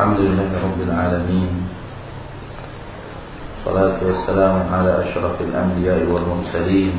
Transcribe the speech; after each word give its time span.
الحمد 0.00 0.20
لله 0.32 0.50
رب 0.64 0.80
العالمين. 0.88 1.50
صلاة 3.68 4.00
والسلام 4.00 4.56
على 4.72 4.90
أشرف 5.04 5.36
الأنبياء 5.44 6.08
والمرسلين. 6.08 6.94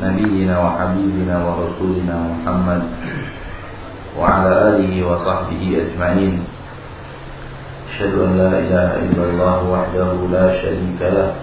نبينا 0.00 0.54
وحبيبنا 0.64 1.36
ورسولنا 1.44 2.16
محمد 2.32 2.82
وعلى 4.16 4.52
آله 4.68 4.94
وصحبه 5.08 5.62
أجمعين. 5.84 6.34
أشهد 7.92 8.12
أن 8.16 8.32
لا 8.40 8.52
إله 8.56 8.90
إلا 9.04 9.24
الله 9.28 9.58
وحده 9.68 10.12
لا 10.32 10.46
شريك 10.64 11.00
له. 11.04 11.36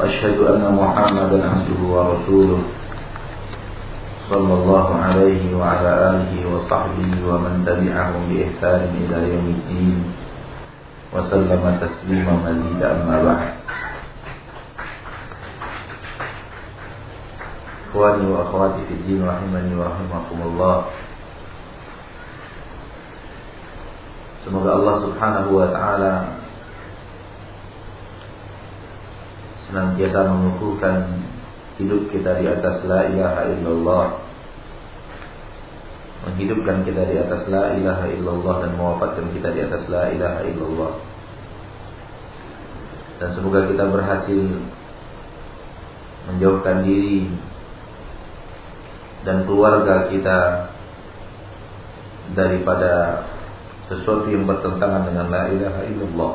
وأشهد 0.00 0.40
أن 0.40 0.64
محمدا 0.72 1.38
عبده 1.52 1.80
ورسوله. 1.84 2.60
صلى 4.33 4.53
الله 4.53 4.87
عليه 4.95 5.43
وعلى 5.57 5.91
آله 6.13 6.33
وصحبه 6.53 7.11
ومن 7.25 7.65
تبعهم 7.65 8.21
بإحسان 8.29 8.81
إلى 9.01 9.17
يوم 9.33 9.47
الدين 9.57 9.97
وسلم 11.13 11.63
تسليما 11.81 12.33
مزيدا 12.45 12.87
أما 12.91 13.17
بعد 13.25 13.49
إخواني 17.89 18.25
وأخواتي 18.29 18.81
في 18.85 18.93
الدين 18.93 19.25
رحمني 19.25 19.73
ورحمكم 19.75 20.39
الله 20.45 20.77
Semoga 24.39 24.71
Allah 24.71 24.95
subhanahu 25.03 25.51
wa 25.51 25.67
ta'ala 25.67 26.13
Senantiasa 29.67 30.25
mengukuhkan 30.31 31.21
hidup 31.79 32.07
kita 32.11 32.39
di 32.39 32.45
atas 32.47 32.83
la 32.87 33.07
ilaha 33.07 33.41
illallah 33.51 34.22
menghidupkan 36.24 36.88
kita 36.88 37.04
di 37.04 37.16
atas 37.20 37.44
la 37.52 37.76
ilaha 37.76 38.08
illallah 38.08 38.54
dan 38.64 38.72
mewafatkan 38.80 39.28
kita 39.36 39.48
di 39.52 39.60
atas 39.60 39.84
la 39.92 40.08
ilaha 40.08 40.40
illallah. 40.48 40.92
Dan 43.20 43.28
semoga 43.36 43.68
kita 43.68 43.84
berhasil 43.88 44.44
menjauhkan 46.32 46.82
diri 46.82 47.28
dan 49.24 49.44
keluarga 49.44 50.08
kita 50.08 50.38
daripada 52.32 53.24
sesuatu 53.92 54.32
yang 54.32 54.48
bertentangan 54.48 55.04
dengan 55.12 55.28
la 55.28 55.42
ilaha 55.52 55.80
illallah. 55.84 56.34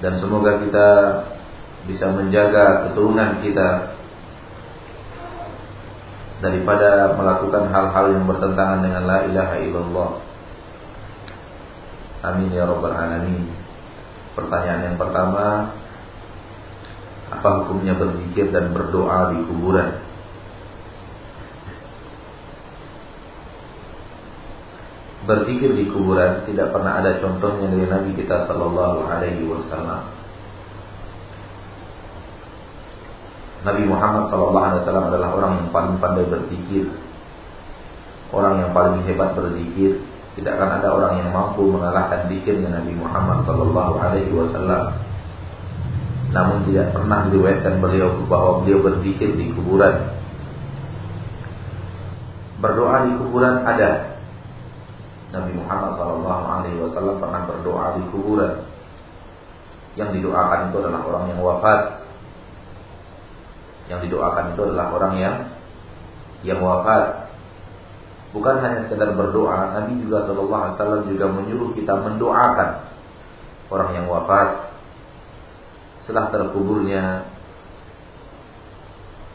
Dan 0.00 0.20
semoga 0.20 0.60
kita 0.64 0.88
bisa 1.88 2.12
menjaga 2.12 2.88
keturunan 2.88 3.40
kita 3.40 3.99
daripada 6.40 7.14
melakukan 7.14 7.68
hal-hal 7.68 8.06
yang 8.16 8.24
bertentangan 8.24 8.80
dengan 8.80 9.02
la 9.04 9.18
ilaha 9.28 9.56
illallah. 9.60 10.10
Amin 12.20 12.52
ya 12.52 12.68
rabbal 12.68 12.92
alamin. 12.92 13.48
Pertanyaan 14.36 14.92
yang 14.92 14.96
pertama 14.96 15.72
apa 17.30 17.48
hukumnya 17.62 17.94
berzikir 17.96 18.52
dan 18.52 18.72
berdoa 18.72 19.36
di 19.36 19.38
kuburan? 19.48 19.88
Berzikir 25.28 25.76
di 25.76 25.84
kuburan 25.92 26.48
tidak 26.48 26.72
pernah 26.72 27.04
ada 27.04 27.20
contohnya 27.20 27.68
dari 27.68 27.86
Nabi 27.86 28.10
kita 28.16 28.48
Sallallahu 28.48 29.04
Alaihi 29.04 29.44
Wasallam. 29.44 30.19
Nabi 33.60 33.82
Muhammad 33.84 34.32
Wasallam 34.32 35.12
adalah 35.12 35.36
orang 35.36 35.52
yang 35.60 35.68
paling 35.68 36.00
pandai 36.00 36.24
berzikir, 36.24 36.88
orang 38.32 38.64
yang 38.64 38.70
paling 38.72 39.04
hebat 39.04 39.36
berzikir. 39.36 40.00
Tidak 40.30 40.56
akan 40.56 40.80
ada 40.80 40.88
orang 40.94 41.20
yang 41.20 41.28
mampu 41.34 41.66
mengalahkan 41.68 42.30
zikirnya 42.30 42.70
Nabi 42.80 42.96
Muhammad 42.96 43.44
Wasallam. 43.44 44.84
Namun 46.30 46.62
tidak 46.70 46.94
pernah 46.94 47.26
diriwayatkan 47.26 47.82
beliau 47.82 48.14
bahwa 48.30 48.62
beliau 48.62 48.78
berzikir 48.80 49.34
di 49.34 49.50
kuburan. 49.50 50.14
Berdoa 52.62 53.08
di 53.08 53.12
kuburan 53.18 53.66
ada, 53.66 54.20
Nabi 55.30 55.52
Muhammad 55.58 55.98
SAW 55.98 57.18
pernah 57.18 57.40
berdoa 57.50 57.98
di 57.98 58.02
kuburan. 58.14 58.66
Yang 59.98 60.22
didoakan 60.22 60.70
itu 60.70 60.76
adalah 60.78 61.02
orang 61.02 61.24
yang 61.34 61.40
wafat. 61.42 61.99
Yang 63.90 64.06
didoakan 64.06 64.54
itu 64.54 64.60
adalah 64.70 64.86
orang 64.94 65.14
yang 65.18 65.36
yang 66.46 66.62
wafat. 66.62 67.34
Bukan 68.30 68.62
hanya 68.62 68.86
sekedar 68.86 69.18
berdoa, 69.18 69.74
Nabi 69.74 69.98
juga 70.06 70.22
SAW 70.22 71.02
juga 71.10 71.26
menyuruh 71.26 71.74
kita 71.74 71.98
mendoakan 71.98 72.86
orang 73.66 73.90
yang 73.90 74.06
wafat. 74.06 74.70
Setelah 76.06 76.30
terkuburnya 76.30 77.26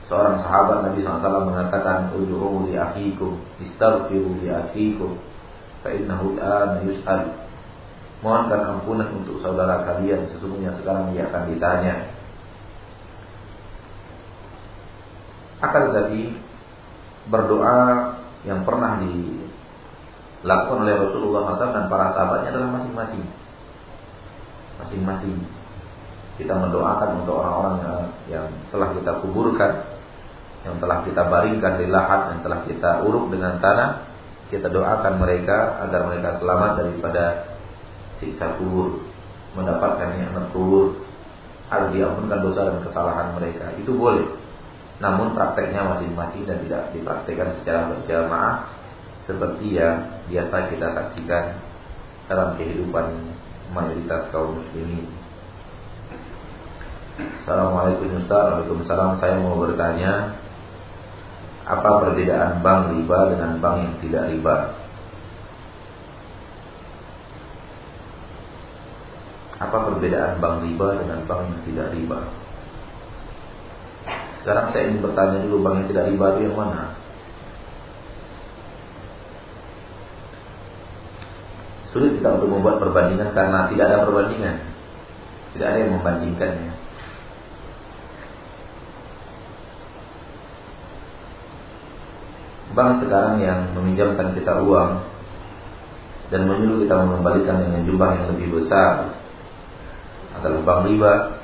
seorang 0.08 0.40
sahabat 0.40 0.88
Nabi 0.88 1.04
SAW 1.04 1.52
mengatakan, 1.52 2.16
Uju'u 2.16 2.72
li 2.72 2.80
akhikum, 2.80 3.44
istaghfiru 3.60 4.40
li 4.40 4.48
akhikum, 4.48 5.20
fa'innahu 5.84 6.40
al 6.40 6.80
yus'al. 6.88 7.44
Mohonkan 8.24 8.80
ampunan 8.80 9.12
untuk 9.12 9.44
saudara 9.44 9.84
kalian 9.84 10.32
sesungguhnya 10.32 10.72
sekarang 10.80 11.12
dia 11.12 11.28
akan 11.28 11.52
ditanya. 11.52 12.15
Akan 15.70 15.82
tetapi 15.92 16.22
berdoa 17.30 17.78
yang 18.46 18.62
pernah 18.62 19.02
dilakukan 19.02 20.78
oleh 20.86 20.96
Rasulullah 21.02 21.58
SAW 21.58 21.74
dan 21.74 21.86
para 21.90 22.14
sahabatnya 22.14 22.50
adalah 22.54 22.70
masing-masing. 22.82 23.24
Masing-masing 24.78 25.36
kita 26.36 26.54
mendoakan 26.54 27.24
untuk 27.24 27.40
orang-orang 27.40 27.76
yang, 27.80 28.00
yang 28.28 28.46
telah 28.70 28.92
kita 28.92 29.12
kuburkan, 29.24 29.72
yang 30.68 30.76
telah 30.84 31.02
kita 31.08 31.22
baringkan 31.26 31.74
di 31.80 31.88
lahat, 31.88 32.36
yang 32.36 32.40
telah 32.44 32.60
kita 32.68 32.90
uruk 33.08 33.32
dengan 33.32 33.58
tanah, 33.64 34.04
kita 34.52 34.68
doakan 34.70 35.14
mereka 35.18 35.82
agar 35.88 36.06
mereka 36.06 36.38
selamat 36.38 36.72
daripada 36.84 37.24
siksa 38.22 38.60
kubur, 38.62 39.02
mendapatkan 39.58 40.14
nikmat 40.14 40.52
kubur, 40.52 41.02
agar 41.72 41.90
diampunkan 41.90 42.40
dosa 42.46 42.62
dan 42.70 42.78
kesalahan 42.86 43.28
mereka. 43.34 43.74
Itu 43.80 43.96
boleh. 43.98 44.45
Namun 45.04 45.36
prakteknya 45.36 45.84
masing-masing 45.84 46.48
dan 46.48 46.64
tidak 46.64 46.96
dipraktekkan 46.96 47.60
secara 47.60 47.92
berjamaah 47.92 48.56
seperti 49.28 49.76
yang 49.76 50.24
biasa 50.32 50.72
kita 50.72 50.88
saksikan 50.96 51.60
dalam 52.32 52.56
kehidupan 52.56 53.36
mayoritas 53.76 54.32
kaum 54.32 54.62
muslimin. 54.62 55.10
Assalamualaikum 57.16 58.12
Ustaz 58.20 58.60
Waalaikumsalam 58.60 59.24
Saya 59.24 59.40
mau 59.40 59.56
bertanya 59.56 60.36
apa 61.66 61.90
perbedaan 62.04 62.60
bank 62.62 62.92
riba 62.94 63.20
dengan 63.34 63.52
bank 63.58 63.78
yang 63.82 63.96
tidak 64.04 64.24
riba? 64.30 64.56
Apa 69.58 69.78
perbedaan 69.90 70.44
bank 70.44 70.56
riba 70.68 70.88
dengan 71.02 71.20
bank 71.26 71.42
yang 71.48 71.62
tidak 71.66 71.88
riba? 71.96 72.45
Sekarang 74.46 74.70
saya 74.70 74.94
ingin 74.94 75.02
bertanya 75.02 75.42
dulu 75.42 75.66
bank 75.66 75.74
yang 75.82 75.88
tidak 75.90 76.06
riba 76.06 76.26
itu 76.38 76.42
yang 76.46 76.54
mana? 76.54 76.94
Sulit 81.90 82.22
kita 82.22 82.30
untuk 82.38 82.54
membuat 82.54 82.78
perbandingan 82.78 83.34
karena 83.34 83.66
tidak 83.74 83.86
ada 83.90 84.06
perbandingan. 84.06 84.58
Tidak 85.58 85.66
ada 85.66 85.78
yang 85.82 85.98
membandingkannya. 85.98 86.86
bank 92.76 93.02
sekarang 93.02 93.40
yang 93.40 93.72
meminjamkan 93.72 94.36
kita 94.36 94.60
uang 94.62 95.00
dan 96.30 96.44
menyuruh 96.44 96.84
kita 96.84 96.96
mengembalikan 97.08 97.64
dengan 97.64 97.88
jumlah 97.88 98.10
yang 98.20 98.28
lebih 98.36 98.48
besar 98.62 99.16
adalah 100.36 100.62
bank 100.62 100.80
riba. 100.92 101.35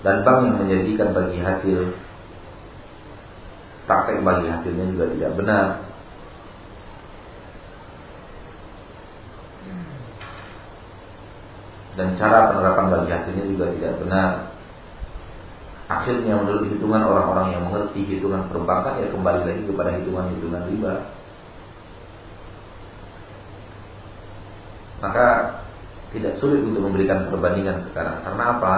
Dan 0.00 0.24
bank 0.24 0.38
yang 0.48 0.56
menjadikan 0.64 1.12
bagi 1.12 1.38
hasil 1.44 1.92
praktek 3.84 4.22
bagi 4.24 4.46
hasilnya 4.48 4.84
juga 4.96 5.04
tidak 5.12 5.32
benar. 5.36 5.66
Dan 11.98 12.16
cara 12.16 12.54
penerapan 12.54 12.86
bagi 12.88 13.10
hasilnya 13.12 13.44
juga 13.50 13.66
tidak 13.76 13.92
benar. 14.00 14.30
Akhirnya 15.90 16.38
menurut 16.38 16.70
hitungan 16.70 17.02
orang-orang 17.02 17.50
yang 17.50 17.66
mengerti 17.66 18.06
hitungan 18.06 18.46
perbankan 18.46 19.02
ya 19.02 19.10
kembali 19.10 19.42
lagi 19.42 19.62
kepada 19.66 19.90
hitungan-hitungan 19.98 20.62
riba. 20.70 20.94
Maka 25.02 25.26
tidak 26.14 26.38
sulit 26.38 26.62
untuk 26.62 26.86
memberikan 26.86 27.26
perbandingan 27.26 27.90
sekarang. 27.90 28.22
Karena 28.22 28.44
apa? 28.54 28.74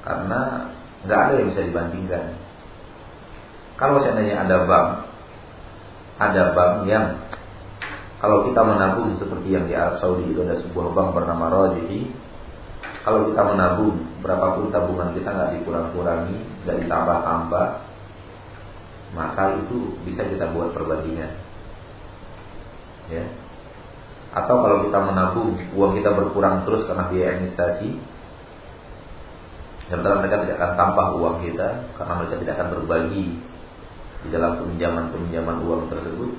Karena 0.00 0.70
nggak 1.04 1.20
ada 1.20 1.32
yang 1.36 1.48
bisa 1.52 1.62
dibandingkan. 1.64 2.24
kalau 3.80 3.96
seandainya 4.04 4.44
ada 4.44 4.68
bank, 4.68 4.88
ada 6.20 6.52
bank 6.52 6.84
yang 6.84 7.16
kalau 8.20 8.44
kita 8.44 8.60
menabung 8.60 9.16
seperti 9.16 9.56
yang 9.56 9.64
di 9.64 9.72
Arab 9.72 9.96
Saudi 10.04 10.28
itu 10.28 10.44
ada 10.44 10.60
sebuah 10.60 10.92
bank 10.92 11.16
bernama 11.16 11.48
Rajihi, 11.48 12.12
kalau 13.00 13.32
kita 13.32 13.40
menabung 13.40 13.96
berapapun 14.20 14.68
tabungan 14.68 15.16
kita 15.16 15.32
nggak 15.32 15.50
dikurang-kurangi, 15.56 16.36
nggak 16.68 16.76
ditambah-tambah, 16.84 17.66
maka 19.16 19.44
itu 19.64 19.96
bisa 20.04 20.28
kita 20.28 20.52
buat 20.52 20.76
perbandingan. 20.76 21.32
Ya. 23.08 23.24
Atau 24.36 24.60
kalau 24.60 24.84
kita 24.84 24.98
menabung 25.00 25.56
uang 25.74 25.92
kita 25.96 26.12
berkurang 26.12 26.68
terus 26.68 26.84
karena 26.84 27.08
biaya 27.08 27.40
administrasi, 27.40 27.98
sementara 29.90 30.22
mereka 30.22 30.46
tidak 30.46 30.56
akan 30.62 30.72
tambah 30.78 31.06
uang 31.18 31.36
kita 31.42 31.68
karena 31.98 32.12
mereka 32.22 32.34
tidak 32.38 32.54
akan 32.56 32.68
berbagi 32.78 33.26
di 34.20 34.28
dalam 34.30 34.62
peminjaman-peminjaman 34.62 35.56
uang 35.66 35.82
tersebut, 35.90 36.30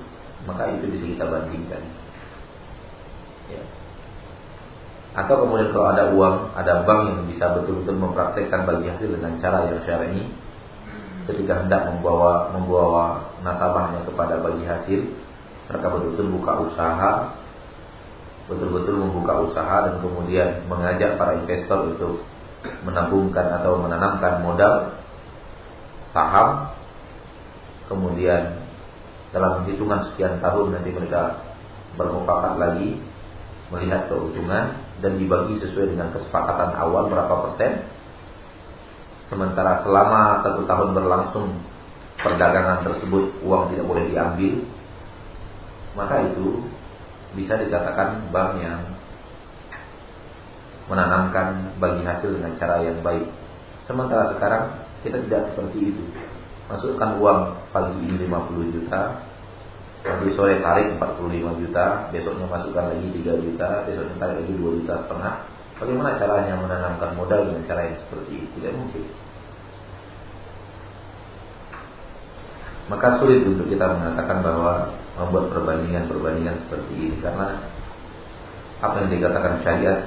maka 0.48 0.72
itu 0.72 0.86
bisa 0.88 1.06
kita 1.18 1.26
bandingkan. 1.28 1.84
Ya. 3.52 3.64
Atau 5.12 5.44
kemudian 5.44 5.76
kalau 5.76 5.92
ada 5.92 6.04
uang, 6.16 6.56
ada 6.56 6.88
bank 6.88 7.02
yang 7.12 7.20
bisa 7.28 7.52
betul-betul 7.52 8.00
mempraktekkan 8.00 8.64
bagi 8.64 8.88
hasil 8.88 9.12
dengan 9.12 9.36
cara 9.44 9.68
yang 9.68 9.84
syar'i, 9.84 10.24
ketika 11.28 11.66
hendak 11.66 11.92
membawa 11.92 12.54
membawa 12.56 13.36
nasabahnya 13.44 14.08
kepada 14.08 14.40
bagi 14.40 14.64
hasil, 14.64 15.00
mereka 15.68 15.88
betul-betul 15.92 16.28
buka 16.40 16.52
usaha, 16.64 17.12
betul-betul 18.48 18.96
membuka 19.04 19.34
usaha 19.52 19.78
dan 19.90 20.00
kemudian 20.00 20.64
mengajak 20.72 21.20
para 21.20 21.36
investor 21.44 21.92
untuk 21.92 22.24
menabungkan 22.86 23.62
atau 23.62 23.82
menanamkan 23.82 24.46
modal 24.46 24.98
saham, 26.14 26.76
kemudian 27.90 28.62
dalam 29.32 29.64
hitungan 29.66 30.12
sekian 30.12 30.44
tahun 30.44 30.76
nanti 30.76 30.92
mereka 30.92 31.42
bermufakat 31.96 32.60
lagi 32.60 33.00
melihat 33.72 34.12
keuntungan 34.12 34.76
dan 35.00 35.16
dibagi 35.16 35.58
sesuai 35.64 35.96
dengan 35.96 36.12
kesepakatan 36.12 36.76
awal 36.76 37.08
berapa 37.08 37.50
persen. 37.50 37.88
Sementara 39.32 39.80
selama 39.88 40.44
satu 40.44 40.68
tahun 40.68 40.92
berlangsung 40.92 41.56
perdagangan 42.20 42.84
tersebut 42.84 43.40
uang 43.48 43.72
tidak 43.72 43.88
boleh 43.88 44.04
diambil, 44.12 44.68
maka 45.96 46.28
itu 46.28 46.68
bisa 47.32 47.56
dikatakan 47.56 48.28
bank 48.36 48.60
yang 48.60 48.91
menanamkan 50.92 51.80
bagi 51.80 52.04
hasil 52.04 52.36
dengan 52.36 52.60
cara 52.60 52.84
yang 52.84 53.00
baik. 53.00 53.24
Sementara 53.88 54.36
sekarang 54.36 54.64
kita 55.08 55.24
tidak 55.24 55.56
seperti 55.56 55.96
itu. 55.96 56.04
Masukkan 56.68 57.16
uang 57.24 57.40
pagi 57.72 58.00
ini 58.04 58.28
50 58.28 58.76
juta, 58.76 59.32
Nanti 60.02 60.34
sore 60.34 60.58
tarik 60.66 60.98
45 60.98 61.62
juta, 61.62 62.10
besoknya 62.10 62.50
masukkan 62.50 62.90
lagi 62.90 63.06
3 63.22 63.38
juta, 63.38 63.86
besoknya 63.86 64.16
tarik 64.18 64.36
lagi 64.42 64.54
2 64.58 64.78
juta 64.82 64.94
setengah. 65.06 65.34
Bagaimana 65.78 66.18
caranya 66.18 66.54
menanamkan 66.58 67.12
modal 67.14 67.46
dengan 67.46 67.64
cara 67.70 67.86
yang 67.86 67.98
seperti 68.02 68.32
itu? 68.42 68.50
Tidak 68.58 68.74
mungkin. 68.74 69.04
Maka 72.90 73.08
sulit 73.22 73.46
untuk 73.46 73.70
kita 73.70 73.86
mengatakan 73.94 74.42
bahwa 74.42 74.74
membuat 75.22 75.46
perbandingan-perbandingan 75.54 76.66
seperti 76.66 76.94
ini 76.98 77.16
karena 77.22 77.62
apa 78.82 79.06
yang 79.06 79.10
dikatakan 79.14 79.62
syariat 79.62 80.00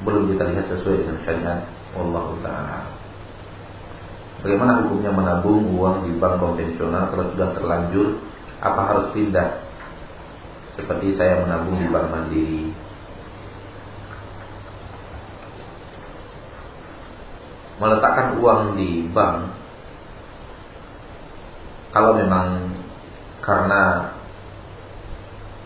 belum 0.00 0.32
kita 0.32 0.42
lihat 0.48 0.66
sesuai 0.72 0.96
dengan 1.04 1.16
syariat 1.24 1.60
Allah 1.96 2.26
Taala. 2.40 2.78
Bagaimana 4.40 4.80
hukumnya 4.84 5.12
menabung 5.12 5.68
uang 5.76 6.08
di 6.08 6.16
bank 6.16 6.40
konvensional 6.40 7.12
kalau 7.12 7.28
sudah 7.36 7.48
terlanjur 7.52 8.08
apa 8.64 8.80
harus 8.88 9.06
pindah? 9.12 9.68
Seperti 10.80 11.12
saya 11.20 11.44
menabung 11.44 11.76
di 11.76 11.88
bank 11.92 12.06
mandiri. 12.08 12.72
Meletakkan 17.76 18.40
uang 18.40 18.80
di 18.80 19.04
bank 19.12 19.36
kalau 21.90 22.16
memang 22.16 22.76
karena 23.44 24.14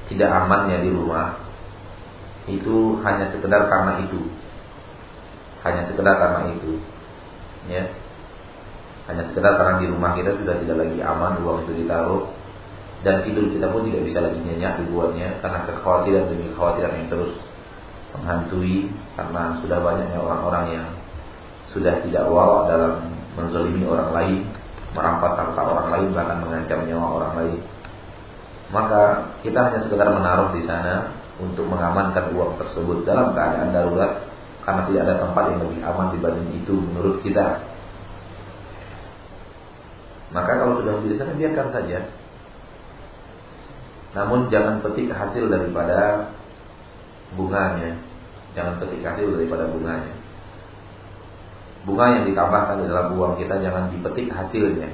tidak 0.08 0.30
amannya 0.30 0.82
di 0.82 0.90
rumah 0.90 1.43
itu 2.44 3.00
hanya 3.00 3.32
sekedar 3.32 3.68
karena 3.72 4.04
itu. 4.04 4.20
Hanya 5.64 5.88
sekedar 5.88 6.14
karena 6.20 6.40
itu. 6.52 6.76
Ya. 7.72 7.88
Hanya 9.08 9.32
sekedar 9.32 9.56
karena 9.56 9.80
di 9.80 9.86
rumah 9.88 10.12
kita 10.12 10.36
sudah 10.36 10.60
tidak 10.60 10.76
lagi 10.84 11.00
aman 11.00 11.40
uang 11.40 11.64
itu 11.64 11.72
ditaruh. 11.84 12.28
Dan 13.04 13.20
tidur 13.24 13.52
kita 13.52 13.68
pun 13.68 13.84
tidak 13.88 14.08
bisa 14.08 14.18
lagi 14.24 14.40
nyenyak 14.40 14.80
dibuatnya 14.80 15.36
karena 15.44 15.68
kekhawatiran 15.68 16.24
demi 16.32 16.48
kekhawatiran 16.52 16.92
yang 17.04 17.08
terus 17.12 17.36
menghantui 18.16 18.88
karena 19.12 19.60
sudah 19.60 19.78
banyaknya 19.84 20.18
orang-orang 20.24 20.64
yang 20.72 20.86
sudah 21.68 22.00
tidak 22.00 22.24
wow 22.32 22.64
dalam 22.64 23.12
menzalimi 23.36 23.84
orang 23.84 24.08
lain, 24.14 24.38
merampas 24.96 25.36
harta 25.36 25.62
orang 25.68 25.88
lain 25.92 26.08
bahkan 26.16 26.38
mengancam 26.40 26.80
nyawa 26.88 27.06
orang 27.20 27.32
lain. 27.44 27.58
Maka 28.72 29.02
kita 29.44 29.58
hanya 29.58 29.84
sekedar 29.84 30.08
menaruh 30.08 30.56
di 30.56 30.64
sana 30.64 31.12
untuk 31.42 31.66
mengamankan 31.66 32.30
uang 32.34 32.60
tersebut 32.60 33.02
dalam 33.02 33.34
keadaan 33.34 33.74
darurat 33.74 34.26
karena 34.62 34.82
tidak 34.88 35.02
ada 35.06 35.14
tempat 35.22 35.44
yang 35.50 35.60
lebih 35.66 35.80
aman 35.82 36.06
dibanding 36.14 36.50
itu 36.62 36.74
menurut 36.78 37.18
kita. 37.20 37.62
Maka 40.34 40.52
kalau 40.58 40.82
sudah 40.82 40.98
di 41.04 41.14
sana 41.14 41.34
biarkan 41.36 41.68
saja 41.70 41.98
namun 44.14 44.46
jangan 44.46 44.78
petik 44.78 45.10
hasil 45.10 45.50
daripada 45.50 46.30
bunganya. 47.34 47.98
Jangan 48.54 48.78
petik 48.78 49.02
hasil 49.02 49.26
daripada 49.34 49.66
bunganya. 49.66 50.14
Bunga 51.84 52.16
yang 52.16 52.24
ditambahkan 52.24 52.80
di 52.80 52.86
dalam 52.88 53.12
uang 53.18 53.36
kita 53.36 53.60
jangan 53.60 53.90
dipetik 53.90 54.30
hasilnya. 54.30 54.88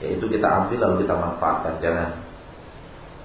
Yaitu 0.00 0.24
kita 0.30 0.46
ambil 0.46 0.78
lalu 0.80 1.04
kita 1.04 1.14
manfaatkan, 1.18 1.74
jangan. 1.82 2.10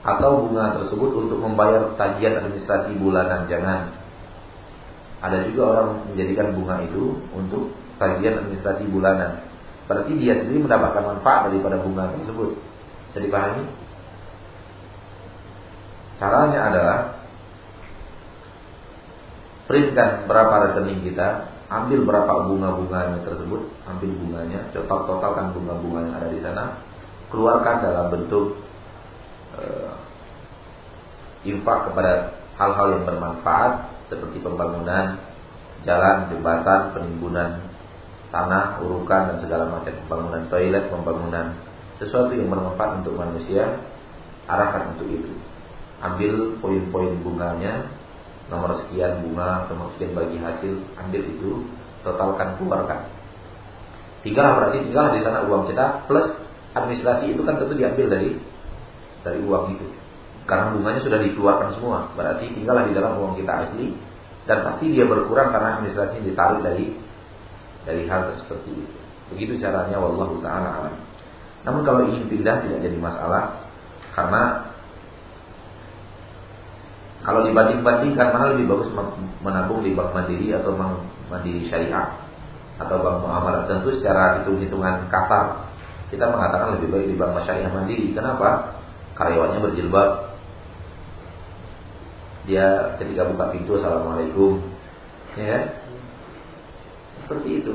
Atau 0.01 0.50
bunga 0.50 0.81
tersebut 0.81 1.13
untuk 1.13 1.38
membayar 1.38 1.94
tagihan 1.94 2.42
administrasi 2.42 2.98
bulanan, 2.98 3.45
jangan. 3.45 3.94
Ada 5.21 5.45
juga 5.45 5.62
orang 5.77 5.89
menjadikan 6.09 6.57
bunga 6.57 6.81
itu 6.81 7.21
untuk 7.38 7.69
tagihan 8.01 8.42
administrasi 8.42 8.89
bulanan. 8.89 9.45
Berarti 9.86 10.18
dia 10.18 10.42
sendiri 10.42 10.65
mendapatkan 10.65 11.03
manfaat 11.06 11.53
daripada 11.53 11.77
bunga 11.86 12.09
tersebut. 12.18 12.57
Jadi 13.13 13.27
pahami? 13.29 13.65
Caranya 16.22 16.60
adalah 16.70 16.98
printkan 19.65 20.29
berapa 20.29 20.53
rekening 20.70 21.01
kita, 21.01 21.50
ambil 21.65 22.05
berapa 22.05 22.46
bunga-bunganya 22.46 23.25
tersebut, 23.25 23.74
ambil 23.89 24.10
bunganya, 24.22 24.70
total 24.70 25.10
totalkan 25.10 25.50
bunga-bunga 25.58 26.00
yang 26.05 26.15
ada 26.22 26.27
di 26.29 26.39
sana, 26.46 26.77
keluarkan 27.34 27.75
dalam 27.81 28.05
bentuk 28.13 28.61
uh, 29.58 29.93
infak 31.48 31.89
kepada 31.89 32.38
hal-hal 32.55 32.88
yang 33.00 33.03
bermanfaat 33.08 33.72
seperti 34.12 34.38
pembangunan 34.43 35.17
jalan, 35.81 36.29
jembatan, 36.29 36.93
penimbunan 36.93 37.50
tanah, 38.29 38.79
urukan 38.86 39.34
dan 39.34 39.38
segala 39.41 39.65
macam. 39.67 39.93
Pembangunan 40.05 40.43
toilet, 40.48 40.86
pembangunan 40.93 41.46
sesuatu 41.98 42.31
yang 42.34 42.50
bermanfaat 42.53 43.01
untuk 43.01 43.17
manusia, 43.17 43.81
arahkan 44.46 44.93
untuk 44.98 45.10
itu. 45.10 45.31
Ambil 46.01 46.58
poin-poin 46.62 47.13
bunganya 47.22 48.01
nomor 48.50 48.84
sekian 48.84 49.24
bunga 49.24 49.70
nomor 49.72 49.96
sekian 49.96 50.12
bagi 50.12 50.36
hasil 50.36 50.74
ambil 51.00 51.22
itu 51.24 51.51
totalkan 52.03 52.60
keluarkan. 52.60 53.08
Tinggal 54.22 54.60
berarti 54.60 54.77
tinggal 54.86 55.15
di 55.15 55.24
sana 55.24 55.48
uang 55.48 55.72
kita 55.72 56.05
plus 56.05 56.36
administrasi 56.75 57.31
itu 57.31 57.41
kan 57.48 57.58
tentu 57.58 57.74
diambil 57.79 58.12
dari 58.12 58.38
dari 59.21 59.39
uang 59.41 59.77
itu. 59.77 59.87
Karena 60.49 60.73
bunganya 60.73 61.01
sudah 61.05 61.19
dikeluarkan 61.21 61.69
semua. 61.77 62.09
Berarti 62.17 62.49
tinggallah 62.51 62.89
di 62.89 62.93
dalam 62.97 63.17
uang 63.21 63.37
kita 63.37 63.53
asli. 63.67 63.93
Dan 64.49 64.65
pasti 64.65 64.89
dia 64.89 65.05
berkurang 65.05 65.53
karena 65.53 65.77
administrasi 65.77 66.25
ditarik 66.25 66.65
dari 66.65 66.97
dari 67.85 68.09
hal 68.09 68.33
seperti 68.41 68.73
itu. 68.73 68.97
Begitu 69.31 69.61
caranya 69.61 70.01
wallahu 70.01 70.41
taala 70.41 70.69
alam. 70.81 70.95
Namun 71.61 71.81
kalau 71.85 72.01
ingin 72.09 72.25
pindah 72.25 72.65
tidak 72.65 72.79
jadi 72.81 72.97
masalah. 72.97 73.63
Karena 74.11 74.73
kalau 77.21 77.45
dibanding-bandingkan 77.45 78.27
mana 78.33 78.57
lebih 78.57 78.65
bagus 78.65 78.89
menabung 79.45 79.85
di 79.85 79.93
bank 79.93 80.09
mandiri 80.11 80.57
atau 80.57 80.73
bank 80.73 81.05
mandiri 81.29 81.69
syariah? 81.69 82.17
Atau 82.81 82.97
bank 82.97 83.21
muamalah 83.21 83.69
tentu 83.69 83.93
secara 83.93 84.41
hitung-hitungan 84.41 85.05
kasar. 85.07 85.69
Kita 86.09 86.27
mengatakan 86.27 86.81
lebih 86.81 86.91
baik 86.91 87.07
di 87.13 87.15
bank 87.15 87.45
syariah 87.45 87.69
mandiri. 87.69 88.09
Kenapa? 88.11 88.80
Karyawannya 89.21 89.59
berjilbab. 89.61 90.09
Dia 92.49 92.97
ketika 92.97 93.29
buka 93.29 93.53
pintu 93.53 93.77
assalamualaikum, 93.77 94.65
ya 95.37 95.45
kan? 95.45 95.63
Seperti 97.21 97.61
itu. 97.61 97.73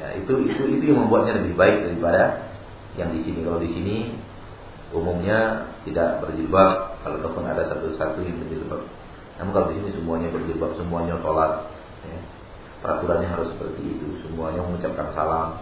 Ya 0.00 0.16
itu 0.16 0.32
itu 0.48 0.62
itu 0.64 0.84
yang 0.88 1.04
membuatnya 1.04 1.36
lebih 1.36 1.52
baik 1.52 1.84
daripada 1.84 2.48
yang 2.96 3.12
di 3.12 3.20
sini. 3.28 3.44
Kalau 3.44 3.60
di 3.60 3.68
sini 3.76 3.96
umumnya 4.96 5.68
tidak 5.84 6.24
berjilbab, 6.24 6.96
kalau 7.04 7.20
ataupun 7.20 7.44
ada 7.44 7.68
satu-satu 7.68 8.24
yang 8.24 8.40
berjilbab. 8.40 8.88
Namun 9.36 9.50
kalau 9.52 9.66
di 9.68 9.84
sini 9.84 9.90
semuanya 10.00 10.32
berjilbab, 10.32 10.80
semuanya 10.80 11.20
sholat. 11.20 11.68
Ya. 12.08 12.18
Peraturannya 12.80 13.28
harus 13.28 13.52
seperti 13.52 13.84
itu, 13.84 14.06
semuanya 14.24 14.64
mengucapkan 14.64 15.12
salam. 15.12 15.60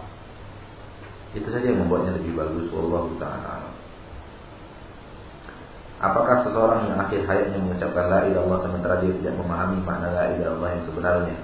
Itu 1.35 1.51
saja 1.51 1.67
yang 1.67 1.83
membuatnya 1.83 2.15
lebih 2.15 2.39
bagus. 2.39 2.71
Allah 2.71 3.03
taala. 3.19 3.72
Apakah 6.03 6.43
seseorang 6.43 6.91
yang 6.91 6.99
akhir 6.99 7.23
hayatnya 7.23 7.63
mengucapkan 7.63 8.11
la 8.11 8.27
ilaha 8.27 8.43
illallah 8.43 8.59
sementara 8.59 8.99
dia 8.99 9.15
tidak 9.23 9.39
memahami 9.39 9.79
makna 9.87 10.11
la 10.11 10.35
ilaha 10.35 10.51
illallah 10.51 10.69
yang 10.75 10.83
sebenarnya? 10.83 11.35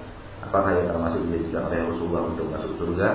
Apakah 0.43 0.69
ia 0.75 0.83
termasuk 0.83 1.19
dijadikan 1.31 1.71
oleh 1.71 1.79
Rasulullah 1.87 2.23
untuk 2.27 2.45
masuk 2.51 2.71
surga? 2.75 3.07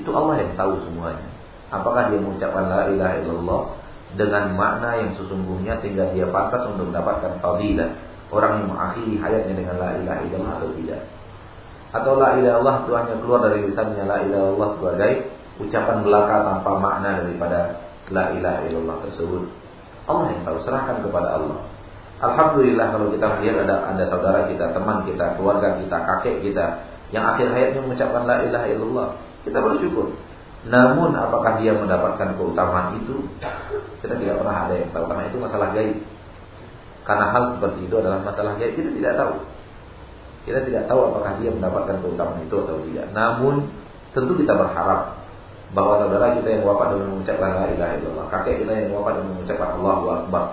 Itu 0.00 0.08
Allah 0.16 0.34
yang 0.40 0.56
tahu 0.56 0.72
semuanya. 0.88 1.28
Apakah 1.68 2.08
dia 2.08 2.20
mengucapkan 2.24 2.64
la 2.64 2.88
ilaha 2.88 3.14
illallah 3.20 3.62
dengan 4.16 4.56
makna 4.56 5.04
yang 5.04 5.12
sesungguhnya 5.20 5.84
sehingga 5.84 6.08
dia 6.16 6.24
pantas 6.32 6.64
untuk 6.64 6.88
mendapatkan 6.88 7.36
fadilah 7.44 7.92
orang 8.32 8.64
yang 8.64 8.66
mengakhiri 8.72 9.14
hayatnya 9.20 9.52
dengan 9.52 9.76
la 9.76 10.00
ilaha 10.00 10.20
illallah 10.24 10.52
atau 10.56 10.70
tidak? 10.80 11.02
Atau 11.92 12.12
la 12.16 12.40
ilaha 12.40 12.56
illallah 12.56 12.76
itu 12.88 12.92
hanya 12.96 13.14
keluar 13.20 13.40
dari 13.44 13.58
lisannya 13.68 14.04
la 14.08 14.16
ilaha 14.24 14.44
illallah 14.48 14.70
sebagai 14.80 15.12
ucapan 15.60 15.96
belaka 16.00 16.36
tanpa 16.40 16.70
makna 16.80 17.10
daripada 17.20 17.84
la 18.08 18.24
ilaha 18.32 18.60
illallah 18.64 18.96
tersebut? 19.04 19.65
Allah 20.06 20.26
yang 20.30 20.42
tahu, 20.46 20.58
serahkan 20.62 21.02
kepada 21.02 21.38
Allah. 21.38 21.58
Alhamdulillah 22.16 22.96
kalau 22.96 23.12
kita 23.12 23.26
melihat 23.36 23.68
ada 23.68 23.92
ada 23.92 24.04
saudara 24.08 24.48
kita, 24.48 24.72
teman 24.72 25.04
kita, 25.04 25.36
keluarga 25.36 25.76
kita, 25.76 25.96
kakek 26.00 26.40
kita 26.40 26.80
yang 27.12 27.28
akhir 27.36 27.52
hayatnya 27.52 27.84
mengucapkan 27.84 28.24
la 28.24 28.40
ilaha 28.40 28.66
illallah, 28.72 29.08
kita 29.44 29.58
bersyukur. 29.60 30.16
Namun 30.66 31.14
apakah 31.14 31.62
dia 31.62 31.76
mendapatkan 31.76 32.34
keutamaan 32.34 32.98
itu? 32.98 33.22
Kita 34.02 34.18
tidak 34.18 34.42
pernah 34.42 34.66
ada 34.66 34.74
yang 34.74 34.90
tahu 34.90 35.04
karena 35.06 35.24
itu 35.30 35.36
masalah 35.38 35.68
gaib. 35.76 35.98
Karena 37.06 37.26
hal 37.30 37.42
seperti 37.54 37.80
itu 37.86 37.94
adalah 37.94 38.18
masalah 38.24 38.58
gaib, 38.58 38.74
kita 38.74 38.90
tidak 38.90 39.14
tahu. 39.14 39.34
Kita 40.46 40.58
tidak 40.66 40.82
tahu 40.90 41.00
apakah 41.12 41.32
dia 41.38 41.50
mendapatkan 41.54 41.96
keutamaan 42.02 42.40
itu 42.42 42.56
atau 42.58 42.76
tidak. 42.82 43.06
Namun 43.14 43.54
tentu 44.16 44.32
kita 44.34 44.56
berharap 44.56 45.15
bahwa 45.76 46.00
saudara 46.00 46.32
kita 46.40 46.48
yang 46.56 46.64
wafat 46.64 46.96
dengan 46.96 47.08
mengucapkan 47.12 47.50
la 47.52 47.66
ilaha 47.68 47.92
illallah, 48.00 48.26
kakek 48.32 48.64
kita 48.64 48.72
yang 48.72 48.88
wafat 48.96 49.12
dengan 49.20 49.30
mengucapkan 49.36 49.68
Allahu 49.76 50.06
akbar. 50.08 50.44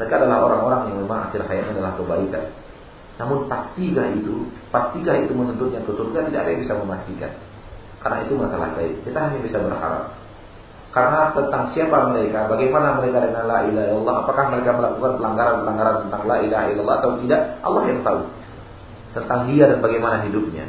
Mereka 0.00 0.12
adalah 0.16 0.38
orang-orang 0.48 0.80
yang 0.88 0.96
memang 1.04 1.18
akhir 1.28 1.44
hayatnya 1.44 1.72
adalah 1.76 1.92
kebaikan. 2.00 2.44
Namun 3.20 3.38
pastikah 3.52 4.08
itu, 4.16 4.48
pastikah 4.72 5.20
itu 5.20 5.36
menuntutnya 5.36 5.84
ke 5.84 5.92
surga 5.92 6.32
tidak 6.32 6.40
ada 6.40 6.50
yang 6.56 6.62
bisa 6.64 6.74
memastikan. 6.80 7.32
Karena 8.00 8.18
itu 8.24 8.32
masalah 8.32 8.68
gaib. 8.80 8.96
Kita 9.04 9.18
hanya 9.20 9.38
bisa 9.44 9.60
berharap. 9.60 10.16
Karena 10.90 11.20
tentang 11.36 11.64
siapa 11.76 11.96
mereka, 12.10 12.48
bagaimana 12.48 12.96
mereka 12.96 13.28
dengan 13.28 13.44
la 13.46 13.68
ilaha 13.68 13.86
illallah, 13.92 14.16
apakah 14.24 14.44
mereka 14.50 14.70
melakukan 14.74 15.12
pelanggaran-pelanggaran 15.20 15.96
tentang 16.08 16.22
la 16.24 16.36
ilaha 16.40 16.64
illallah 16.72 16.96
atau 16.98 17.10
tidak, 17.20 17.40
Allah 17.60 17.82
yang 17.84 18.00
tahu. 18.00 18.20
Tentang 19.12 19.40
dia 19.52 19.64
dan 19.68 19.78
bagaimana 19.84 20.16
hidupnya. 20.24 20.66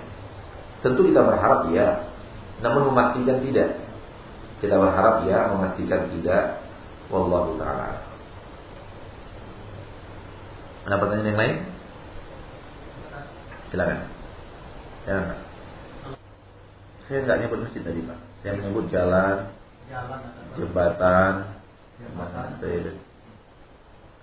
Tentu 0.83 1.07
kita 1.07 1.23
berharap 1.23 1.71
ya, 1.73 2.11
namun 2.61 2.93
memastikan 2.93 3.41
tidak. 3.41 3.80
Kita 4.61 4.77
berharap 4.77 5.25
ya 5.25 5.49
memastikan 5.49 6.05
tidak. 6.13 6.61
Wallahu 7.09 7.57
taala. 7.57 8.05
Ada 10.85 10.95
pertanyaan 11.01 11.29
yang 11.33 11.39
lain? 11.41 11.55
Silakan. 13.73 13.99
Ya, 15.01 15.17
Saya 17.09 17.25
nggak 17.25 17.39
nyebut 17.41 17.59
masjid 17.65 17.81
tadi 17.81 18.05
pak. 18.05 18.19
Saya 18.45 18.53
menyebut 18.61 18.85
jalan, 18.93 19.49
jembatan, 20.55 21.33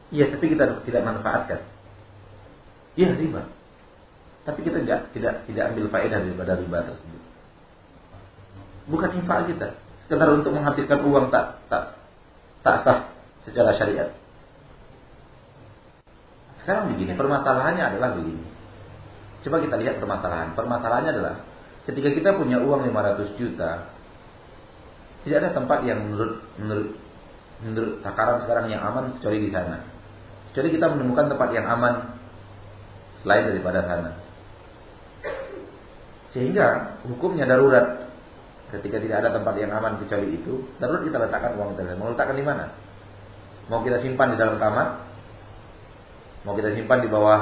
Iya, 0.08 0.24
tapi 0.32 0.46
kita 0.54 0.64
tidak 0.86 1.02
manfaatkan. 1.02 1.60
Iya 2.94 3.12
riba. 3.18 3.42
Tapi 4.46 4.58
kita 4.64 4.80
tidak 4.86 5.00
tidak 5.12 5.34
tidak 5.50 5.64
ambil 5.74 5.86
faedah 5.92 6.18
daripada 6.24 6.56
riba 6.56 6.78
tersebut. 6.88 7.22
Bukan 8.88 9.10
infak 9.20 9.52
kita 9.52 9.68
sekedar 10.08 10.32
untuk 10.32 10.56
menghabiskan 10.56 11.04
uang 11.04 11.28
tak 11.28 11.60
tak 11.68 12.00
tak 12.64 12.76
sah 12.80 12.98
secara 13.44 13.76
syariat. 13.76 14.08
Sekarang 16.64 16.96
begini, 16.96 17.12
permasalahannya 17.12 17.84
adalah 17.92 18.16
begini. 18.16 18.44
Coba 19.44 19.60
kita 19.60 19.76
lihat 19.76 20.00
permasalahan. 20.00 20.56
Permasalahannya 20.56 21.12
adalah 21.12 21.34
ketika 21.84 22.08
kita 22.12 22.30
punya 22.40 22.56
uang 22.60 22.88
500 22.88 23.36
juta, 23.40 23.92
tidak 25.28 25.36
ada 25.44 25.50
tempat 25.52 25.84
yang 25.84 26.08
menurut 26.08 26.40
menurut 26.56 26.88
menurut 27.60 27.92
takaran 28.00 28.40
sekarang 28.48 28.72
yang 28.72 28.80
aman 28.80 29.20
kecuali 29.20 29.44
di 29.44 29.50
sana. 29.52 29.84
Kecuali 30.52 30.68
kita 30.72 30.88
menemukan 30.88 31.28
tempat 31.28 31.48
yang 31.52 31.68
aman 31.68 32.16
selain 33.20 33.44
daripada 33.52 33.84
sana. 33.84 34.10
Sehingga 36.32 36.96
hukumnya 37.04 37.44
darurat 37.44 38.07
Ketika 38.68 39.00
tidak 39.00 39.16
ada 39.24 39.30
tempat 39.32 39.54
yang 39.56 39.72
aman 39.72 39.96
kecuali 39.96 40.36
itu, 40.36 40.60
darurat 40.76 41.00
kita 41.00 41.16
letakkan 41.16 41.56
uang 41.56 41.72
kita. 41.72 41.96
Mau 41.96 42.12
letakkan 42.12 42.36
di 42.36 42.44
mana? 42.44 42.68
Mau 43.72 43.80
kita 43.80 44.04
simpan 44.04 44.32
di 44.32 44.36
dalam 44.36 44.60
kamar? 44.60 45.08
Mau 46.44 46.52
kita 46.52 46.76
simpan 46.76 47.00
di 47.00 47.08
bawah 47.08 47.40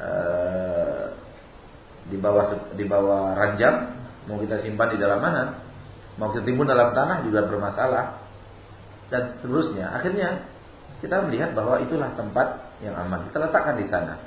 uh, 0.00 1.04
di 2.12 2.16
bawah 2.20 2.44
di 2.76 2.84
bawah 2.84 3.32
ranjang? 3.32 3.76
Mau 4.28 4.36
kita 4.40 4.60
simpan 4.60 4.92
di 4.92 4.98
dalam 5.00 5.20
mana? 5.24 5.64
Mau 6.20 6.28
kita 6.30 6.44
timbun 6.44 6.68
dalam 6.68 6.92
tanah 6.92 7.24
juga 7.24 7.48
bermasalah 7.48 8.20
dan 9.08 9.36
seterusnya. 9.40 9.96
Akhirnya 9.96 10.44
kita 11.00 11.24
melihat 11.24 11.56
bahwa 11.56 11.80
itulah 11.80 12.12
tempat 12.16 12.76
yang 12.84 12.96
aman. 13.00 13.28
Kita 13.32 13.48
letakkan 13.48 13.80
di 13.80 13.88
sana. 13.88 14.20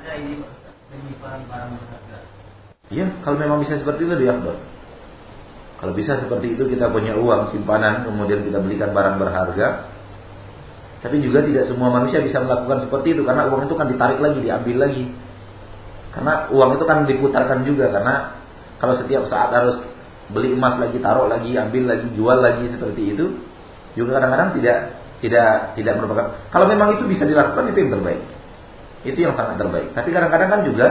Ada 0.00 0.20
ini 0.20 0.44
penyimpanan 0.92 1.48
barang 1.48 1.70
berharga 1.80 2.33
Iya, 2.92 3.06
kalau 3.24 3.40
memang 3.40 3.64
bisa 3.64 3.80
seperti 3.80 4.04
itu 4.04 4.12
lebih 4.12 4.28
afdal. 4.28 4.56
Kalau 5.80 5.92
bisa 5.96 6.20
seperti 6.20 6.56
itu 6.56 6.64
kita 6.68 6.88
punya 6.92 7.16
uang 7.16 7.52
simpanan 7.52 8.04
kemudian 8.04 8.44
kita 8.44 8.60
belikan 8.60 8.92
barang 8.92 9.16
berharga. 9.20 9.92
Tapi 11.04 11.20
juga 11.20 11.44
tidak 11.44 11.68
semua 11.68 11.92
manusia 11.92 12.24
bisa 12.24 12.40
melakukan 12.40 12.88
seperti 12.88 13.12
itu 13.12 13.22
karena 13.28 13.52
uang 13.52 13.68
itu 13.68 13.74
kan 13.76 13.86
ditarik 13.92 14.20
lagi, 14.20 14.40
diambil 14.40 14.76
lagi. 14.88 15.04
Karena 16.16 16.48
uang 16.48 16.70
itu 16.80 16.84
kan 16.88 16.98
diputarkan 17.04 17.58
juga 17.68 17.92
karena 17.92 18.14
kalau 18.80 18.96
setiap 18.96 19.28
saat 19.28 19.52
harus 19.52 19.84
beli 20.32 20.56
emas 20.56 20.80
lagi, 20.80 20.96
taruh 21.04 21.28
lagi, 21.28 21.52
ambil 21.52 21.84
lagi, 21.84 22.06
jual 22.16 22.38
lagi 22.40 22.64
seperti 22.72 23.02
itu 23.12 23.26
juga 23.92 24.18
kadang-kadang 24.18 24.56
tidak 24.56 24.78
tidak 25.20 25.48
tidak 25.76 25.94
merupakan 26.00 26.26
kalau 26.50 26.66
memang 26.66 26.96
itu 26.96 27.04
bisa 27.06 27.28
dilakukan 27.28 27.68
itu 27.72 27.78
yang 27.84 27.92
terbaik. 28.00 28.20
Itu 29.04 29.18
yang 29.20 29.34
sangat 29.36 29.60
terbaik. 29.60 29.92
Tapi 29.92 30.08
kadang-kadang 30.08 30.48
kan 30.48 30.60
juga 30.64 30.86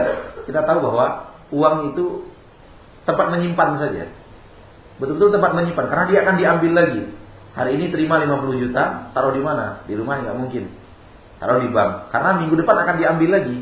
kita 0.46 0.62
tahu 0.62 0.78
bahwa 0.86 1.33
uang 1.52 1.76
itu 1.92 2.28
tempat 3.04 3.26
menyimpan 3.32 3.70
saja. 3.80 4.04
Betul-betul 4.96 5.34
tempat 5.34 5.52
menyimpan 5.58 5.86
karena 5.90 6.04
dia 6.08 6.18
akan 6.24 6.34
diambil 6.38 6.72
lagi. 6.72 7.02
Hari 7.54 7.70
ini 7.78 7.86
terima 7.94 8.18
50 8.18 8.62
juta, 8.66 9.14
taruh 9.14 9.30
di 9.30 9.42
mana? 9.42 9.84
Di 9.86 9.94
rumah 9.94 10.18
nggak 10.18 10.36
mungkin. 10.38 10.64
Taruh 11.38 11.62
di 11.62 11.70
bank. 11.70 12.10
Karena 12.10 12.30
minggu 12.42 12.54
depan 12.58 12.76
akan 12.82 12.94
diambil 12.98 13.30
lagi. 13.38 13.56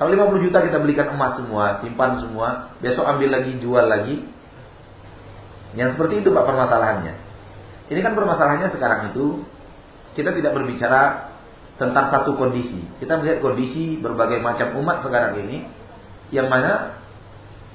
Kalau 0.00 0.10
50 0.16 0.46
juta 0.48 0.58
kita 0.64 0.78
belikan 0.80 1.12
emas 1.12 1.36
semua, 1.36 1.78
simpan 1.84 2.18
semua, 2.24 2.72
besok 2.80 3.04
ambil 3.04 3.36
lagi, 3.36 3.52
jual 3.60 3.84
lagi. 3.84 4.24
Yang 5.76 5.94
seperti 5.94 6.24
itu 6.24 6.32
Pak 6.34 6.44
permasalahannya. 6.48 7.14
Ini 7.92 8.00
kan 8.02 8.16
permasalahannya 8.16 8.68
sekarang 8.74 9.00
itu 9.12 9.44
kita 10.18 10.34
tidak 10.34 10.56
berbicara 10.56 11.30
tentang 11.78 12.10
satu 12.10 12.34
kondisi. 12.34 12.80
Kita 12.98 13.20
melihat 13.20 13.38
kondisi 13.44 14.00
berbagai 14.00 14.42
macam 14.42 14.74
umat 14.82 15.06
sekarang 15.06 15.38
ini 15.46 15.68
yang 16.34 16.50
mana 16.50 16.98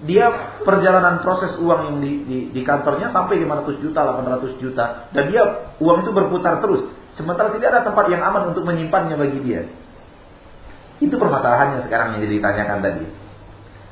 dia 0.03 0.27
perjalanan 0.67 1.23
proses 1.23 1.55
uang 1.55 1.81
yang 1.87 1.97
di, 2.03 2.11
di, 2.27 2.37
di 2.51 2.61
kantornya 2.67 3.15
sampai 3.15 3.39
500 3.47 3.79
juta, 3.79 4.03
800 4.03 4.59
juta. 4.59 5.07
Dan 5.15 5.31
dia 5.31 5.71
uang 5.79 6.03
itu 6.03 6.11
berputar 6.11 6.59
terus. 6.59 6.91
Sementara 7.15 7.55
tidak 7.55 7.71
ada 7.71 7.81
tempat 7.87 8.11
yang 8.11 8.19
aman 8.19 8.51
untuk 8.51 8.67
menyimpannya 8.67 9.15
bagi 9.15 9.39
dia. 9.47 9.71
Itu 10.99 11.15
permasalahannya 11.15 11.87
sekarang 11.87 12.19
yang 12.19 12.27
ditanyakan 12.27 12.79
tadi. 12.83 13.07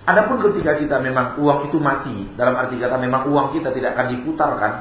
Adapun 0.04 0.44
ketika 0.52 0.76
kita 0.76 1.00
memang 1.00 1.40
uang 1.40 1.72
itu 1.72 1.80
mati, 1.80 2.28
dalam 2.36 2.60
arti 2.60 2.76
kata 2.76 3.00
memang 3.00 3.24
uang 3.32 3.56
kita 3.56 3.72
tidak 3.72 3.96
akan 3.96 4.08
diputarkan, 4.20 4.72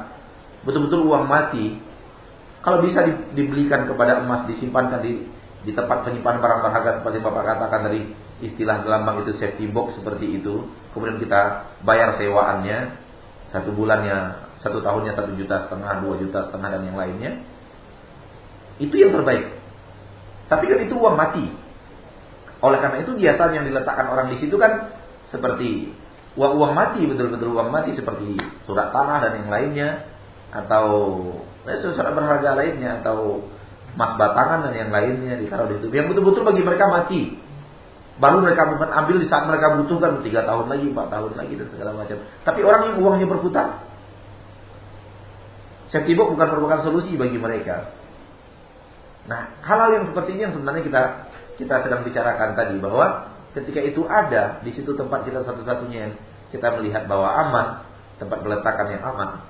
betul-betul 0.67 1.07
uang 1.07 1.23
mati, 1.31 1.79
kalau 2.59 2.83
bisa 2.83 3.07
dibelikan 3.31 3.87
kepada 3.87 4.19
emas, 4.19 4.43
disimpankan 4.51 4.99
di 4.99 5.23
di 5.63 5.71
tempat 5.71 6.03
penyimpanan 6.03 6.43
barang 6.43 6.59
berharga 6.59 6.91
seperti 6.99 7.17
Bapak 7.23 7.43
katakan 7.47 7.87
dari 7.87 8.11
istilah 8.51 8.83
dalam 8.83 9.07
bank 9.07 9.27
itu 9.27 9.39
safety 9.39 9.69
box 9.71 9.95
seperti 9.99 10.41
itu, 10.41 10.67
kemudian 10.91 11.21
kita 11.21 11.71
bayar 11.85 12.19
sewaannya 12.19 12.99
satu 13.53 13.69
bulannya, 13.71 14.49
satu 14.59 14.81
tahunnya 14.81 15.13
satu 15.13 15.31
juta 15.37 15.69
setengah, 15.69 16.01
dua 16.01 16.15
juta 16.19 16.39
setengah 16.49 16.69
dan 16.73 16.81
yang 16.89 16.97
lainnya, 16.97 17.31
itu 18.81 18.95
yang 18.97 19.13
terbaik. 19.13 19.53
Tapi 20.49 20.63
kan 20.67 20.79
itu 20.83 20.95
uang 20.97 21.15
mati. 21.15 21.45
Oleh 22.63 22.79
karena 22.79 23.03
itu 23.03 23.11
biasanya 23.15 23.61
yang 23.61 23.67
diletakkan 23.67 24.07
orang 24.07 24.31
di 24.31 24.37
situ 24.39 24.55
kan 24.55 24.95
seperti 25.29 25.91
uang 26.33 26.53
uang 26.57 26.73
mati 26.73 27.05
betul-betul 27.05 27.53
uang 27.53 27.69
mati 27.69 27.93
seperti 27.93 28.37
surat 28.65 28.89
tanah 28.89 29.17
dan 29.21 29.31
yang 29.45 29.49
lainnya 29.53 29.89
atau 30.49 30.85
eh, 31.69 31.77
surat 31.81 32.13
berharga 32.13 32.57
lainnya 32.57 33.01
atau 33.01 33.45
emas 33.93 34.17
batangan 34.17 34.69
dan 34.69 34.73
yang 34.73 34.89
lainnya 34.89 35.37
ditaruh 35.37 35.69
di 35.69 35.77
situ 35.81 35.93
yang 35.93 36.09
betul-betul 36.09 36.41
bagi 36.41 36.65
mereka 36.65 36.85
mati 36.89 37.21
baru 38.21 38.45
mereka 38.45 38.69
ambil 38.69 39.17
di 39.17 39.27
saat 39.29 39.49
mereka 39.49 39.79
butuhkan 39.81 40.21
tiga 40.21 40.45
tahun 40.45 40.69
lagi 40.69 40.85
empat 40.93 41.07
tahun 41.09 41.31
lagi 41.33 41.53
dan 41.57 41.67
segala 41.73 41.91
macam 41.97 42.17
tapi 42.45 42.59
orang 42.61 42.81
yang 42.93 42.95
uangnya 43.01 43.27
berputar 43.29 43.67
box 45.93 46.29
bukan 46.33 46.47
merupakan 46.49 46.81
solusi 46.85 47.13
bagi 47.17 47.37
mereka 47.37 47.93
nah 49.29 49.55
hal-hal 49.65 49.89
yang 50.01 50.05
seperti 50.09 50.35
ini 50.37 50.41
yang 50.49 50.53
sebenarnya 50.53 50.83
kita 50.85 51.01
kita 51.57 51.75
sedang 51.85 52.01
bicarakan 52.01 52.49
tadi 52.57 52.75
bahwa 52.81 53.33
ketika 53.53 53.79
itu 53.81 54.01
ada 54.09 54.59
di 54.65 54.73
situ 54.73 54.97
tempat 54.97 55.25
kita 55.29 55.45
satu-satunya 55.45 55.97
yang 56.09 56.13
kita 56.53 56.69
melihat 56.77 57.09
bahwa 57.09 57.29
aman, 57.33 57.67
tempat 58.21 58.45
peletakan 58.45 58.87
yang 58.93 59.03
aman. 59.05 59.41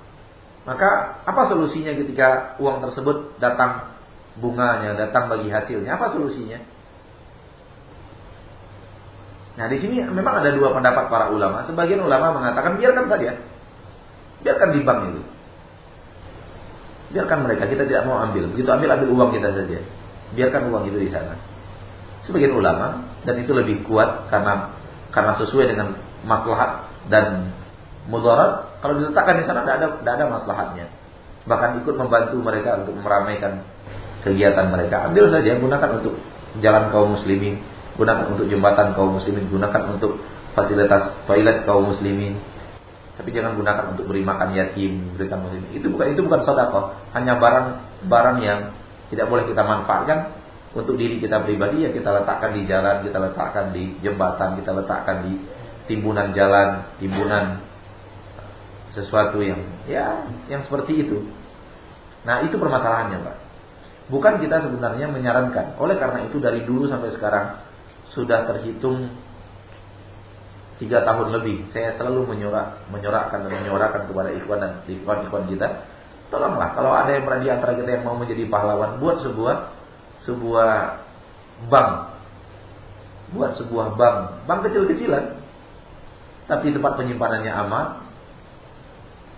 Maka 0.63 1.20
apa 1.27 1.51
solusinya 1.51 1.91
ketika 2.00 2.55
uang 2.63 2.79
tersebut 2.79 3.36
datang 3.43 3.91
bunganya, 4.39 4.96
datang 4.96 5.27
bagi 5.27 5.51
hasilnya? 5.51 6.00
Apa 6.00 6.15
solusinya? 6.15 6.63
Nah 9.53 9.65
di 9.69 9.77
sini 9.77 10.01
memang 10.01 10.41
ada 10.41 10.50
dua 10.53 10.74
pendapat 10.74 11.10
para 11.13 11.29
ulama. 11.29 11.65
Sebagian 11.69 12.01
ulama 12.01 12.33
mengatakan 12.41 12.81
biarkan 12.81 13.05
saja, 13.05 13.38
biarkan 14.41 14.69
di 14.74 14.79
bank 14.81 15.00
itu, 15.13 15.22
biarkan 17.13 17.38
mereka 17.45 17.69
kita 17.69 17.86
tidak 17.86 18.03
mau 18.10 18.17
ambil. 18.22 18.50
Begitu 18.50 18.69
ambil 18.69 18.89
ambil 18.98 19.10
uang 19.13 19.29
kita 19.38 19.50
saja, 19.53 19.79
biarkan 20.33 20.62
uang 20.74 20.83
itu 20.89 20.98
di 20.98 21.10
sana. 21.13 21.38
Sebagian 22.25 22.55
ulama 22.55 23.13
dan 23.27 23.36
itu 23.38 23.51
lebih 23.53 23.86
kuat 23.86 24.31
karena 24.33 24.74
karena 25.13 25.38
sesuai 25.38 25.65
dengan 25.69 26.01
maslahat 26.25 26.89
dan 27.12 27.53
mudarat 28.07 28.79
kalau 28.83 29.00
diletakkan 29.00 29.39
di 29.39 29.45
sana 29.48 29.63
tidak 29.63 29.75
ada 29.79 29.88
tidak 30.01 30.13
ada 30.19 30.25
maslahatnya 30.27 30.86
bahkan 31.43 31.79
ikut 31.83 31.95
membantu 31.95 32.39
mereka 32.39 32.79
untuk 32.83 32.95
meramaikan 33.03 33.63
kegiatan 34.24 34.72
mereka 34.72 35.12
ambil 35.12 35.27
saja 35.31 35.60
gunakan 35.60 35.89
untuk 36.00 36.15
jalan 36.63 36.83
kaum 36.91 37.19
muslimin 37.19 37.60
gunakan 37.95 38.25
untuk 38.33 38.45
jembatan 38.50 38.97
kaum 38.97 39.21
muslimin 39.21 39.50
gunakan 39.50 39.97
untuk 39.97 40.21
fasilitas 40.57 41.13
toilet 41.29 41.65
kaum 41.65 41.93
muslimin 41.93 42.41
tapi 43.13 43.29
jangan 43.29 43.53
gunakan 43.53 43.93
untuk 43.93 44.09
beri 44.09 44.25
makan 44.25 44.57
yatim 44.57 45.13
berikan 45.13 45.45
muslim 45.45 45.62
itu 45.69 45.85
bukan 45.89 46.17
itu 46.17 46.21
bukan 46.25 46.41
sedekah 46.41 46.85
hanya 47.13 47.38
barang 47.38 47.67
barang 48.09 48.38
yang 48.41 48.59
tidak 49.13 49.29
boleh 49.29 49.45
kita 49.45 49.62
manfaatkan 49.62 50.43
untuk 50.73 50.97
diri 50.97 51.21
kita 51.21 51.45
pribadi 51.45 51.85
ya 51.85 51.93
kita 51.93 52.09
letakkan 52.09 52.57
di 52.57 52.65
jalan, 52.65 53.05
kita 53.05 53.17
letakkan 53.21 53.65
di 53.69 53.93
jembatan, 54.01 54.57
kita 54.57 54.73
letakkan 54.73 55.17
di 55.29 55.33
timbunan 55.85 56.33
jalan, 56.33 56.97
timbunan 56.97 57.62
sesuatu 58.97 59.38
yang 59.45 59.62
ya 59.85 60.25
yang 60.50 60.65
seperti 60.65 61.05
itu. 61.05 61.29
Nah, 62.25 62.41
itu 62.41 62.57
permasalahannya, 62.57 63.21
Pak. 63.21 63.38
Bukan 64.09 64.41
kita 64.41 64.65
sebenarnya 64.65 65.12
menyarankan. 65.12 65.77
Oleh 65.77 66.00
karena 66.00 66.25
itu 66.25 66.41
dari 66.41 66.65
dulu 66.65 66.89
sampai 66.89 67.13
sekarang 67.13 67.62
sudah 68.13 68.46
terhitung 68.50 69.10
tiga 70.82 71.05
tahun 71.05 71.34
lebih. 71.39 71.70
Saya 71.74 71.98
selalu 71.98 72.34
menyorak, 72.34 72.89
menyorakkan 72.89 73.46
dan 73.46 73.51
menyorakkan 73.62 74.10
kepada 74.10 74.29
ikhwan 74.34 74.60
dan 74.62 74.72
ikhwan-ikhwan 74.89 75.46
kita. 75.50 75.67
Tolonglah 76.34 76.74
kalau 76.74 76.91
ada 76.93 77.13
yang 77.13 77.29
berani 77.29 77.48
antara 77.53 77.77
kita 77.77 77.89
yang 78.00 78.03
mau 78.10 78.17
menjadi 78.17 78.50
pahlawan, 78.50 78.98
buat 78.98 79.22
sebuah 79.22 79.55
sebuah 80.25 80.72
bank. 81.70 81.91
Buat 83.34 83.51
sebuah 83.62 83.98
bank, 83.98 84.17
bank 84.46 84.60
kecil-kecilan. 84.70 85.41
Tapi 86.50 86.74
tempat 86.74 87.00
penyimpanannya 87.00 87.53
aman 87.53 87.88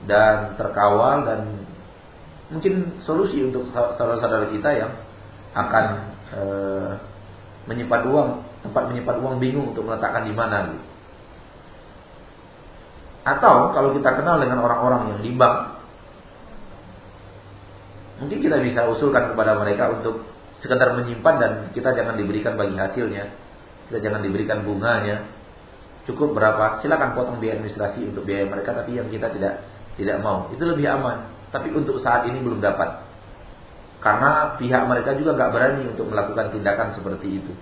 dan 0.09 0.57
terkawal 0.57 1.23
dan 1.23 1.63
mungkin 2.49 3.01
solusi 3.05 3.41
untuk 3.41 3.69
saudara-saudara 3.73 4.53
kita 4.53 4.69
yang 4.73 4.91
akan 5.55 5.85
e, 6.33 6.41
menyimpan 7.65 8.03
uang, 8.09 8.29
tempat 8.65 8.89
menyimpan 8.89 9.17
uang 9.21 9.37
bingung 9.37 9.71
untuk 9.71 9.85
meletakkan 9.85 10.25
di 10.25 10.33
mana 10.33 10.57
gitu. 10.73 10.95
Atau 13.25 13.73
kalau 13.73 13.89
kita 13.97 14.21
kenal 14.21 14.37
dengan 14.37 14.61
orang-orang 14.61 15.17
yang 15.17 15.19
di 15.25 15.33
bank, 15.33 15.81
mungkin 18.21 18.37
kita 18.37 18.61
bisa 18.61 18.85
usulkan 18.85 19.33
kepada 19.33 19.57
mereka 19.57 19.97
untuk 19.97 20.29
sekedar 20.61 20.93
menyimpan 20.93 21.35
dan 21.41 21.51
kita 21.73 21.97
jangan 21.97 22.13
diberikan 22.21 22.53
bagi 22.53 22.77
hasilnya. 22.77 23.33
Kita 23.89 23.97
jangan 23.97 24.21
diberikan 24.21 24.61
bunganya. 24.61 25.25
Cukup 26.05 26.37
berapa? 26.37 26.85
Silakan 26.85 27.17
potong 27.17 27.41
biaya 27.41 27.57
administrasi 27.57 28.13
untuk 28.13 28.29
biaya 28.29 28.45
mereka 28.45 28.77
tapi 28.77 28.93
yang 28.93 29.09
kita 29.09 29.33
tidak 29.33 29.65
tidak 29.97 30.21
mau. 30.21 30.45
Itu 30.53 30.61
lebih 30.61 30.85
aman. 30.85 31.33
Tapi 31.49 31.73
untuk 31.73 31.97
saat 32.05 32.29
ini 32.29 32.37
belum 32.45 32.61
dapat. 32.61 33.09
Karena 34.05 34.53
pihak 34.61 34.85
mereka 34.85 35.17
juga 35.17 35.33
nggak 35.33 35.49
berani 35.49 35.83
untuk 35.89 36.05
melakukan 36.13 36.53
tindakan 36.53 36.93
seperti 36.93 37.41
itu. 37.41 37.53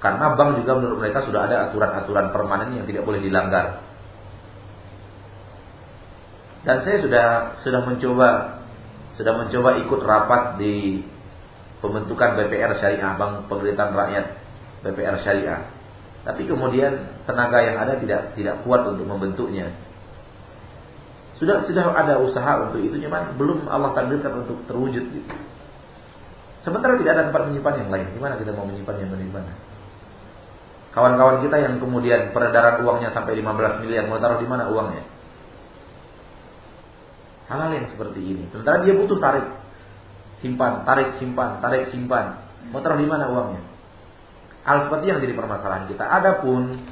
Karena 0.00 0.32
bank 0.32 0.64
juga 0.64 0.72
menurut 0.80 0.98
mereka 1.04 1.28
sudah 1.28 1.44
ada 1.44 1.68
aturan-aturan 1.68 2.32
permanen 2.32 2.80
yang 2.80 2.88
tidak 2.88 3.04
boleh 3.04 3.20
dilanggar. 3.20 3.84
Dan 6.64 6.76
saya 6.84 7.04
sudah 7.04 7.26
sudah 7.60 7.80
mencoba 7.84 8.28
sudah 9.20 9.32
mencoba 9.36 9.70
ikut 9.84 10.00
rapat 10.00 10.42
di 10.56 11.04
pembentukan 11.84 12.36
BPR 12.40 12.80
Syariah, 12.80 13.12
Bank 13.20 13.48
Penggelitan 13.52 13.92
Rakyat 13.92 14.26
BPR 14.88 15.16
Syariah. 15.20 15.68
Tapi 16.24 16.48
kemudian 16.48 17.20
tenaga 17.24 17.60
yang 17.60 17.76
ada 17.80 18.00
tidak 18.00 18.36
tidak 18.36 18.64
kuat 18.64 18.88
untuk 18.88 19.04
membentuknya. 19.04 19.72
Sudah 21.36 21.64
sudah 21.64 21.96
ada 21.96 22.20
usaha 22.20 22.68
untuk 22.68 22.80
itu, 22.84 23.00
cuman 23.00 23.36
belum 23.36 23.68
Allah 23.68 23.96
takdirkan 23.96 24.44
untuk 24.44 24.60
terwujud 24.68 25.04
gitu. 25.12 25.32
Sementara 26.60 27.00
tidak 27.00 27.12
ada 27.16 27.22
tempat 27.32 27.48
menyimpan 27.48 27.74
yang 27.80 27.88
lain. 27.88 28.06
Gimana 28.12 28.36
kita 28.36 28.52
mau 28.52 28.68
menyimpan 28.68 28.96
yang 29.00 29.16
di 29.16 29.32
mana? 29.32 29.52
Kawan-kawan 30.90 31.46
kita 31.46 31.56
yang 31.62 31.78
kemudian 31.78 32.34
peredaran 32.34 32.82
uangnya 32.82 33.14
sampai 33.14 33.38
15 33.38 33.82
miliar, 33.86 34.10
mau 34.10 34.18
taruh 34.18 34.42
di 34.42 34.48
mana 34.50 34.66
uangnya? 34.74 35.06
Hal-hal 37.46 37.70
yang 37.78 37.86
seperti 37.94 38.20
ini. 38.22 38.46
Sementara 38.50 38.82
dia 38.82 38.94
butuh 38.94 39.18
tarik 39.22 39.46
simpan, 40.42 40.82
tarik, 40.82 41.18
simpan, 41.22 41.62
tarik, 41.62 41.94
simpan. 41.94 42.42
Mau 42.74 42.82
taruh 42.82 42.98
di 42.98 43.06
mana 43.06 43.30
uangnya? 43.30 43.62
Hal 44.66 44.90
seperti 44.90 45.14
yang 45.14 45.18
jadi 45.22 45.34
permasalahan 45.38 45.86
kita. 45.86 46.04
Adapun 46.04 46.82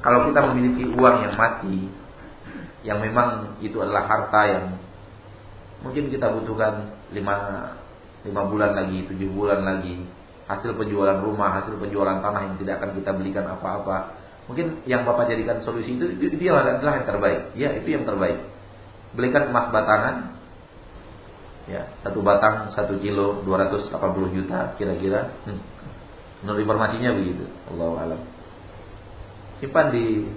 kalau 0.00 0.28
kita 0.28 0.40
memiliki 0.52 0.84
uang 0.88 1.16
yang 1.28 1.34
mati, 1.36 1.88
yang 2.84 2.98
memang 3.00 3.56
itu 3.64 3.80
adalah 3.80 4.04
harta 4.04 4.40
yang 4.48 4.64
mungkin 5.80 6.12
kita 6.12 6.28
butuhkan 6.40 6.92
lima, 7.12 7.34
lima 8.24 8.42
bulan 8.48 8.76
lagi, 8.76 9.08
tujuh 9.08 9.28
bulan 9.32 9.64
lagi, 9.64 10.04
hasil 10.44 10.76
penjualan 10.76 11.18
rumah, 11.24 11.62
hasil 11.62 11.76
penjualan 11.80 12.20
tanah 12.20 12.40
yang 12.52 12.56
tidak 12.60 12.82
akan 12.82 12.90
kita 13.00 13.10
belikan 13.16 13.44
apa-apa. 13.48 14.20
Mungkin 14.44 14.84
yang 14.84 15.08
Bapak 15.08 15.32
jadikan 15.32 15.64
solusi 15.64 15.96
itu, 15.96 16.04
itu, 16.20 16.36
itu 16.36 16.52
adalah 16.52 17.00
yang 17.00 17.08
terbaik. 17.08 17.40
Ya, 17.56 17.72
itu 17.72 17.96
yang 17.96 18.04
terbaik. 18.04 18.44
Belikan 19.16 19.48
emas 19.48 19.72
batangan, 19.72 20.34
ya 21.64 21.88
satu 22.04 22.20
batang 22.20 22.68
satu 22.76 23.00
kilo 23.00 23.40
280 23.48 23.88
juta 24.36 24.76
kira-kira 24.76 25.32
hmm. 25.48 25.60
menurut 26.44 26.60
informasinya 26.60 27.10
begitu 27.16 27.48
Allah 27.72 28.04
alam 28.04 28.20
simpan 29.64 29.88
di 29.88 30.28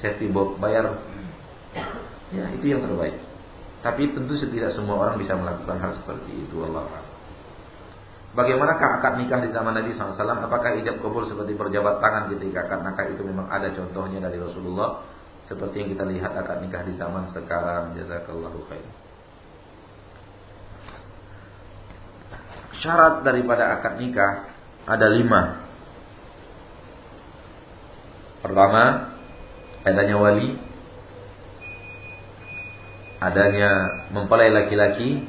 safety 0.00 0.32
box 0.32 0.56
bayar 0.56 0.96
ya 2.32 2.44
itu 2.56 2.72
yang 2.72 2.80
terbaik 2.80 3.20
tapi 3.84 4.08
tentu 4.16 4.32
tidak 4.48 4.72
semua 4.72 4.96
orang 4.96 5.20
bisa 5.20 5.36
melakukan 5.36 5.76
hal 5.76 5.92
seperti 6.00 6.32
itu 6.48 6.56
Allah 6.64 6.88
alam 6.88 7.07
Bagaimanakah 8.38 9.02
akad 9.02 9.18
nikah 9.18 9.42
di 9.42 9.50
zaman 9.50 9.74
Nabi 9.74 9.98
SAW? 9.98 10.14
Apakah 10.14 10.78
ijab 10.78 11.02
kabul 11.02 11.26
seperti 11.26 11.58
perjabat 11.58 11.98
tangan 11.98 12.30
ketika 12.30 12.70
akad 12.70 12.86
nikah 12.86 13.06
itu 13.10 13.26
memang 13.26 13.50
ada 13.50 13.66
contohnya 13.74 14.22
dari 14.22 14.38
Rasulullah? 14.38 15.02
Seperti 15.50 15.82
yang 15.82 15.90
kita 15.98 16.06
lihat 16.06 16.32
akad 16.38 16.62
nikah 16.62 16.86
di 16.86 16.94
zaman 16.94 17.34
sekarang. 17.34 17.98
Jazakallahu 17.98 18.62
khair. 18.70 18.86
syarat 22.82 23.26
daripada 23.26 23.78
akad 23.78 23.98
nikah 23.98 24.54
ada 24.86 25.06
lima. 25.10 25.66
Pertama, 28.38 28.82
adanya 29.82 30.16
wali, 30.16 30.54
adanya 33.18 33.70
mempelai 34.14 34.54
laki-laki, 34.54 35.26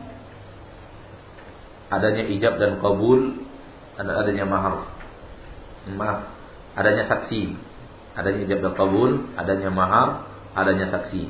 adanya 1.89 2.23
ijab 2.30 2.62
dan 2.62 2.78
kabul, 2.80 3.43
adanya 3.97 4.45
mahar. 4.45 4.86
Maaf, 5.89 6.19
adanya 6.78 7.10
saksi, 7.10 7.58
adanya 8.13 8.39
ijab 8.45 8.60
dan 8.62 8.73
kabul, 8.78 9.25
adanya 9.36 9.69
mahar, 9.73 10.30
adanya 10.54 10.93
saksi. 10.93 11.30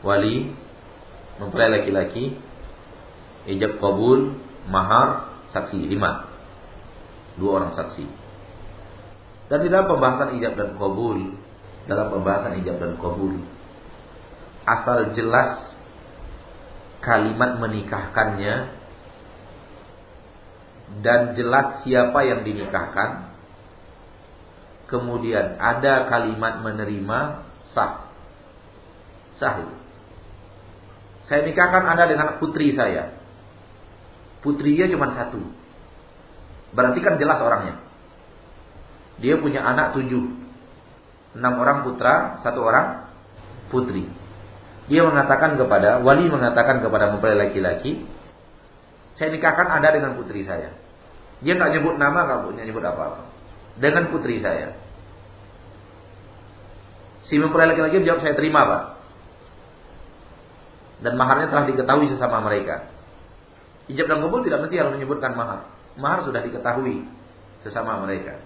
Wali, 0.00 0.56
mempelai 1.36 1.80
laki-laki, 1.80 2.40
ijab 3.52 3.76
kabul, 3.78 4.40
mahar, 4.72 5.36
saksi 5.52 5.76
lima. 5.76 6.28
Dua 7.36 7.60
orang 7.60 7.72
saksi. 7.76 8.04
Dan 9.50 9.66
di 9.66 9.68
dalam 9.68 9.90
pembahasan 9.90 10.40
ijab 10.40 10.56
dan 10.56 10.78
kabul, 10.78 11.36
dalam 11.84 12.06
pembahasan 12.12 12.62
ijab 12.64 12.76
dan 12.80 12.94
kabul, 12.96 13.34
asal 14.62 15.10
jelas 15.12 15.69
kalimat 17.00 17.56
menikahkannya 17.56 18.54
dan 21.00 21.38
jelas 21.38 21.86
siapa 21.86 22.20
yang 22.26 22.44
dinikahkan. 22.44 23.30
Kemudian 24.90 25.54
ada 25.62 26.10
kalimat 26.10 26.60
menerima 26.66 27.18
sah. 27.70 28.10
Sah. 29.38 29.62
Saya 31.30 31.46
nikahkan 31.46 31.86
Anda 31.86 32.10
dengan 32.10 32.42
putri 32.42 32.74
saya. 32.74 33.14
Putrinya 34.42 34.90
cuma 34.90 35.14
satu. 35.14 35.38
Berarti 36.74 36.98
kan 37.06 37.22
jelas 37.22 37.38
orangnya. 37.38 37.78
Dia 39.22 39.38
punya 39.38 39.62
anak 39.62 39.94
tujuh. 39.94 40.26
Enam 41.38 41.62
orang 41.62 41.86
putra, 41.86 42.42
satu 42.42 42.58
orang 42.66 43.06
putri. 43.70 44.10
Dia 44.86 45.04
mengatakan 45.04 45.58
kepada, 45.60 46.00
wali 46.00 46.30
mengatakan 46.30 46.80
kepada 46.80 47.12
mempelai 47.12 47.50
laki-laki, 47.50 48.06
saya 49.20 49.28
nikahkan 49.34 49.68
anda 49.68 49.92
dengan 49.92 50.16
putri 50.16 50.48
saya. 50.48 50.72
Dia 51.44 51.56
nggak 51.56 51.72
nyebut 51.76 51.94
nama, 52.00 52.24
nggak 52.24 52.40
punya 52.48 52.62
nyebut 52.64 52.84
apa-apa. 52.84 53.28
Dengan 53.76 54.08
putri 54.08 54.40
saya. 54.40 54.76
Si 57.28 57.36
mempelai 57.36 57.70
laki-laki 57.70 58.02
jawab, 58.02 58.24
saya 58.24 58.34
terima 58.34 58.64
pak. 58.66 58.82
Dan 61.00 61.16
maharnya 61.16 61.48
telah 61.48 61.64
diketahui 61.70 62.12
sesama 62.12 62.44
mereka. 62.44 62.92
Ijab 63.88 64.06
dan 64.06 64.20
kabul 64.20 64.44
tidak 64.44 64.66
mesti 64.66 64.76
harus 64.76 64.92
menyebutkan 64.94 65.32
mahar. 65.34 65.66
Mahar 65.96 66.22
sudah 66.28 66.44
diketahui 66.44 67.08
sesama 67.64 68.02
mereka. 68.04 68.38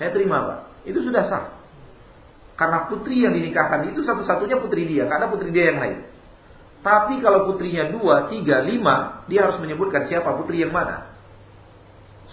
Saya 0.00 0.14
terima 0.14 0.40
pak. 0.46 0.58
Itu 0.88 1.04
sudah 1.04 1.26
sah. 1.28 1.57
Karena 2.58 2.90
putri 2.90 3.22
yang 3.22 3.38
dinikahkan 3.38 3.86
itu 3.94 4.02
satu-satunya 4.02 4.58
putri 4.58 4.90
dia. 4.90 5.06
Karena 5.06 5.30
putri 5.30 5.54
dia 5.54 5.70
yang 5.70 5.78
lain. 5.78 5.98
Tapi 6.82 7.22
kalau 7.22 7.46
putrinya 7.46 7.90
dua, 7.94 8.26
tiga, 8.26 8.66
lima, 8.66 9.22
dia 9.30 9.46
harus 9.46 9.62
menyebutkan 9.62 10.10
siapa 10.10 10.34
putri 10.34 10.66
yang 10.66 10.74
mana. 10.74 11.06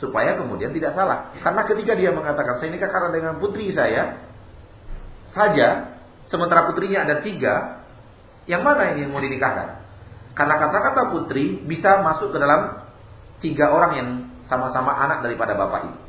Supaya 0.01 0.33
kemudian 0.33 0.73
tidak 0.73 0.97
salah. 0.97 1.29
Karena 1.37 1.61
ketika 1.69 1.93
dia 1.93 2.09
mengatakan, 2.09 2.57
saya 2.57 2.73
nikahkan 2.73 3.13
dengan 3.13 3.37
putri 3.37 3.69
saya, 3.69 4.25
saja, 5.33 5.97
sementara 6.29 6.73
putrinya 6.73 7.05
ada 7.05 7.21
tiga, 7.21 7.85
yang 8.49 8.65
mana 8.65 8.97
ini 8.97 9.05
yang 9.05 9.13
mau 9.13 9.21
dinikahkan? 9.21 9.81
Karena 10.35 10.55
kata-kata 10.57 11.15
putri 11.15 11.63
bisa 11.63 12.01
masuk 12.01 12.33
ke 12.33 12.37
dalam 12.37 12.81
tiga 13.39 13.71
orang 13.71 13.91
yang 13.93 14.09
sama-sama 14.45 14.93
anak 14.93 15.25
daripada 15.25 15.53
bapak 15.57 15.89
ini. 15.89 15.99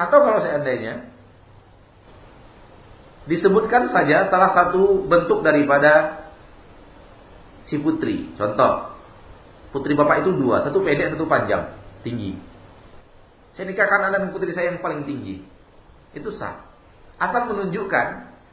Atau 0.00 0.18
kalau 0.24 0.40
seandainya 0.40 1.09
disebutkan 3.28 3.92
saja 3.92 4.32
salah 4.32 4.56
satu 4.56 5.04
bentuk 5.04 5.44
daripada 5.44 6.24
si 7.68 7.76
putri. 7.76 8.32
Contoh, 8.40 8.96
putri 9.74 9.92
bapak 9.92 10.24
itu 10.24 10.32
dua, 10.36 10.64
satu 10.64 10.80
pendek, 10.80 11.16
satu 11.16 11.28
panjang, 11.28 11.76
tinggi. 12.06 12.38
Saya 13.58 13.68
nikahkan 13.68 14.08
anda 14.08 14.24
dengan 14.24 14.32
putri 14.32 14.56
saya 14.56 14.72
yang 14.72 14.80
paling 14.80 15.04
tinggi. 15.04 15.44
Itu 16.16 16.32
sah. 16.32 16.64
Asal 17.20 17.52
menunjukkan, 17.52 18.06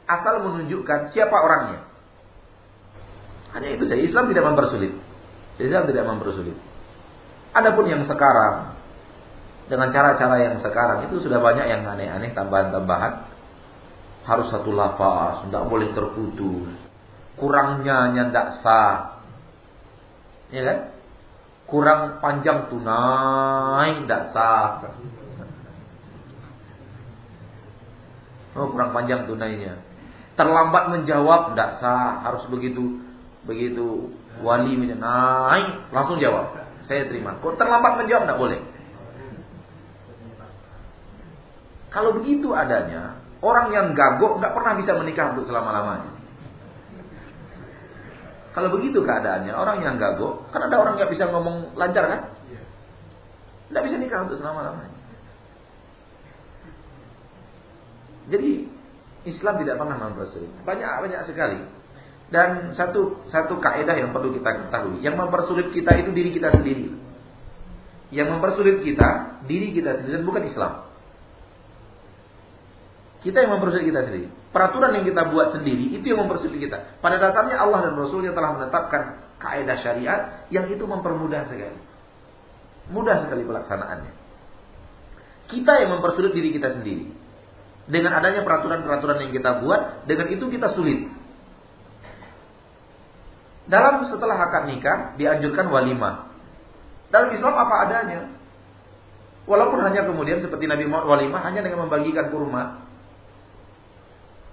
asal 0.04 0.34
menunjukkan 0.44 1.16
siapa 1.16 1.32
orangnya. 1.32 1.88
Hanya 3.56 3.72
itu 3.72 3.88
saja. 3.88 4.02
Islam 4.04 4.28
tidak 4.28 4.44
mempersulit. 4.44 4.92
Islam 5.56 5.88
tidak 5.88 6.04
mempersulit. 6.04 6.56
Adapun 7.56 7.88
yang 7.88 8.04
sekarang 8.04 8.76
dengan 9.68 9.88
cara-cara 9.92 10.36
yang 10.40 10.56
sekarang 10.60 11.08
itu 11.08 11.24
sudah 11.24 11.40
banyak 11.40 11.66
yang 11.68 11.84
aneh-aneh 11.84 12.32
tambahan-tambahan 12.36 13.37
harus 14.24 14.46
satu 14.50 14.70
lafaz 14.72 15.46
tidak 15.46 15.64
boleh 15.68 15.88
terputus. 15.92 16.72
Kurangnya 17.38 18.14
tidak 18.16 18.48
sah. 18.64 19.22
Ya 20.50 20.62
kan? 20.64 20.78
Kurang 21.68 22.00
panjang 22.24 22.72
tunai 22.72 24.02
tidak 24.02 24.22
sah. 24.32 24.88
Oh 28.58 28.66
kurang 28.74 28.90
panjang 28.90 29.28
tunainya 29.28 29.88
terlambat 30.38 30.94
menjawab 30.94 31.52
tidak 31.52 31.82
sah. 31.82 32.22
Harus 32.22 32.46
begitu 32.46 33.02
begitu 33.42 34.14
wali 34.40 34.78
naik 34.78 35.90
langsung 35.90 36.22
jawab. 36.22 36.54
Saya 36.86 37.10
terima. 37.10 37.36
Kok 37.42 37.58
terlambat 37.58 37.98
menjawab 37.98 38.24
tidak 38.24 38.40
boleh? 38.40 38.60
Kalau 41.88 42.14
begitu 42.14 42.52
adanya, 42.54 43.18
orang 43.42 43.66
yang 43.70 43.86
gagok 43.94 44.42
nggak 44.42 44.54
pernah 44.54 44.72
bisa 44.78 44.92
menikah 44.98 45.34
untuk 45.34 45.46
selama-lamanya. 45.46 46.18
Kalau 48.58 48.74
begitu 48.74 49.06
keadaannya, 49.06 49.54
orang 49.54 49.86
yang 49.86 49.94
gagok, 50.02 50.50
kan 50.50 50.66
ada 50.66 50.76
orang 50.82 50.98
nggak 50.98 51.14
bisa 51.14 51.30
ngomong 51.30 51.78
lancar 51.78 52.10
kan? 52.10 52.20
Nggak 53.70 53.84
bisa 53.86 53.96
nikah 54.02 54.26
untuk 54.26 54.42
selama-lamanya. 54.42 54.98
Jadi 58.28 58.66
Islam 59.30 59.54
tidak 59.62 59.78
pernah 59.78 59.96
mempersulit. 60.10 60.50
Banyak 60.66 60.88
banyak 61.06 61.20
sekali. 61.30 61.60
Dan 62.28 62.76
satu 62.76 63.24
satu 63.32 63.56
kaidah 63.56 63.96
yang 63.96 64.12
perlu 64.12 64.36
kita 64.36 64.68
ketahui, 64.68 65.00
yang 65.00 65.16
mempersulit 65.16 65.72
kita 65.72 65.96
itu 65.96 66.10
diri 66.12 66.30
kita 66.36 66.52
sendiri. 66.52 66.92
Yang 68.12 68.28
mempersulit 68.36 68.84
kita 68.84 69.40
diri 69.48 69.72
kita 69.72 70.02
sendiri 70.02 70.24
bukan 70.24 70.44
Islam. 70.44 70.87
Kita 73.18 73.42
yang 73.42 73.58
mempersulit 73.58 73.90
kita 73.90 74.06
sendiri. 74.06 74.28
Peraturan 74.54 74.94
yang 74.94 75.04
kita 75.04 75.22
buat 75.34 75.58
sendiri 75.58 75.90
itu 75.90 76.06
yang 76.06 76.22
mempersulit 76.22 76.62
kita. 76.62 77.02
Pada 77.02 77.18
dasarnya 77.18 77.58
Allah 77.58 77.90
dan 77.90 77.94
Rasulnya 77.98 78.30
telah 78.30 78.54
menetapkan 78.54 79.02
kaidah 79.42 79.78
syariat 79.82 80.20
yang 80.54 80.70
itu 80.70 80.86
mempermudah 80.86 81.50
sekali. 81.50 81.78
Mudah 82.94 83.26
sekali 83.26 83.42
pelaksanaannya. 83.42 84.12
Kita 85.48 85.72
yang 85.82 85.98
mempersulit 85.98 86.32
diri 86.32 86.54
kita 86.54 86.78
sendiri. 86.78 87.10
Dengan 87.88 88.20
adanya 88.20 88.44
peraturan-peraturan 88.44 89.28
yang 89.28 89.32
kita 89.32 89.64
buat, 89.64 90.04
dengan 90.04 90.28
itu 90.28 90.44
kita 90.52 90.76
sulit. 90.76 91.08
Dalam 93.68 94.04
setelah 94.08 94.36
akad 94.48 94.68
nikah 94.68 95.16
dianjurkan 95.20 95.68
walimah. 95.68 96.32
Dalam 97.12 97.32
Islam 97.32 97.54
apa 97.56 97.74
adanya. 97.88 98.20
Walaupun 99.48 99.80
hanya 99.80 100.04
kemudian 100.04 100.44
seperti 100.44 100.68
Nabi 100.68 100.84
Muhammad 100.84 101.08
walimah 101.08 101.40
hanya 101.48 101.64
dengan 101.64 101.88
membagikan 101.88 102.28
kurma, 102.28 102.87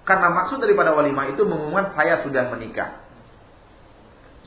karena 0.06 0.30
maksud 0.30 0.62
daripada 0.62 0.94
walimah 0.94 1.34
itu 1.34 1.42
mengumumkan 1.42 1.90
saya 1.98 2.22
sudah 2.22 2.46
menikah. 2.54 3.02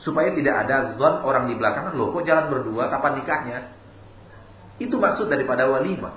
Supaya 0.00 0.32
tidak 0.32 0.64
ada 0.64 0.96
zon 0.96 1.20
orang 1.20 1.52
di 1.52 1.54
belakang, 1.60 1.92
loh 2.00 2.16
kok 2.16 2.24
jalan 2.24 2.48
berdua, 2.48 2.88
kapan 2.88 3.20
nikahnya? 3.20 3.58
Itu 4.80 4.96
maksud 4.96 5.28
daripada 5.28 5.68
walimah. 5.68 6.16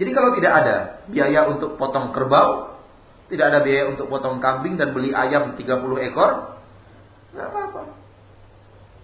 Jadi 0.00 0.10
kalau 0.16 0.32
tidak 0.40 0.52
ada 0.64 0.76
biaya 1.12 1.52
untuk 1.52 1.76
potong 1.76 2.16
kerbau, 2.16 2.80
tidak 3.28 3.52
ada 3.52 3.60
biaya 3.60 3.92
untuk 3.92 4.08
potong 4.08 4.40
kambing 4.40 4.80
dan 4.80 4.96
beli 4.96 5.12
ayam 5.12 5.52
30 5.60 6.08
ekor, 6.08 6.56
nggak 7.36 7.46
apa-apa. 7.52 7.82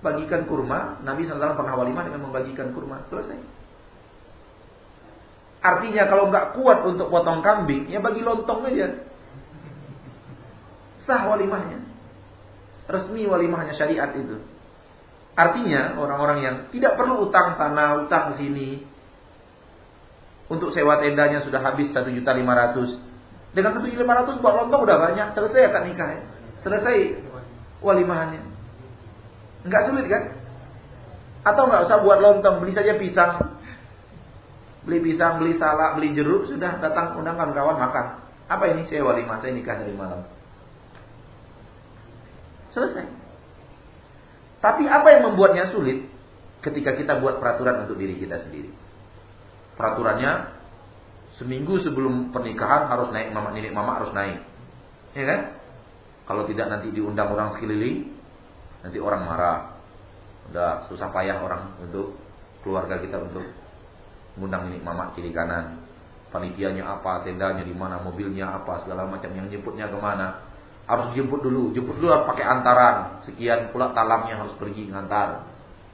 Bagikan 0.00 0.48
kurma, 0.48 0.96
Nabi 1.04 1.28
SAW 1.28 1.60
pernah 1.60 1.76
walimah 1.76 2.08
dengan 2.08 2.24
membagikan 2.24 2.72
kurma, 2.72 3.04
selesai. 3.12 3.36
Artinya 5.60 6.08
kalau 6.08 6.32
nggak 6.32 6.56
kuat 6.56 6.88
untuk 6.88 7.12
potong 7.12 7.44
kambing, 7.44 7.92
ya 7.92 8.00
bagi 8.00 8.24
lontong 8.24 8.64
aja 8.64 9.09
sah 11.10 11.26
walimahnya. 11.26 11.82
Resmi 12.86 13.26
walimahnya 13.26 13.74
syariat 13.74 14.14
itu. 14.14 14.38
Artinya 15.34 15.98
orang-orang 15.98 16.38
yang 16.46 16.56
tidak 16.70 16.94
perlu 16.94 17.26
utang 17.26 17.58
sana, 17.58 18.06
utang 18.06 18.38
sini. 18.38 18.86
Untuk 20.46 20.70
sewa 20.70 21.02
tendanya 21.02 21.42
sudah 21.42 21.58
habis 21.58 21.90
satu 21.90 22.10
juta 22.14 22.30
lima 22.34 22.54
ratus. 22.54 22.94
Dengan 23.50 23.74
satu 23.74 23.90
juta 23.90 24.06
lima 24.06 24.22
ratus 24.22 24.38
buat 24.38 24.54
lontong 24.54 24.86
udah 24.86 24.98
banyak. 25.10 25.34
Selesai 25.34 25.70
akad 25.70 25.82
nikah 25.90 26.08
ya. 26.14 26.20
Selesai 26.62 26.96
walimahannya. 27.82 28.42
Enggak 29.66 29.82
sulit 29.90 30.06
kan? 30.06 30.22
Atau 31.40 31.66
nggak 31.66 31.88
usah 31.88 31.98
buat 32.04 32.18
lontong, 32.20 32.62
beli 32.62 32.72
saja 32.76 32.94
pisang. 33.00 33.58
Beli 34.84 34.98
pisang, 35.04 35.40
beli 35.40 35.56
salak, 35.56 35.96
beli 36.00 36.12
jeruk, 36.16 36.48
sudah 36.48 36.80
datang 36.80 37.16
undangkan 37.16 37.52
kawan 37.52 37.78
makan. 37.80 38.06
Apa 38.48 38.64
ini 38.72 38.88
saya 38.88 39.06
walimah, 39.06 39.38
saya 39.40 39.52
nikah 39.54 39.78
dari 39.78 39.94
malam. 39.94 40.39
Selesai. 42.70 43.06
Tapi 44.60 44.84
apa 44.86 45.08
yang 45.10 45.32
membuatnya 45.32 45.72
sulit? 45.72 46.06
Ketika 46.60 46.92
kita 46.92 47.18
buat 47.18 47.40
peraturan 47.40 47.88
untuk 47.88 47.96
diri 47.96 48.20
kita 48.20 48.44
sendiri. 48.44 48.68
Peraturannya 49.80 50.60
seminggu 51.40 51.80
sebelum 51.80 52.36
pernikahan 52.36 52.92
harus 52.92 53.08
naik 53.16 53.32
mama 53.32 53.56
nenek 53.56 53.72
mama 53.72 53.96
harus 53.96 54.12
naik. 54.12 54.44
Ya 55.16 55.24
kan? 55.24 55.40
Kalau 56.28 56.44
tidak 56.46 56.68
nanti 56.68 56.92
diundang 56.92 57.32
orang 57.32 57.56
sekeliling, 57.56 58.12
nanti 58.84 58.98
orang 59.00 59.22
marah. 59.24 59.58
Udah 60.52 60.86
susah 60.92 61.08
payah 61.10 61.40
orang 61.40 61.80
untuk 61.80 62.14
keluarga 62.60 63.00
kita 63.00 63.18
untuk 63.18 63.42
ngundang 64.36 64.68
ini 64.70 64.78
mamak 64.84 65.16
kiri 65.16 65.32
kanan. 65.32 65.80
Panitianya 66.30 66.86
apa, 66.86 67.26
tendanya 67.26 67.66
di 67.66 67.74
mana, 67.74 67.98
mobilnya 67.98 68.62
apa, 68.62 68.86
segala 68.86 69.02
macam 69.02 69.34
yang 69.34 69.50
jemputnya 69.50 69.90
ke 69.90 69.98
mana. 69.98 70.49
Harus 70.90 71.14
jemput 71.14 71.38
dulu, 71.38 71.70
jemput 71.70 72.02
dulu 72.02 72.10
harus 72.10 72.26
pakai 72.26 72.42
antaran. 72.50 73.22
Sekian 73.22 73.70
pula 73.70 73.94
talamnya 73.94 74.42
harus 74.42 74.58
pergi 74.58 74.90
ngantar. 74.90 75.46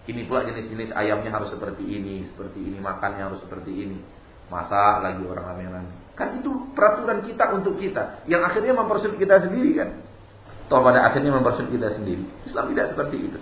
Ini 0.09 0.25
pula 0.25 0.49
jenis-jenis 0.49 0.97
ayamnya 0.97 1.37
harus 1.37 1.53
seperti 1.53 1.85
ini, 1.85 2.25
seperti 2.33 2.65
ini 2.65 2.81
makannya 2.81 3.29
harus 3.29 3.45
seperti 3.45 3.77
ini. 3.77 4.01
Masa 4.49 5.05
lagi 5.05 5.21
orang 5.27 5.53
amenan. 5.53 5.85
Kan 6.17 6.41
itu 6.41 6.73
peraturan 6.73 7.27
kita 7.29 7.53
untuk 7.53 7.77
kita. 7.77 8.25
Yang 8.25 8.49
akhirnya 8.49 8.73
mempersulit 8.73 9.21
kita 9.21 9.45
sendiri 9.45 9.71
kan. 9.77 10.01
Toh 10.73 10.81
pada 10.81 11.13
akhirnya 11.13 11.35
mempersulit 11.35 11.75
kita 11.77 11.93
sendiri. 11.99 12.25
Islam 12.49 12.73
tidak 12.73 12.87
seperti 12.97 13.17
itu. 13.21 13.39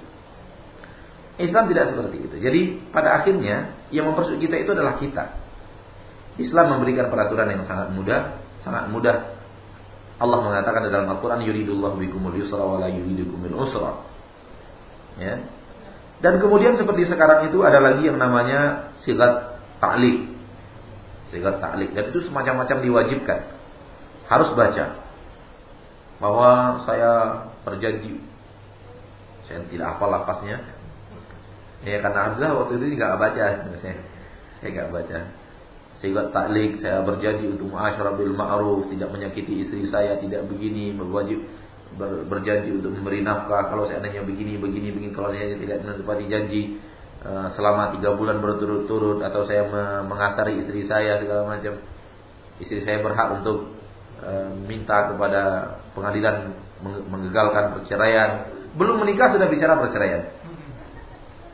Islam 1.38 1.64
tidak 1.71 1.85
seperti 1.95 2.17
itu. 2.19 2.37
Jadi 2.40 2.61
pada 2.90 3.21
akhirnya 3.23 3.87
yang 3.95 4.11
mempersulit 4.11 4.43
kita 4.43 4.57
itu 4.59 4.71
adalah 4.75 4.99
kita. 4.99 5.25
Islam 6.40 6.79
memberikan 6.79 7.12
peraturan 7.12 7.47
yang 7.47 7.62
sangat 7.69 7.95
mudah, 7.95 8.43
sangat 8.67 8.90
mudah. 8.90 9.38
Allah 10.14 10.38
mengatakan 10.46 10.87
dalam 10.87 11.11
Al-Qur'an 11.11 11.42
yuridullahu 11.42 11.98
bikumul 11.98 12.38
yusra 12.38 12.62
wa 12.62 12.79
la 12.79 12.87
yuridukumul 12.87 13.66
usra. 13.66 14.07
Ya. 15.18 15.42
Dan 16.22 16.38
kemudian 16.38 16.79
seperti 16.79 17.11
sekarang 17.11 17.50
itu 17.50 17.61
ada 17.66 17.83
lagi 17.83 18.07
yang 18.07 18.16
namanya 18.16 18.94
sigat 19.03 19.59
ta'liq. 19.83 20.31
Sigat 21.35 21.59
ta'liq. 21.59 21.90
Dan 21.92 22.14
itu 22.14 22.31
semacam-macam 22.31 22.79
diwajibkan. 22.79 23.40
Harus 24.31 24.55
baca. 24.55 25.03
Bahwa 26.22 26.81
saya 26.87 27.12
berjanji. 27.66 28.22
Saya 29.50 29.66
tidak 29.68 29.98
hafal 29.98 30.14
lapasnya. 30.14 30.62
Ya 31.85 32.00
karena 32.00 32.33
Hamzah 32.33 32.50
waktu 32.57 32.81
itu 32.81 32.96
nggak 32.96 33.18
baca 33.20 33.44
saya. 33.83 33.98
Saya 34.62 34.88
baca. 34.88 35.43
Sehingga 36.05 36.29
taklik 36.37 36.85
saya 36.85 37.01
berjanji 37.01 37.49
untuk 37.49 37.73
ma'asyara 37.73 38.12
bil 38.12 38.37
ma'ruf, 38.37 38.93
tidak 38.93 39.09
menyakiti 39.09 39.64
istri 39.64 39.88
saya, 39.88 40.21
tidak 40.21 40.45
begini, 40.53 40.93
berwajib 40.93 41.40
ber, 41.97 42.29
berjanji 42.29 42.77
untuk 42.77 42.93
memberi 42.93 43.25
nafkah 43.25 43.73
kalau 43.73 43.88
seandainya 43.88 44.21
begini 44.21 44.61
begini 44.61 44.93
begini 44.93 45.17
kalau 45.17 45.33
saya 45.33 45.57
tidak 45.57 45.81
menepati 45.81 46.25
janji 46.29 46.77
uh, 47.25 47.55
selama 47.57 47.97
tiga 47.97 48.12
bulan 48.19 48.43
berturut-turut 48.45 49.25
atau 49.25 49.49
saya 49.49 49.64
mengasari 50.05 50.61
istri 50.61 50.85
saya 50.90 51.23
segala 51.23 51.57
macam 51.57 51.81
istri 52.61 52.85
saya 52.85 53.01
berhak 53.01 53.40
untuk 53.40 53.73
uh, 54.21 54.51
minta 54.69 55.09
kepada 55.09 55.43
pengadilan 55.95 56.53
menggagalkan 56.85 57.81
perceraian 57.81 58.53
belum 58.75 59.01
menikah 59.07 59.33
sudah 59.33 59.49
bicara 59.49 59.79
perceraian 59.79 60.35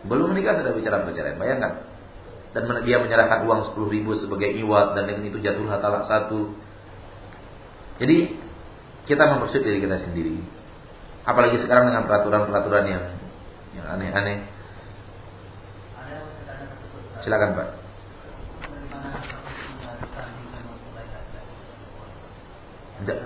belum 0.00 0.32
menikah 0.32 0.56
sudah 0.56 0.72
bicara 0.72 1.04
perceraian. 1.04 1.36
Bayangkan. 1.36 1.89
Dan 2.50 2.66
dia 2.82 2.98
menyerahkan 2.98 3.46
uang 3.46 3.78
10 3.78 3.94
ribu 3.94 4.18
sebagai 4.18 4.50
iwat 4.58 4.98
dan 4.98 5.06
dengan 5.06 5.22
itu 5.30 5.38
jatuhlah 5.38 5.78
talak 5.78 6.10
satu. 6.10 6.50
Jadi 8.02 8.34
kita 9.06 9.22
mempersulit 9.30 9.62
diri 9.62 9.78
kita 9.78 10.02
sendiri. 10.02 10.34
Apalagi 11.22 11.62
sekarang 11.62 11.86
dengan 11.86 12.10
peraturan-peraturan 12.10 12.84
yang 12.90 13.04
yang 13.78 13.86
aneh-aneh. 13.86 14.50
Silakan 17.22 17.54
Pak. 17.54 17.68
Tidak, 23.00 23.18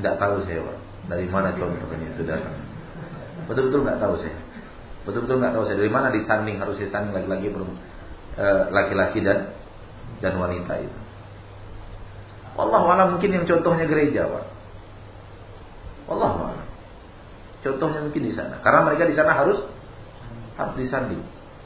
tidak 0.00 0.14
tahu 0.20 0.34
saya 0.46 0.60
Pak. 0.62 0.78
Dari 1.10 1.26
mana 1.28 1.52
contohnya 1.58 2.06
itu 2.14 2.22
datang. 2.22 2.56
Betul-betul 3.50 3.80
nggak 3.82 3.98
tahu 4.00 4.14
saya. 4.20 4.36
Betul-betul 5.04 5.36
nggak 5.42 5.52
tahu 5.52 5.64
saya 5.68 5.76
dari 5.80 5.92
mana 5.92 6.08
disanding 6.14 6.56
harus 6.60 6.80
disanding 6.80 7.12
laki-laki 7.12 7.48
eh, 7.52 7.54
laki-laki 8.70 9.22
dan 9.22 9.54
dan 10.18 10.34
wanita 10.38 10.80
itu. 10.82 10.98
Allah 12.54 12.82
alam 12.86 13.18
mungkin 13.18 13.30
yang 13.34 13.44
contohnya 13.46 13.86
gereja, 13.90 14.30
Pak. 14.30 14.44
Allah 16.06 16.30
alam. 16.54 16.66
Contohnya 17.66 18.00
mungkin 18.04 18.22
di 18.22 18.32
sana. 18.36 18.62
Karena 18.62 18.86
mereka 18.86 19.10
di 19.10 19.16
sana 19.16 19.34
harus 19.34 19.58
harus 20.54 20.74
disanding. 20.78 21.22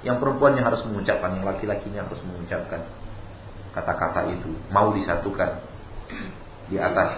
Yang 0.07 0.23
perempuannya 0.23 0.63
harus 0.63 0.81
mengucapkan, 0.87 1.35
yang 1.37 1.45
laki-lakinya 1.45 2.07
harus 2.07 2.23
mengucapkan 2.23 2.87
kata-kata 3.75 4.31
itu, 4.33 4.51
mau 4.73 4.91
disatukan 4.95 5.61
di 6.73 6.77
atas. 6.81 7.11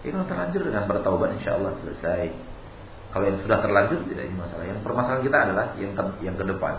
Ini 0.00 0.16
terlanjur 0.24 0.62
dengan 0.64 0.88
bertaubat 0.88 1.36
insya 1.36 1.60
Allah 1.60 1.76
selesai. 1.84 2.32
Kalau 3.10 3.24
yang 3.26 3.38
sudah 3.42 3.58
terlanjur 3.58 3.98
tidak 4.06 4.30
masalah. 4.38 4.64
Yang 4.70 4.80
permasalahan 4.86 5.22
kita 5.26 5.38
adalah 5.42 5.64
yang 5.74 5.92
ke, 5.98 6.02
yang 6.22 6.36
ke 6.38 6.44
depan. 6.46 6.74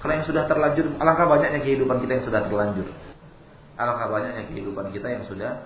Kalau 0.00 0.12
yang 0.16 0.26
sudah 0.28 0.44
terlanjur, 0.48 0.86
alangkah 1.00 1.26
banyaknya 1.28 1.60
kehidupan 1.60 1.96
kita 2.04 2.12
yang 2.20 2.24
sudah 2.24 2.40
terlanjur. 2.44 2.86
Alangkah 3.76 4.08
banyaknya 4.08 4.42
kehidupan 4.48 4.86
kita 4.96 5.08
yang 5.12 5.24
sudah 5.28 5.64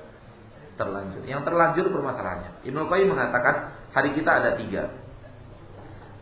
terlanjur. 0.75 1.23
Yang 1.27 1.43
terlanjur 1.47 1.87
permasalahannya. 1.91 2.51
Ibnu 2.67 2.83
Qayyim 2.87 3.09
mengatakan 3.15 3.75
hari 3.95 4.15
kita 4.15 4.31
ada 4.43 4.51
tiga. 4.59 4.83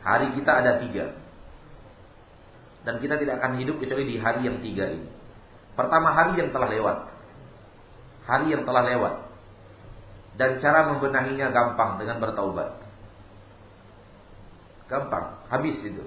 Hari 0.04 0.32
kita 0.37 0.52
ada 0.64 0.72
tiga. 0.80 1.12
Dan 2.88 3.02
kita 3.02 3.18
tidak 3.20 3.42
akan 3.42 3.59
hidup 3.59 3.80
kecuali 3.82 4.04
di 4.06 4.16
hari 4.20 4.46
yang 4.46 4.61
tiga 4.62 4.92
ini. 4.92 5.09
Pertama 5.76 6.12
hari 6.16 6.40
yang 6.40 6.52
telah 6.52 6.68
lewat. 6.72 6.98
Hari 8.28 8.46
yang 8.48 8.62
telah 8.64 8.82
lewat. 8.87 9.14
Dan 10.37 10.61
cara 10.61 10.88
membenahinya 10.88 11.48
gampang 11.52 12.00
dengan 12.00 12.20
bertaubat. 12.20 12.86
Gampang, 14.87 15.42
habis 15.51 15.83
itu. 15.83 16.05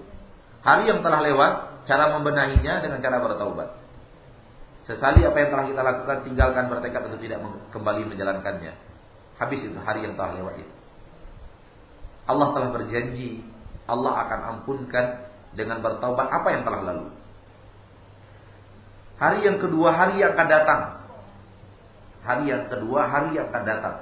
Hari 0.64 0.88
yang 0.88 1.04
telah 1.04 1.20
lewat, 1.24 1.84
cara 1.88 2.16
membenahinya 2.16 2.80
dengan 2.80 3.00
cara 3.04 3.20
bertaubat. 3.20 3.76
Sesali 4.88 5.22
apa 5.22 5.38
yang 5.38 5.50
telah 5.52 5.66
kita 5.68 5.82
lakukan, 5.84 6.18
tinggalkan 6.26 6.66
bertekad 6.72 7.02
untuk 7.12 7.22
tidak 7.22 7.40
kembali 7.76 8.08
menjalankannya. 8.08 8.74
Habis 9.40 9.60
itu 9.68 9.78
hari 9.84 10.08
yang 10.08 10.16
telah 10.16 10.36
lewat 10.36 10.56
itu. 10.64 10.74
Allah 12.28 12.48
telah 12.56 12.70
berjanji, 12.76 13.30
Allah 13.90 14.14
akan 14.28 14.40
ampunkan 14.56 15.06
dengan 15.58 15.82
bertaubat 15.82 16.28
apa 16.30 16.48
yang 16.54 16.64
telah 16.64 16.82
lalu. 16.86 17.08
Hari 19.20 19.40
yang 19.44 19.58
kedua, 19.60 19.92
hari 19.92 20.24
yang 20.24 20.32
akan 20.38 20.48
datang. 20.48 20.82
Hari 22.24 22.44
yang 22.48 22.64
kedua, 22.72 23.02
hari 23.12 23.36
yang 23.36 23.52
akan 23.52 23.64
datang. 23.68 23.96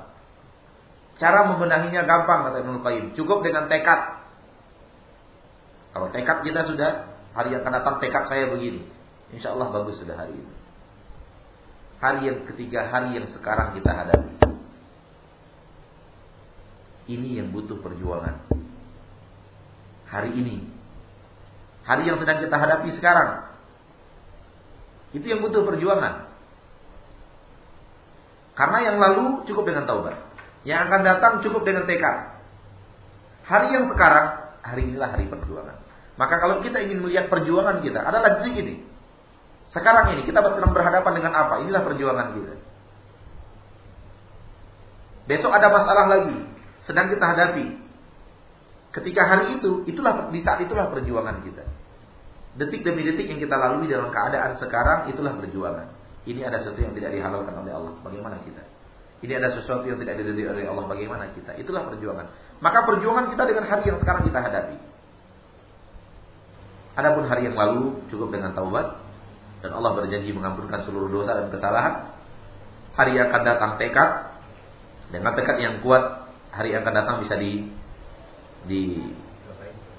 Cara 1.17 1.49
membenahinya 1.49 2.05
gampang 2.05 2.45
kata 2.49 2.61
Ibnu 2.61 2.85
Qayyim. 2.85 3.05
Cukup 3.17 3.41
dengan 3.41 3.65
tekad 3.65 4.16
kalau 5.93 6.07
tekad 6.11 6.43
kita 6.43 6.67
sudah, 6.67 6.91
hari 7.31 7.53
yang 7.55 7.63
akan 7.63 7.73
datang 7.79 7.95
tekad 8.03 8.23
saya 8.27 8.49
begini. 8.51 8.85
Insya 9.31 9.53
Allah 9.55 9.71
bagus 9.71 9.99
sudah 9.99 10.15
hari 10.15 10.35
ini. 10.35 10.53
Hari 11.97 12.19
yang 12.29 12.39
ketiga, 12.45 12.87
hari 12.93 13.17
yang 13.17 13.27
sekarang 13.33 13.73
kita 13.73 13.89
hadapi. 13.89 14.33
Ini 17.07 17.39
yang 17.41 17.55
butuh 17.55 17.79
perjuangan. 17.79 18.43
Hari 20.11 20.31
ini. 20.35 20.67
Hari 21.87 22.03
yang 22.03 22.19
sedang 22.19 22.43
kita 22.43 22.55
hadapi 22.59 22.99
sekarang. 22.99 23.47
Itu 25.15 25.23
yang 25.23 25.39
butuh 25.39 25.63
perjuangan. 25.63 26.27
Karena 28.59 28.77
yang 28.91 28.97
lalu 28.99 29.47
cukup 29.47 29.63
dengan 29.71 29.87
taubat. 29.87 30.19
Yang 30.67 30.79
akan 30.91 31.01
datang 31.01 31.33
cukup 31.47 31.63
dengan 31.63 31.87
tekad. 31.87 32.43
Hari 33.47 33.71
yang 33.71 33.87
sekarang, 33.87 34.46
hari 34.67 34.91
inilah 34.91 35.15
hari 35.15 35.31
perjuangan. 35.31 35.77
Maka 36.17 36.35
kalau 36.41 36.59
kita 36.65 36.81
ingin 36.83 36.99
melihat 37.05 37.31
perjuangan 37.31 37.79
kita, 37.79 38.03
adalah 38.03 38.41
detik 38.41 38.55
ini. 38.57 38.75
Sekarang 39.71 40.15
ini 40.17 40.25
kita 40.25 40.39
sedang 40.41 40.73
berhadapan 40.73 41.13
dengan 41.15 41.33
apa? 41.37 41.61
Inilah 41.63 41.81
perjuangan 41.85 42.27
kita. 42.35 42.53
Besok 45.27 45.51
ada 45.51 45.67
masalah 45.67 46.05
lagi, 46.07 46.39
sedang 46.87 47.11
kita 47.11 47.25
hadapi. 47.27 47.65
Ketika 48.95 49.21
hari 49.27 49.59
itu, 49.59 49.83
itulah 49.85 50.31
di 50.31 50.39
saat 50.41 50.63
itulah 50.63 50.89
perjuangan 50.89 51.43
kita. 51.43 51.67
Detik 52.57 52.81
demi 52.81 53.05
detik 53.05 53.29
yang 53.29 53.37
kita 53.37 53.53
lalui 53.53 53.85
dalam 53.85 54.09
keadaan 54.09 54.57
sekarang 54.57 55.11
itulah 55.13 55.35
perjuangan. 55.37 55.93
Ini 56.25 56.47
ada 56.47 56.63
sesuatu 56.63 56.81
yang 56.81 56.95
tidak 56.97 57.13
dihalalkan 57.13 57.53
oleh 57.53 57.71
Allah. 57.75 57.93
Bagaimana 58.01 58.41
kita? 58.41 58.76
Ini 59.17 59.33
ada 59.41 59.49
sesuatu 59.57 59.89
yang 59.89 59.97
tidak 59.97 60.21
diridhoi 60.21 60.45
oleh 60.45 60.65
Allah. 60.69 60.85
Bagaimana 60.85 61.33
kita? 61.33 61.57
Itulah 61.57 61.89
perjuangan. 61.89 62.29
Maka 62.61 62.85
perjuangan 62.85 63.33
kita 63.33 63.43
dengan 63.49 63.65
hari 63.65 63.83
yang 63.89 63.97
sekarang 63.97 64.21
kita 64.29 64.39
hadapi. 64.45 64.77
Adapun 66.97 67.29
hari 67.29 67.49
yang 67.49 67.57
lalu 67.57 67.97
cukup 68.09 68.33
dengan 68.33 68.57
taubat 68.57 68.97
dan 69.61 69.73
Allah 69.73 69.91
berjanji 69.97 70.33
mengampunkan 70.33 70.85
seluruh 70.85 71.09
dosa 71.09 71.33
dan 71.37 71.47
kesalahan. 71.49 72.13
Hari 72.97 73.13
yang 73.13 73.29
akan 73.29 73.41
datang 73.45 73.71
tekad 73.77 74.09
dengan 75.13 75.33
tekad 75.37 75.57
yang 75.61 75.75
kuat, 75.85 76.29
hari 76.49 76.73
yang 76.73 76.81
akan 76.81 76.95
datang 76.97 77.17
bisa 77.21 77.37
di 77.37 77.69
di 78.65 78.97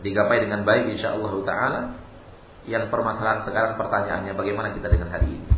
digapai 0.02 0.42
dengan 0.42 0.62
baik 0.62 0.94
insya 0.94 1.14
Allah 1.14 1.32
taala. 1.42 1.80
Yang 2.68 2.92
permasalahan 2.92 3.48
sekarang 3.48 3.80
pertanyaannya 3.80 4.32
bagaimana 4.36 4.74
kita 4.76 4.92
dengan 4.92 5.08
hari 5.14 5.40
ini? 5.40 5.48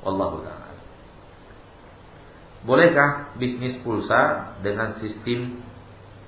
Wallahu 0.00 0.40
taala. 0.46 0.63
Bolehkah 2.64 3.36
bisnis 3.36 3.76
pulsa 3.84 4.56
dengan 4.64 4.96
sistem 4.98 5.60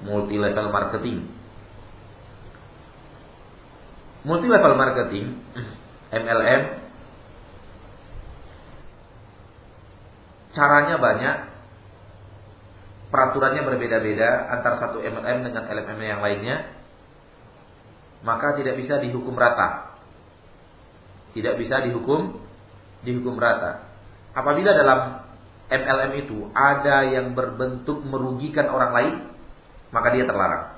multi 0.04 0.36
level 0.36 0.68
marketing? 0.68 1.36
multi 4.26 4.50
level 4.50 4.74
marketing 4.74 5.38
MLM 6.10 6.62
caranya 10.50 10.98
banyak 10.98 11.36
peraturannya 13.14 13.62
berbeda-beda 13.62 14.50
antara 14.50 14.82
satu 14.82 14.98
MLM 14.98 15.46
dengan 15.46 15.64
LMM 15.70 16.00
yang 16.02 16.20
lainnya 16.26 16.74
maka 18.26 18.58
tidak 18.58 18.74
bisa 18.82 18.98
dihukum 18.98 19.38
rata 19.38 19.94
tidak 21.38 21.54
bisa 21.62 21.86
dihukum 21.86 22.42
dihukum 23.06 23.38
rata 23.38 23.86
apabila 24.34 24.74
dalam 24.74 25.22
MLM 25.66 26.12
itu 26.22 26.38
ada 26.54 27.06
yang 27.10 27.34
berbentuk 27.34 28.02
merugikan 28.06 28.70
orang 28.70 28.92
lain 28.94 29.14
maka 29.90 30.08
dia 30.14 30.24
terlarang 30.26 30.76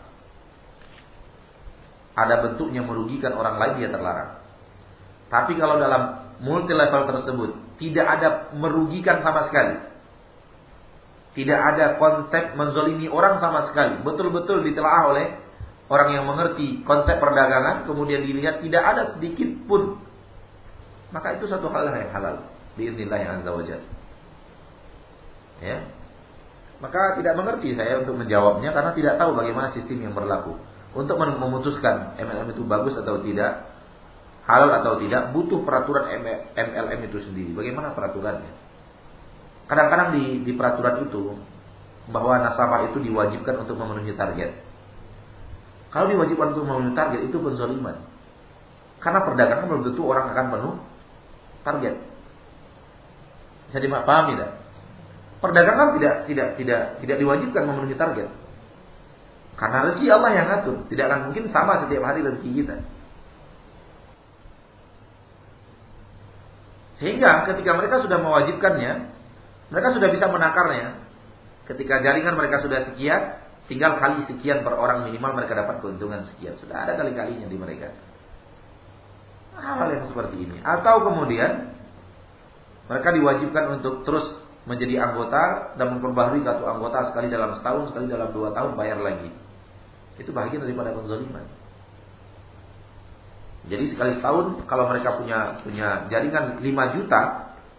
ada 2.18 2.35
bentuknya 2.42 2.83
merugikan 2.83 3.31
orang 3.38 3.62
lain 3.62 3.74
dia 3.79 3.90
terlarang. 3.94 4.42
Tapi 5.31 5.55
kalau 5.55 5.79
dalam 5.79 6.35
multi 6.42 6.74
level 6.74 7.07
tersebut 7.07 7.51
tidak 7.79 8.07
ada 8.18 8.29
merugikan 8.59 9.22
sama 9.22 9.46
sekali. 9.46 9.87
Tidak 11.38 11.55
ada 11.55 11.94
konsep 12.03 12.59
menzolimi 12.59 13.07
orang 13.07 13.38
sama 13.38 13.70
sekali. 13.70 14.03
Betul-betul 14.03 14.66
ditelaah 14.66 15.14
oleh 15.14 15.27
orang 15.87 16.18
yang 16.18 16.24
mengerti 16.27 16.83
konsep 16.83 17.22
perdagangan. 17.22 17.87
Kemudian 17.87 18.27
dilihat 18.27 18.66
tidak 18.66 18.83
ada 18.83 19.03
sedikit 19.14 19.46
pun. 19.70 20.03
Maka 21.14 21.38
itu 21.38 21.46
satu 21.46 21.70
hal 21.70 21.94
yang 21.94 22.11
halal. 22.11 22.51
Biiznillah 22.74 23.18
yang 23.22 23.31
azza 23.38 23.51
wajal. 23.55 23.81
Ya. 25.59 25.87
Maka 26.79 27.18
tidak 27.18 27.35
mengerti 27.35 27.75
saya 27.75 27.99
untuk 27.99 28.14
menjawabnya 28.14 28.71
karena 28.71 28.94
tidak 28.94 29.14
tahu 29.18 29.35
bagaimana 29.35 29.75
sistem 29.75 29.99
yang 30.07 30.14
berlaku 30.14 30.55
untuk 30.94 31.21
memutuskan 31.21 32.16
MLM 32.16 32.55
itu 32.55 32.64
bagus 32.64 32.97
atau 32.97 33.21
tidak, 33.21 33.66
halal 34.49 34.71
atau 34.81 34.97
tidak, 35.03 35.35
butuh 35.37 35.61
peraturan 35.66 36.09
MLM 36.57 37.01
itu 37.05 37.18
sendiri. 37.29 37.53
Bagaimana 37.53 37.92
peraturannya? 37.92 38.53
Kadang-kadang 39.68 40.16
di, 40.16 40.49
di 40.49 40.53
peraturan 40.57 41.05
itu 41.05 41.37
bahwa 42.09 42.40
nasabah 42.40 42.88
itu 42.88 43.05
diwajibkan 43.05 43.68
untuk 43.68 43.77
memenuhi 43.77 44.16
target. 44.16 44.57
Kalau 45.92 46.09
diwajibkan 46.09 46.57
untuk 46.57 46.64
memenuhi 46.64 46.97
target 46.97 47.21
itu 47.29 47.37
penzoliman. 47.37 48.01
Karena 48.99 49.21
perdagangan 49.23 49.68
belum 49.68 49.83
tentu 49.92 50.03
orang 50.09 50.33
akan 50.33 50.47
penuh 50.57 50.75
target. 51.68 51.94
Bisa 53.68 53.79
dipahami 53.85 54.40
tidak? 54.40 54.51
Perdagangan 55.38 55.94
tidak 55.98 56.14
tidak 56.27 56.48
tidak 56.59 56.83
tidak 56.98 57.16
diwajibkan 57.22 57.62
memenuhi 57.62 57.94
target. 57.94 58.29
Karena 59.59 59.90
rezeki 59.90 60.07
Allah 60.14 60.31
yang 60.35 60.46
ngatur, 60.51 60.77
tidak 60.87 61.05
akan 61.11 61.20
mungkin 61.31 61.44
sama 61.51 61.83
setiap 61.83 62.03
hari 62.07 62.22
rezeki 62.22 62.51
kita. 62.62 62.77
Sehingga 66.98 67.46
ketika 67.46 67.74
mereka 67.79 68.03
sudah 68.03 68.18
mewajibkannya, 68.22 68.92
mereka 69.70 69.88
sudah 69.94 70.09
bisa 70.11 70.27
menakarnya. 70.31 70.98
Ketika 71.66 72.03
jaringan 72.03 72.35
mereka 72.35 72.62
sudah 72.62 72.90
sekian, 72.90 73.38
tinggal 73.70 73.98
kali 73.98 74.27
sekian 74.31 74.66
per 74.66 74.74
orang 74.74 75.07
minimal 75.07 75.38
mereka 75.38 75.55
dapat 75.59 75.79
keuntungan 75.83 76.27
sekian. 76.27 76.59
Sudah 76.59 76.87
ada 76.87 76.98
kali-kalinya 76.98 77.46
di 77.46 77.59
mereka. 77.59 77.94
Hal 79.59 79.90
yang 79.90 80.07
seperti 80.07 80.38
ini. 80.38 80.59
Atau 80.62 81.03
kemudian 81.03 81.74
mereka 82.87 83.11
diwajibkan 83.11 83.79
untuk 83.79 84.07
terus 84.07 84.47
menjadi 84.68 85.00
anggota 85.00 85.74
dan 85.81 85.96
memperbaharui 85.96 86.44
kartu 86.44 86.68
anggota 86.68 87.09
sekali 87.11 87.33
dalam 87.33 87.57
setahun, 87.57 87.90
sekali 87.90 88.07
dalam 88.07 88.28
dua 88.37 88.52
tahun 88.52 88.76
bayar 88.76 89.00
lagi. 89.00 89.33
Itu 90.20 90.31
bagian 90.37 90.61
daripada 90.61 90.92
penzaliman. 90.92 91.48
Jadi 93.68 93.85
sekali 93.96 94.20
setahun 94.20 94.64
kalau 94.68 94.88
mereka 94.92 95.16
punya 95.16 95.61
punya 95.64 96.09
jaringan 96.12 96.61
5 96.61 96.94
juta, 97.00 97.20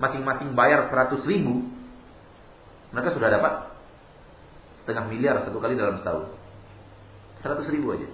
masing-masing 0.01 0.53
bayar 0.57 0.89
100 0.89 1.21
ribu, 1.29 1.65
mereka 2.89 3.13
sudah 3.13 3.29
dapat 3.29 3.53
setengah 4.81 5.05
miliar 5.09 5.45
satu 5.45 5.61
kali 5.61 5.77
dalam 5.77 6.01
setahun. 6.01 6.33
100 7.45 7.73
ribu 7.73 7.93
aja. 7.93 8.09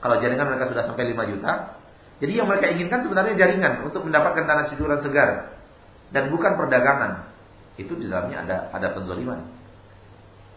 Kalau 0.00 0.16
jaringan 0.20 0.46
mereka 0.48 0.72
sudah 0.72 0.84
sampai 0.88 1.12
5 1.12 1.32
juta, 1.36 1.52
jadi 2.22 2.32
yang 2.40 2.48
mereka 2.48 2.70
inginkan 2.70 3.00
sebenarnya 3.04 3.34
jaringan 3.36 3.84
untuk 3.84 4.04
mendapatkan 4.06 4.44
tanah 4.46 4.64
cucuran 4.72 5.00
segar 5.02 5.30
dan 6.14 6.30
bukan 6.30 6.52
perdagangan. 6.54 7.33
Itu 7.74 7.98
di 7.98 8.06
dalamnya 8.06 8.46
ada 8.46 8.56
ada 8.70 8.88
penzaliman. 8.94 9.40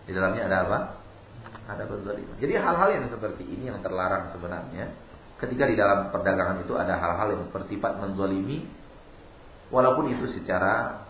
Di 0.08 0.12
dalamnya 0.16 0.44
ada 0.48 0.58
apa? 0.66 0.80
ada 1.68 1.84
kezaliman. 1.84 2.36
Jadi 2.40 2.54
hal-hal 2.56 2.90
yang 2.96 3.06
seperti 3.12 3.44
ini 3.44 3.68
yang 3.68 3.84
terlarang 3.84 4.32
sebenarnya. 4.32 4.96
Ketika 5.38 5.70
di 5.70 5.76
dalam 5.78 6.10
perdagangan 6.10 6.66
itu 6.66 6.74
ada 6.74 6.98
hal-hal 6.98 7.38
yang 7.38 7.44
bersifat 7.54 8.02
menzalimi 8.02 8.66
walaupun 9.70 10.10
itu 10.16 10.32
secara 10.34 11.06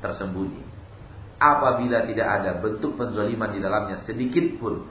tersembunyi. 0.00 0.64
Apabila 1.40 2.04
tidak 2.04 2.28
ada 2.28 2.50
bentuk 2.60 2.98
penzaliman 2.98 3.52
di 3.54 3.60
dalamnya 3.62 3.96
sedikit 4.04 4.44
pun, 4.60 4.84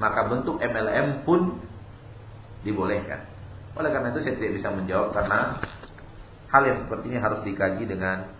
maka 0.00 0.24
bentuk 0.28 0.60
MLM 0.60 1.26
pun 1.26 1.60
dibolehkan. 2.62 3.26
Oleh 3.76 3.92
karena 3.92 4.14
itu 4.14 4.20
saya 4.24 4.36
tidak 4.40 4.52
bisa 4.62 4.68
menjawab 4.72 5.12
karena 5.12 5.60
hal 6.48 6.62
yang 6.64 6.78
seperti 6.86 7.04
ini 7.12 7.18
harus 7.20 7.40
dikaji 7.44 7.84
dengan 7.84 8.35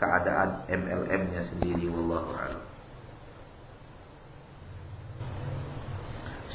keadaan 0.00 0.64
MLM-nya 0.66 1.52
sendiri 1.52 1.84
wallahu 1.92 2.32
a'lam. 2.32 2.64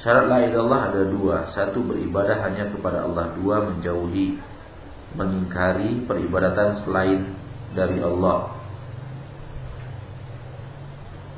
Syarat 0.02 0.26
la 0.30 0.40
ilallah 0.46 0.82
ada 0.94 1.02
dua. 1.10 1.50
Satu 1.54 1.82
beribadah 1.82 2.42
hanya 2.46 2.70
kepada 2.70 3.06
Allah. 3.06 3.34
Dua 3.38 3.62
menjauhi, 3.66 4.38
mengingkari 5.18 6.06
peribadatan 6.06 6.86
selain 6.86 7.34
dari 7.74 8.02
Allah. 8.02 8.54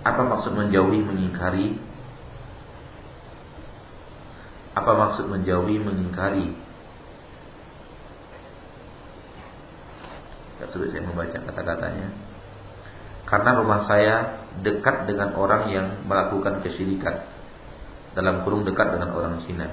Apa 0.04 0.24
maksud 0.24 0.56
menjauhi, 0.56 1.00
mengingkari? 1.00 1.80
Apa 4.76 4.92
maksud 4.96 5.32
menjauhi, 5.32 5.80
mengingkari? 5.80 6.67
Tak 10.58 10.74
sulit 10.74 10.90
saya 10.90 11.06
membaca 11.06 11.38
kata-katanya. 11.38 12.08
Karena 13.28 13.50
rumah 13.60 13.84
saya 13.86 14.16
dekat 14.64 15.06
dengan 15.06 15.36
orang 15.36 15.70
yang 15.70 15.88
melakukan 16.08 16.64
kesyirikan 16.64 17.28
dalam 18.18 18.42
kurung 18.42 18.64
dekat 18.66 18.98
dengan 18.98 19.14
orang 19.14 19.44
Cina. 19.46 19.68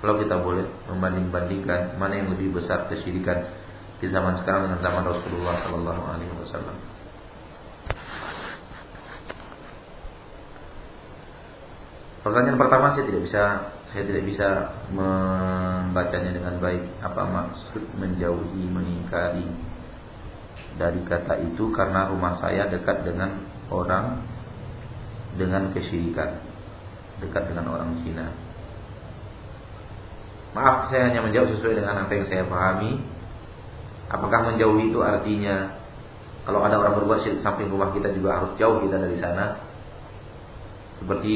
Kalau 0.00 0.20
kita 0.20 0.40
boleh 0.40 0.68
membanding-bandingkan 0.88 1.96
mana 1.96 2.20
yang 2.20 2.28
lebih 2.32 2.56
besar 2.56 2.88
kesyirikan 2.88 3.48
di 4.00 4.06
zaman 4.12 4.40
sekarang 4.40 4.68
dengan 4.68 4.80
zaman 4.84 5.04
Rasulullah 5.04 5.64
Sallallahu 5.64 6.02
Alaihi 6.08 6.32
Wasallam. 6.44 6.76
Pertanyaan 12.24 12.56
pertama 12.56 12.96
saya 12.96 13.04
tidak 13.04 13.22
bisa 13.28 13.42
saya 13.94 14.10
tidak 14.10 14.26
bisa 14.26 14.48
membacanya 14.90 16.34
dengan 16.34 16.58
baik. 16.58 16.82
Apa 16.98 17.22
maksud 17.30 17.94
menjauhi, 17.94 18.66
mengingkari 18.66 19.46
dari 20.74 20.98
kata 21.06 21.38
itu 21.46 21.70
karena 21.70 22.10
rumah 22.10 22.42
saya 22.42 22.66
dekat 22.66 23.06
dengan 23.06 23.38
orang 23.70 24.18
dengan 25.38 25.70
kesyirikan 25.70 26.42
dekat 27.22 27.54
dengan 27.54 27.70
orang 27.70 28.02
Cina. 28.02 28.34
Maaf, 30.58 30.90
saya 30.90 31.10
hanya 31.10 31.22
menjawab 31.22 31.54
sesuai 31.54 31.78
dengan 31.78 32.06
apa 32.06 32.10
yang 32.14 32.26
saya 32.26 32.42
pahami. 32.46 32.98
Apakah 34.10 34.54
menjauhi 34.54 34.90
itu 34.90 34.98
artinya 35.02 35.74
kalau 36.46 36.66
ada 36.66 36.82
orang 36.82 36.98
berbuat 36.98 37.22
syirik 37.22 37.46
samping 37.46 37.70
rumah 37.70 37.94
kita 37.94 38.10
juga 38.10 38.42
harus 38.42 38.58
jauh 38.58 38.82
kita 38.82 38.98
dari 38.98 39.18
sana? 39.22 39.58
Seperti 40.98 41.34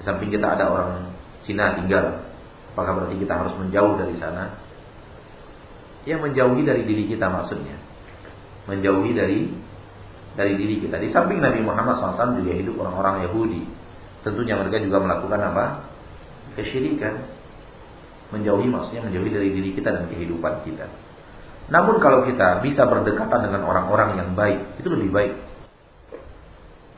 di 0.00 0.02
samping 0.04 0.32
kita 0.32 0.56
ada 0.56 0.68
orang 0.68 1.03
Cina 1.44 1.76
tinggal, 1.76 2.24
apakah 2.72 2.92
berarti 3.00 3.16
kita 3.20 3.34
harus 3.36 3.54
menjauh 3.60 4.00
dari 4.00 4.16
sana? 4.16 4.56
Ya 6.04 6.20
menjauhi 6.20 6.64
dari 6.64 6.84
diri 6.84 7.08
kita 7.08 7.28
maksudnya. 7.28 7.76
Menjauhi 8.68 9.12
dari 9.12 9.52
dari 10.34 10.54
diri 10.56 10.84
kita. 10.84 11.00
Di 11.00 11.12
samping 11.12 11.40
Nabi 11.40 11.60
Muhammad 11.64 12.00
SAW 12.00 12.40
juga 12.40 12.52
hidup 12.52 12.74
orang-orang 12.80 13.28
Yahudi 13.28 13.62
tentunya 14.24 14.56
mereka 14.56 14.80
juga 14.80 14.98
melakukan 15.04 15.40
apa? 15.52 15.64
Kesyirikan. 16.56 17.14
Menjauhi 18.32 18.66
maksudnya 18.66 19.04
menjauhi 19.04 19.30
dari 19.30 19.48
diri 19.52 19.70
kita 19.76 19.92
dan 19.92 20.04
kehidupan 20.08 20.64
kita. 20.64 20.88
Namun 21.68 22.00
kalau 22.00 22.24
kita 22.24 22.64
bisa 22.64 22.88
berdekatan 22.88 23.46
dengan 23.46 23.62
orang-orang 23.68 24.20
yang 24.20 24.30
baik, 24.32 24.80
itu 24.80 24.88
lebih 24.90 25.12
baik. 25.12 25.32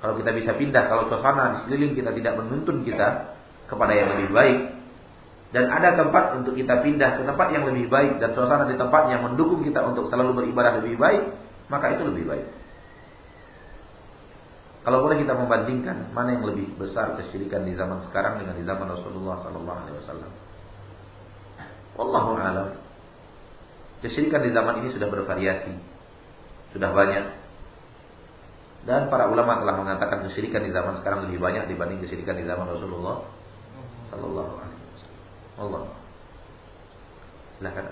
Kalau 0.03 0.15
kita 0.23 0.31
bisa 0.35 0.55
pindah, 0.55 0.87
kalau 0.87 1.11
suasana 1.11 1.45
di 1.51 1.57
sekeliling 1.67 1.95
kita 1.99 2.11
tidak 2.15 2.33
menuntun 2.39 2.87
kita 2.87 3.36
kepada 3.67 3.93
yang 3.93 4.09
lebih 4.17 4.31
baik, 4.31 4.59
dan 5.55 5.71
ada 5.71 5.95
tempat 5.95 6.37
untuk 6.43 6.59
kita 6.59 6.83
pindah 6.83 7.17
ke 7.17 7.23
tempat 7.23 7.49
yang 7.55 7.65
lebih 7.71 7.87
baik 7.87 8.19
dan 8.19 8.35
suasana 8.35 8.67
di 8.67 8.75
tempat 8.75 9.09
yang 9.09 9.23
mendukung 9.25 9.63
kita 9.63 9.79
untuk 9.87 10.11
selalu 10.11 10.43
beribadah 10.43 10.83
lebih 10.83 10.99
baik, 10.99 11.23
maka 11.71 11.95
itu 11.95 12.03
lebih 12.03 12.27
baik. 12.27 12.47
Kalau 14.83 15.03
boleh 15.03 15.19
kita 15.19 15.35
membandingkan 15.35 16.15
mana 16.15 16.39
yang 16.39 16.47
lebih 16.47 16.71
besar 16.79 17.19
kesyirikan 17.19 17.67
di 17.67 17.75
zaman 17.75 18.07
sekarang 18.07 18.39
dengan 18.39 18.55
di 18.55 18.63
zaman 18.63 18.87
Rasulullah 18.87 19.43
Sallallahu 19.43 19.79
Alaihi 19.83 19.97
Wasallam. 20.03 20.33
Wallahu 21.99 22.31
a'lam. 22.39 22.69
Kesyirikan 24.05 24.47
di 24.47 24.55
zaman 24.55 24.85
ini 24.85 24.95
sudah 24.95 25.09
bervariasi. 25.11 25.75
Sudah 26.71 26.95
banyak. 26.95 27.25
Dan 28.87 29.11
para 29.11 29.27
ulama 29.27 29.59
telah 29.59 29.75
mengatakan 29.75 30.23
kesyirikan 30.31 30.63
di 30.63 30.71
zaman 30.71 31.03
sekarang 31.03 31.27
lebih 31.27 31.43
banyak 31.43 31.67
dibanding 31.67 31.99
kesyirikan 32.07 32.39
di 32.39 32.47
zaman 32.47 32.71
Rasulullah 32.71 33.27
sallallahu 34.11 34.53
alaihi 34.61 34.85
wasallam. 34.93 35.25
Allah. 35.57 35.83
Silakan. 37.57 37.85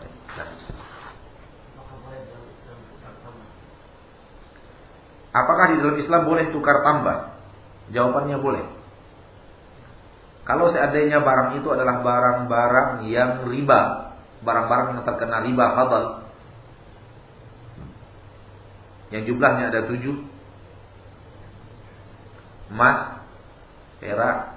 Apakah 5.35 5.65
di 5.75 5.77
dalam 5.83 5.97
Islam 5.99 6.23
boleh 6.31 6.45
tukar 6.55 6.79
tambah? 6.87 7.35
Jawabannya 7.91 8.39
boleh. 8.39 8.65
Kalau 10.45 10.71
seandainya 10.71 11.25
barang 11.25 11.59
itu 11.59 11.69
adalah 11.73 12.05
barang-barang 12.05 13.09
yang 13.09 13.49
riba, 13.49 14.13
barang-barang 14.45 14.87
yang 14.95 15.05
terkena 15.09 15.41
riba 15.41 15.67
fadal, 15.73 16.05
yang 19.09 19.25
jumlahnya 19.25 19.73
ada 19.73 19.89
tujuh, 19.89 20.21
emas, 22.71 23.25
perak, 24.05 24.54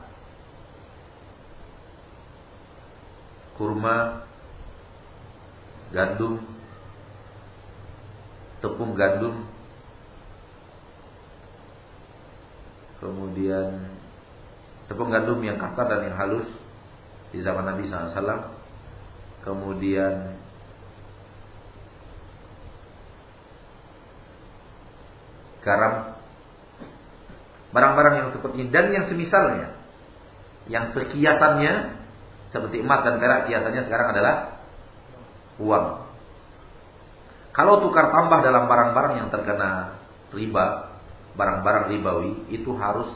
kurma, 3.58 4.24
gandum, 5.89 6.45
tepung 8.62 8.93
gandum, 8.93 9.45
kemudian 13.01 13.97
tepung 14.88 15.10
gandum 15.10 15.41
yang 15.41 15.58
kasar 15.58 15.86
dan 15.89 16.10
yang 16.10 16.18
halus 16.18 16.49
di 17.34 17.41
zaman 17.41 17.66
Nabi 17.66 17.89
SAW. 17.89 18.55
Kemudian 19.47 20.38
garam, 25.64 26.20
barang-barang 27.72 28.16
yang 28.16 28.30
seperti 28.36 28.55
ini 28.60 28.70
dan 28.72 28.86
yang 28.91 29.05
semisalnya, 29.08 29.76
yang 30.68 30.91
sekiatannya 30.91 31.97
seperti 32.52 32.80
emas 32.80 33.04
dan 33.04 33.20
perak 33.20 33.52
kiasannya 33.52 33.84
sekarang 33.88 34.08
adalah 34.16 34.36
uang. 35.60 35.86
Kalau 37.52 37.82
tukar 37.82 38.14
tambah 38.14 38.39
dalam 38.45 38.70
barang-barang 38.70 39.14
yang 39.18 39.28
terkena 39.34 39.98
riba, 40.30 40.66
barang-barang 41.34 41.89
ribawi 41.89 42.34
itu 42.54 42.70
harus 42.78 43.10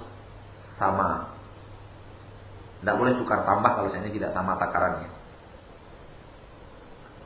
sama 0.81 1.31
tidak 2.81 2.97
boleh 2.97 3.13
tukar 3.21 3.45
tambah 3.45 3.77
kalau 3.77 3.93
ini 3.93 4.09
tidak 4.09 4.33
sama 4.33 4.57
takarannya. 4.57 5.13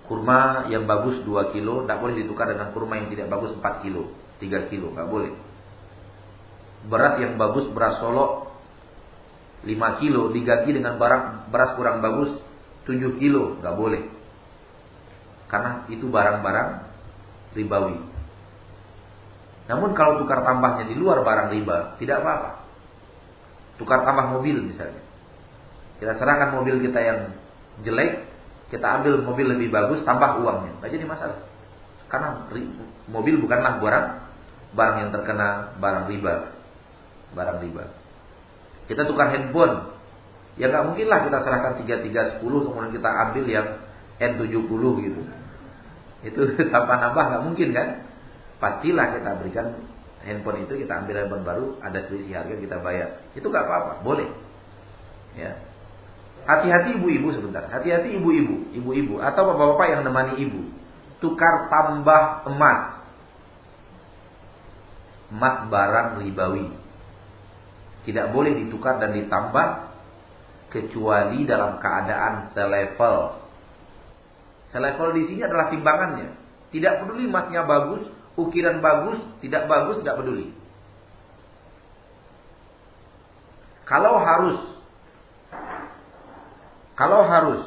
Kurma 0.06 0.68
yang 0.68 0.84
bagus 0.84 1.24
2 1.24 1.56
kilo 1.56 1.88
tidak 1.88 1.98
boleh 2.04 2.16
ditukar 2.20 2.52
dengan 2.52 2.76
kurma 2.76 3.00
yang 3.00 3.08
tidak 3.08 3.32
bagus 3.32 3.56
4 3.58 3.82
kilo, 3.88 4.12
3 4.44 4.70
kilo, 4.70 4.92
nggak 4.92 5.08
boleh. 5.08 5.32
Beras 6.92 7.18
yang 7.24 7.40
bagus, 7.40 7.72
beras 7.72 7.98
solo 8.04 8.45
5 9.66 10.02
kilo 10.02 10.30
diganti 10.30 10.70
dengan 10.78 11.02
barang 11.02 11.50
beras 11.50 11.74
kurang 11.74 12.00
bagus 12.06 12.38
7 12.86 13.18
kilo, 13.18 13.58
nggak 13.60 13.76
boleh. 13.76 14.04
Karena 15.50 15.90
itu 15.90 16.06
barang-barang 16.06 16.70
ribawi. 17.58 17.98
Namun 19.66 19.98
kalau 19.98 20.22
tukar 20.22 20.46
tambahnya 20.46 20.86
di 20.86 20.94
luar 20.94 21.26
barang 21.26 21.50
riba, 21.50 21.98
tidak 21.98 22.22
apa-apa. 22.22 22.52
Tukar 23.82 24.06
tambah 24.06 24.38
mobil 24.38 24.70
misalnya. 24.70 25.02
Kita 25.98 26.14
serahkan 26.22 26.54
mobil 26.54 26.86
kita 26.86 27.00
yang 27.02 27.20
jelek, 27.82 28.30
kita 28.70 29.02
ambil 29.02 29.26
mobil 29.26 29.50
lebih 29.58 29.74
bagus, 29.74 30.06
tambah 30.06 30.38
uangnya. 30.46 30.78
Tidak 30.78 30.90
jadi 30.94 31.06
masalah. 31.10 31.42
Karena 32.06 32.46
mobil 33.10 33.42
bukanlah 33.42 33.82
barang 33.82 34.08
barang 34.78 34.98
yang 35.02 35.10
terkena 35.10 35.74
barang 35.82 36.06
riba. 36.14 36.54
Barang 37.34 37.58
riba. 37.66 38.05
Kita 38.86 39.06
tukar 39.10 39.34
handphone. 39.34 39.96
Ya 40.56 40.72
nggak 40.72 40.86
mungkin 40.88 41.08
lah 41.12 41.20
kita 41.28 41.38
serahkan 41.44 41.84
3310 41.84 42.40
kemudian 42.42 42.92
kita 42.96 43.10
ambil 43.28 43.44
yang 43.50 43.68
N70 44.24 44.82
gitu. 45.04 45.22
Itu 46.24 46.42
tanpa 46.74 46.94
nambah 47.02 47.24
nggak 47.34 47.44
mungkin 47.44 47.70
kan? 47.76 47.88
Pastilah 48.56 49.20
kita 49.20 49.30
berikan 49.42 49.68
handphone 50.24 50.64
itu 50.64 50.74
kita 50.80 51.04
ambil 51.04 51.16
handphone 51.22 51.46
baru 51.46 51.66
ada 51.84 52.08
selisih 52.08 52.40
harga 52.40 52.56
kita 52.56 52.78
bayar. 52.80 53.10
Itu 53.36 53.52
nggak 53.52 53.66
apa-apa, 53.68 53.94
boleh. 54.02 54.30
Ya. 55.36 55.60
Hati-hati 56.46 57.02
ibu-ibu 57.02 57.34
sebentar. 57.34 57.68
Hati-hati 57.68 58.16
ibu-ibu, 58.16 58.70
ibu-ibu 58.78 59.18
atau 59.20 59.42
bapak-bapak 59.50 59.88
yang 59.92 60.02
nemani 60.06 60.40
ibu. 60.40 60.62
Tukar 61.20 61.68
tambah 61.74 62.48
emas. 62.48 63.02
Emas 65.34 65.56
barang 65.68 66.22
ribawi. 66.22 66.85
Tidak 68.06 68.30
boleh 68.30 68.54
ditukar 68.62 69.02
dan 69.02 69.18
ditambah 69.18 69.68
kecuali 70.70 71.42
dalam 71.50 71.82
keadaan 71.82 72.54
selevel. 72.54 73.42
Selevel 74.70 75.10
di 75.18 75.24
sini 75.32 75.42
adalah 75.42 75.74
timbangannya. 75.74 76.36
Tidak 76.70 76.94
peduli 77.02 77.32
emasnya 77.32 77.64
bagus, 77.64 78.06
ukiran 78.36 78.84
bagus, 78.84 79.20
tidak 79.42 79.66
bagus, 79.66 80.04
tidak 80.04 80.20
peduli. 80.20 80.52
Kalau 83.86 84.18
harus 84.18 84.60
kalau 86.96 87.28
harus 87.28 87.64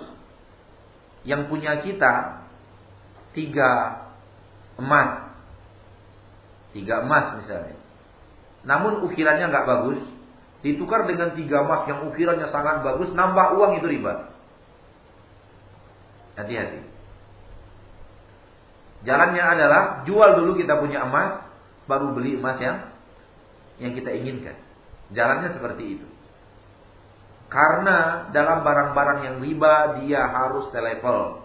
yang 1.23 1.47
punya 1.53 1.85
kita 1.85 2.45
tiga 3.37 4.03
emas, 4.81 5.31
tiga 6.73 7.05
emas 7.05 7.45
misalnya, 7.45 7.77
namun 8.65 9.05
ukirannya 9.05 9.47
nggak 9.53 9.69
bagus, 9.69 10.01
ditukar 10.63 11.07
dengan 11.07 11.39
tiga 11.39 11.63
emas 11.63 11.87
yang 11.87 12.07
ukirannya 12.11 12.51
sangat 12.51 12.83
bagus, 12.83 13.15
nambah 13.15 13.59
uang 13.59 13.79
itu 13.79 13.87
riba. 13.87 14.35
Hati-hati. 16.35 16.81
Jalannya 19.07 19.43
adalah 19.43 19.83
jual 20.03 20.43
dulu 20.43 20.59
kita 20.59 20.79
punya 20.83 21.07
emas, 21.07 21.47
baru 21.87 22.15
beli 22.15 22.39
emas 22.39 22.59
yang 22.59 22.91
yang 23.79 23.95
kita 23.95 24.11
inginkan. 24.11 24.59
Jalannya 25.15 25.55
seperti 25.55 25.85
itu. 25.99 26.07
Karena 27.49 28.29
dalam 28.35 28.61
barang-barang 28.61 29.19
yang 29.25 29.37
riba 29.41 30.03
dia 30.03 30.27
harus 30.27 30.69
selevel 30.75 31.41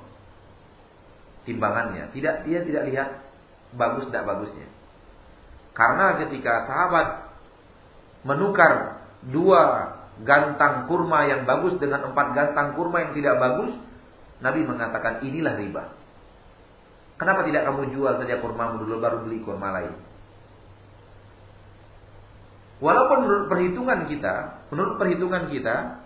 timbangannya. 1.45 2.11
Tidak 2.11 2.43
dia 2.43 2.59
tidak 2.65 2.83
lihat 2.89 3.09
bagus 3.77 4.09
tidak 4.09 4.27
bagusnya. 4.27 4.67
Karena 5.73 6.19
ketika 6.25 6.67
sahabat 6.67 7.07
menukar 8.27 9.02
dua 9.31 9.93
gantang 10.21 10.85
kurma 10.85 11.25
yang 11.25 11.47
bagus 11.47 11.79
dengan 11.79 12.11
empat 12.11 12.27
gantang 12.35 12.75
kurma 12.75 13.07
yang 13.07 13.13
tidak 13.15 13.35
bagus, 13.39 13.71
Nabi 14.43 14.61
mengatakan 14.67 15.23
inilah 15.23 15.55
riba. 15.57 15.83
Kenapa 17.17 17.47
tidak 17.47 17.63
kamu 17.69 17.93
jual 17.95 18.13
saja 18.19 18.41
kurma 18.43 18.75
dulu 18.75 18.99
baru 18.99 19.23
beli 19.23 19.39
kurma 19.41 19.71
lain? 19.71 19.93
Walaupun 22.83 23.17
menurut 23.23 23.45
perhitungan 23.47 24.11
kita, 24.11 24.65
menurut 24.67 24.99
perhitungan 24.99 25.47
kita, 25.47 26.03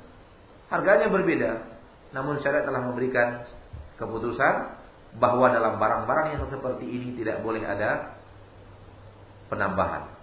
harganya 0.69 1.09
berbeda. 1.09 1.51
Namun 2.13 2.37
syariat 2.45 2.69
telah 2.69 2.85
memberikan 2.85 3.49
keputusan 3.97 4.77
bahwa 5.17 5.49
dalam 5.49 5.81
barang-barang 5.81 6.37
yang 6.37 6.45
seperti 6.51 6.85
ini 6.85 7.17
tidak 7.17 7.41
boleh 7.41 7.65
ada 7.65 8.13
penambahan. 9.49 10.16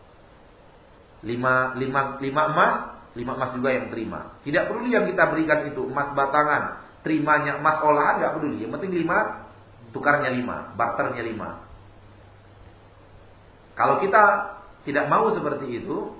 Lima, 1.24 1.72
lima, 1.74 2.20
lima 2.20 2.42
emas, 2.52 2.74
lima 3.16 3.32
emas 3.34 3.50
juga 3.56 3.72
yang 3.72 3.88
terima. 3.88 4.36
Tidak 4.44 4.68
perlu 4.68 4.84
yang 4.86 5.08
kita 5.08 5.24
berikan 5.32 5.72
itu 5.72 5.88
emas 5.88 6.12
batangan, 6.12 6.84
terimanya 7.00 7.58
emas 7.58 7.80
olahan 7.80 8.20
nggak 8.20 8.32
peduli. 8.36 8.56
Yang 8.60 8.72
penting 8.78 8.92
lima, 9.02 9.18
tukarnya 9.96 10.30
lima, 10.30 10.76
barternya 10.76 11.22
lima. 11.24 11.64
Kalau 13.74 13.98
kita 14.04 14.22
tidak 14.84 15.08
mau 15.08 15.32
seperti 15.32 15.82
itu, 15.82 16.12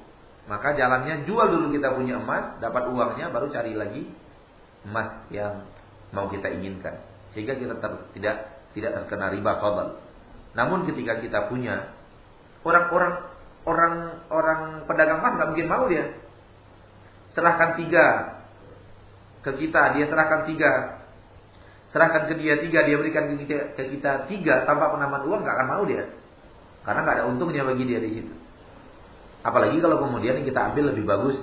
maka 0.49 0.77
jalannya 0.77 1.29
jual 1.29 1.47
dulu 1.53 1.67
kita 1.73 1.93
punya 1.93 2.21
emas, 2.21 2.57
dapat 2.61 2.89
uangnya, 2.91 3.29
baru 3.29 3.49
cari 3.53 3.73
lagi 3.77 4.09
emas 4.85 5.25
yang 5.33 5.65
mau 6.13 6.29
kita 6.29 6.49
inginkan. 6.53 7.01
Sehingga 7.33 7.57
kita 7.57 7.81
ter, 7.81 7.93
tidak 8.17 8.37
tidak 8.77 8.91
terkena 9.03 9.33
riba 9.33 9.53
fadl. 9.59 9.99
Namun 10.55 10.87
ketika 10.87 11.19
kita 11.19 11.51
punya 11.51 11.95
orang-orang 12.63 13.34
orang 13.65 14.25
orang 14.29 14.61
pedagang 14.85 15.21
emas 15.21 15.35
nggak 15.37 15.49
mungkin 15.53 15.69
mau 15.69 15.85
dia. 15.89 16.05
Serahkan 17.35 17.81
tiga 17.81 18.07
ke 19.45 19.51
kita, 19.61 19.99
dia 19.99 20.05
serahkan 20.09 20.47
tiga. 20.49 20.73
Serahkan 21.91 22.31
ke 22.31 22.35
dia 22.39 22.59
tiga, 22.63 22.87
dia 22.87 22.97
berikan 22.99 23.29
ke 23.31 23.35
kita, 23.45 23.57
ke 23.77 23.83
kita 23.99 24.13
tiga 24.31 24.65
tanpa 24.69 24.93
penambahan 24.95 25.27
uang 25.27 25.41
nggak 25.43 25.57
akan 25.57 25.69
mau 25.69 25.85
dia. 25.85 26.11
Karena 26.85 27.01
nggak 27.03 27.17
ada 27.21 27.25
untungnya 27.29 27.63
bagi 27.65 27.85
dia 27.89 27.99
di 27.99 28.11
situ. 28.21 28.35
Apalagi 29.45 29.77
kalau 29.81 30.01
kemudian 30.01 30.41
kita 30.45 30.73
ambil 30.73 30.93
lebih 30.93 31.05
bagus. 31.05 31.37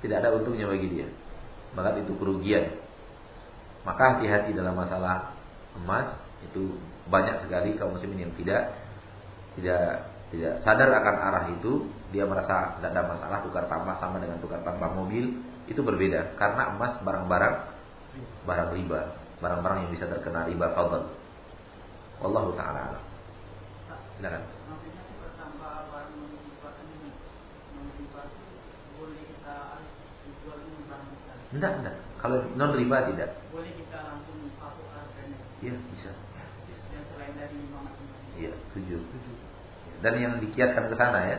Tidak 0.00 0.16
ada 0.16 0.32
untungnya 0.32 0.68
bagi 0.68 0.88
dia. 0.92 1.08
Maka 1.72 1.96
itu 2.00 2.12
kerugian. 2.16 2.76
Maka 3.84 4.16
hati-hati 4.16 4.52
dalam 4.52 4.76
masalah 4.76 5.36
emas 5.76 6.20
itu 6.44 6.76
banyak 7.06 7.46
sekali 7.46 7.76
kaum 7.78 7.96
muslimin 7.96 8.28
yang 8.28 8.34
tidak 8.36 8.76
tidak 9.56 10.15
tidak 10.34 10.62
sadar 10.66 10.90
akan 10.90 11.16
arah 11.22 11.44
itu, 11.54 11.86
dia 12.10 12.26
merasa 12.26 12.78
tidak 12.78 12.90
ada 12.94 13.02
masalah 13.06 13.38
tukar 13.46 13.64
tambah 13.70 13.94
sama 14.02 14.18
dengan 14.18 14.42
tukar 14.42 14.58
tambah 14.66 14.90
mobil, 14.94 15.38
itu 15.70 15.80
berbeda 15.82 16.34
karena 16.34 16.74
emas 16.74 16.98
barang-barang 17.02 17.54
barang 18.46 18.68
riba, 18.74 19.00
barang-barang 19.38 19.78
yang 19.86 19.90
bisa 19.94 20.10
terkena 20.10 20.48
riba 20.50 20.72
fadl. 20.74 21.06
Wallahu 22.22 22.56
taala. 22.58 22.98
Silakan. 24.16 24.42
Tidak, 31.46 31.72
tidak. 31.80 31.96
Kalau 32.20 32.36
non 32.58 32.74
riba 32.74 33.06
tidak. 33.14 33.30
Boleh 33.54 33.72
kita 33.78 33.98
langsung. 34.02 34.36
Iya, 35.64 35.72
bisa. 35.88 36.12
Yang 36.92 37.04
selain 37.16 37.32
dari 37.32 37.56
lima 37.56 37.80
Iya, 38.36 38.52
tujuh. 38.76 39.00
Dan 40.04 40.12
yang 40.20 40.34
dikiaskan 40.40 40.92
ke 40.92 40.96
sana 40.96 41.20
ya. 41.28 41.38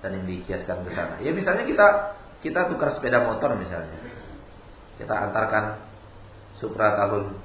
Dan 0.00 0.20
yang 0.20 0.26
dikiaskan 0.28 0.84
ke 0.86 0.90
sana. 0.92 1.14
Ya 1.20 1.30
misalnya 1.34 1.64
kita 1.68 1.86
kita 2.40 2.72
tukar 2.72 2.96
sepeda 2.96 3.24
motor 3.24 3.56
misalnya. 3.56 3.98
Kita 4.96 5.14
antarkan 5.16 5.88
Supra 6.60 6.92
tahun 6.92 7.40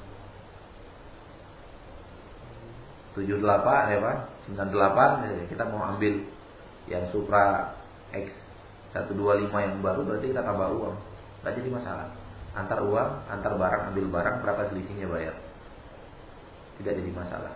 78 3.15 3.91
ya 3.95 3.97
Pak, 4.03 4.17
98 4.51 5.47
kita 5.47 5.63
mau 5.71 5.95
ambil 5.95 6.27
yang 6.91 7.07
Supra 7.15 7.71
X 8.11 8.27
125 8.91 9.51
yang 9.51 9.79
baru 9.79 10.03
berarti 10.03 10.31
kita 10.31 10.43
tambah 10.43 10.71
uang. 10.75 10.95
Tidak 11.43 11.51
jadi 11.59 11.69
masalah. 11.71 12.07
Antar 12.55 12.79
uang, 12.87 13.09
antar 13.27 13.51
barang, 13.59 13.81
ambil 13.91 14.05
barang, 14.07 14.35
berapa 14.39 14.61
selisihnya 14.71 15.07
bayar. 15.11 15.35
Tidak 16.79 16.93
jadi 16.95 17.11
masalah. 17.11 17.51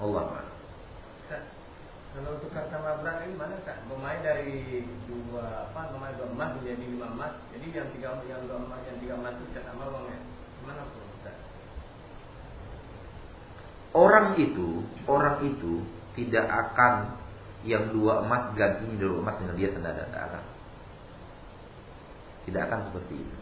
Allah 0.00 0.48
Kalau 2.10 2.42
untuk 2.42 2.50
sama 2.50 2.98
barang 2.98 3.22
ini 3.30 3.34
mana 3.38 3.54
kan? 3.62 3.78
Pemain 3.86 4.18
dari 4.18 4.82
dua 5.06 5.70
apa 5.70 5.94
pemain 5.94 6.10
dua 6.18 6.26
emas 6.34 6.50
menjadi 6.58 6.84
lima 6.90 7.06
emas. 7.14 7.32
Jadi 7.54 7.66
yang 7.70 7.88
tiga 7.94 8.18
yang 8.26 8.42
dua 8.50 8.58
emas 8.66 8.82
yang 8.82 8.98
tiga 8.98 9.14
emas 9.14 9.38
itu 9.38 9.44
bisa 9.54 9.60
sama 9.62 9.86
uangnya. 9.86 10.18
Gimana 10.58 10.82
pun 10.90 11.10
Orang 13.90 14.38
itu, 14.38 14.86
orang 15.10 15.42
itu 15.42 15.82
tidak 16.14 16.46
akan 16.46 17.10
yang 17.66 17.90
dua 17.90 18.22
emas 18.22 18.54
gantinya 18.54 19.02
dua 19.02 19.18
emas 19.18 19.34
dengan 19.42 19.54
dia 19.58 19.68
tidak 19.74 20.10
akan. 20.14 20.44
Tidak 22.46 22.62
akan 22.70 22.80
seperti 22.86 23.14
itu. 23.18 23.36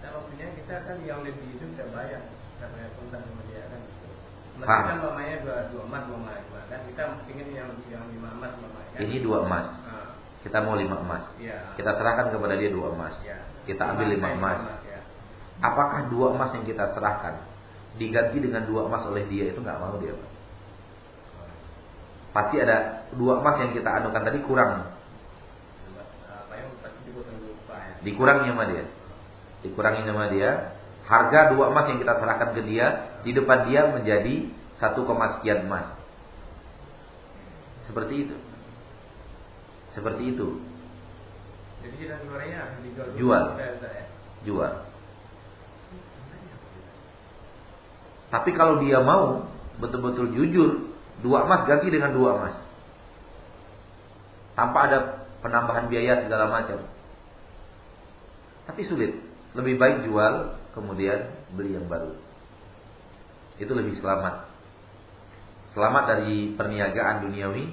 Nah 0.00 0.10
maksudnya 0.16 0.48
kita 0.56 0.74
kan 0.88 0.96
yang 1.04 1.20
lebih 1.20 1.44
itu 1.52 1.64
tidak 1.76 1.92
bayar, 1.92 2.22
tidak 2.56 2.68
bayar 2.72 2.90
kontan 2.96 3.20
sama 3.28 3.42
dia 3.52 3.64
kan. 3.68 3.80
Kan 4.60 5.00
mamanya 5.00 5.36
dua, 5.40 5.56
dua 5.72 5.82
emas, 5.88 6.02
dua 6.04 6.18
emas, 6.20 6.42
kan 6.68 6.80
kita 6.86 7.02
ingin 7.32 7.46
yang 7.56 7.68
yang 7.88 8.04
lima 8.12 8.28
emas, 8.36 8.52
lima 8.60 8.68
emas. 8.72 8.84
Kan? 8.92 9.00
Ini 9.04 9.16
dua 9.24 9.38
emas. 9.48 9.66
Ah, 9.88 10.08
Kita 10.40 10.58
mau 10.64 10.76
lima 10.76 10.96
emas. 11.00 11.24
iya. 11.40 11.72
Kita 11.76 11.90
serahkan 11.96 12.32
kepada 12.32 12.54
dia 12.56 12.70
dua 12.72 12.92
emas. 12.92 13.14
Iya. 13.24 13.38
Kita 13.64 13.82
ambil 13.92 14.06
lima 14.12 14.28
emas. 14.36 14.58
ya. 14.84 15.00
Apakah 15.60 16.08
dua 16.08 16.32
emas 16.32 16.50
yang 16.56 16.64
kita 16.64 16.92
serahkan 16.96 17.44
diganti 18.00 18.38
dengan 18.40 18.64
dua 18.64 18.88
emas 18.88 19.04
oleh 19.08 19.28
dia 19.28 19.52
itu 19.52 19.60
nggak 19.60 19.78
mau 19.80 19.96
dia, 20.00 20.16
Pak? 20.16 20.30
Pasti 22.30 22.56
ada 22.62 23.04
dua 23.12 23.42
emas 23.42 23.56
yang 23.58 23.72
kita 23.74 23.90
anukan 23.90 24.22
tadi 24.22 24.38
kurang. 24.46 24.70
Ya. 24.80 24.86
Dikurangi 28.00 28.48
sama 28.48 28.64
dia. 28.70 28.84
Dikurangi 29.60 30.02
sama 30.08 30.24
dia. 30.32 30.50
Harga 31.10 31.50
dua 31.50 31.74
emas 31.74 31.90
yang 31.90 31.98
kita 31.98 32.22
serahkan 32.22 32.54
ke 32.54 32.62
dia 32.70 33.18
di 33.26 33.34
depan 33.34 33.66
dia 33.66 33.90
menjadi 33.90 34.46
satu 34.78 35.02
koma 35.02 35.42
sekian 35.42 35.66
emas. 35.66 35.90
Seperti 37.90 38.30
itu. 38.30 38.36
Seperti 39.90 40.22
itu. 40.30 40.62
Jadi 41.82 41.96
kita 41.98 42.22
dijual 42.86 43.08
Jual. 43.18 43.44
saya. 43.58 44.06
Jual. 44.46 44.72
Tapi 48.30 48.50
kalau 48.54 48.78
dia 48.78 49.02
mau 49.02 49.50
betul-betul 49.82 50.30
jujur, 50.30 50.94
dua 51.26 51.42
emas 51.42 51.66
ganti 51.66 51.90
dengan 51.90 52.14
dua 52.14 52.38
emas. 52.38 52.56
Tanpa 54.54 54.86
ada 54.86 54.98
penambahan 55.42 55.90
biaya 55.90 56.22
segala 56.22 56.46
macam. 56.46 56.86
Tapi 58.70 58.86
sulit. 58.86 59.18
Lebih 59.58 59.82
baik 59.82 60.06
jual, 60.06 60.59
kemudian 60.74 61.30
beli 61.54 61.76
yang 61.76 61.86
baru. 61.90 62.14
Itu 63.60 63.72
lebih 63.76 63.98
selamat. 64.00 64.48
Selamat 65.70 66.04
dari 66.16 66.56
perniagaan 66.58 67.30
duniawi, 67.30 67.64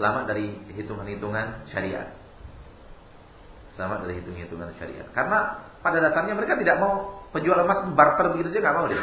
selamat 0.00 0.24
dari 0.32 0.56
hitungan-hitungan 0.72 1.68
syariat. 1.68 2.08
Selamat 3.76 4.06
dari 4.06 4.22
hitung-hitungan 4.22 4.70
syariat. 4.78 5.06
Karena 5.12 5.60
pada 5.84 5.98
dasarnya 6.00 6.32
mereka 6.38 6.56
tidak 6.56 6.80
mau 6.80 7.20
penjual 7.34 7.58
emas 7.60 7.84
barter 7.92 8.32
begitu 8.32 8.54
saja 8.54 8.70
nggak 8.70 8.76
mau 8.78 8.86
deh. 8.88 9.02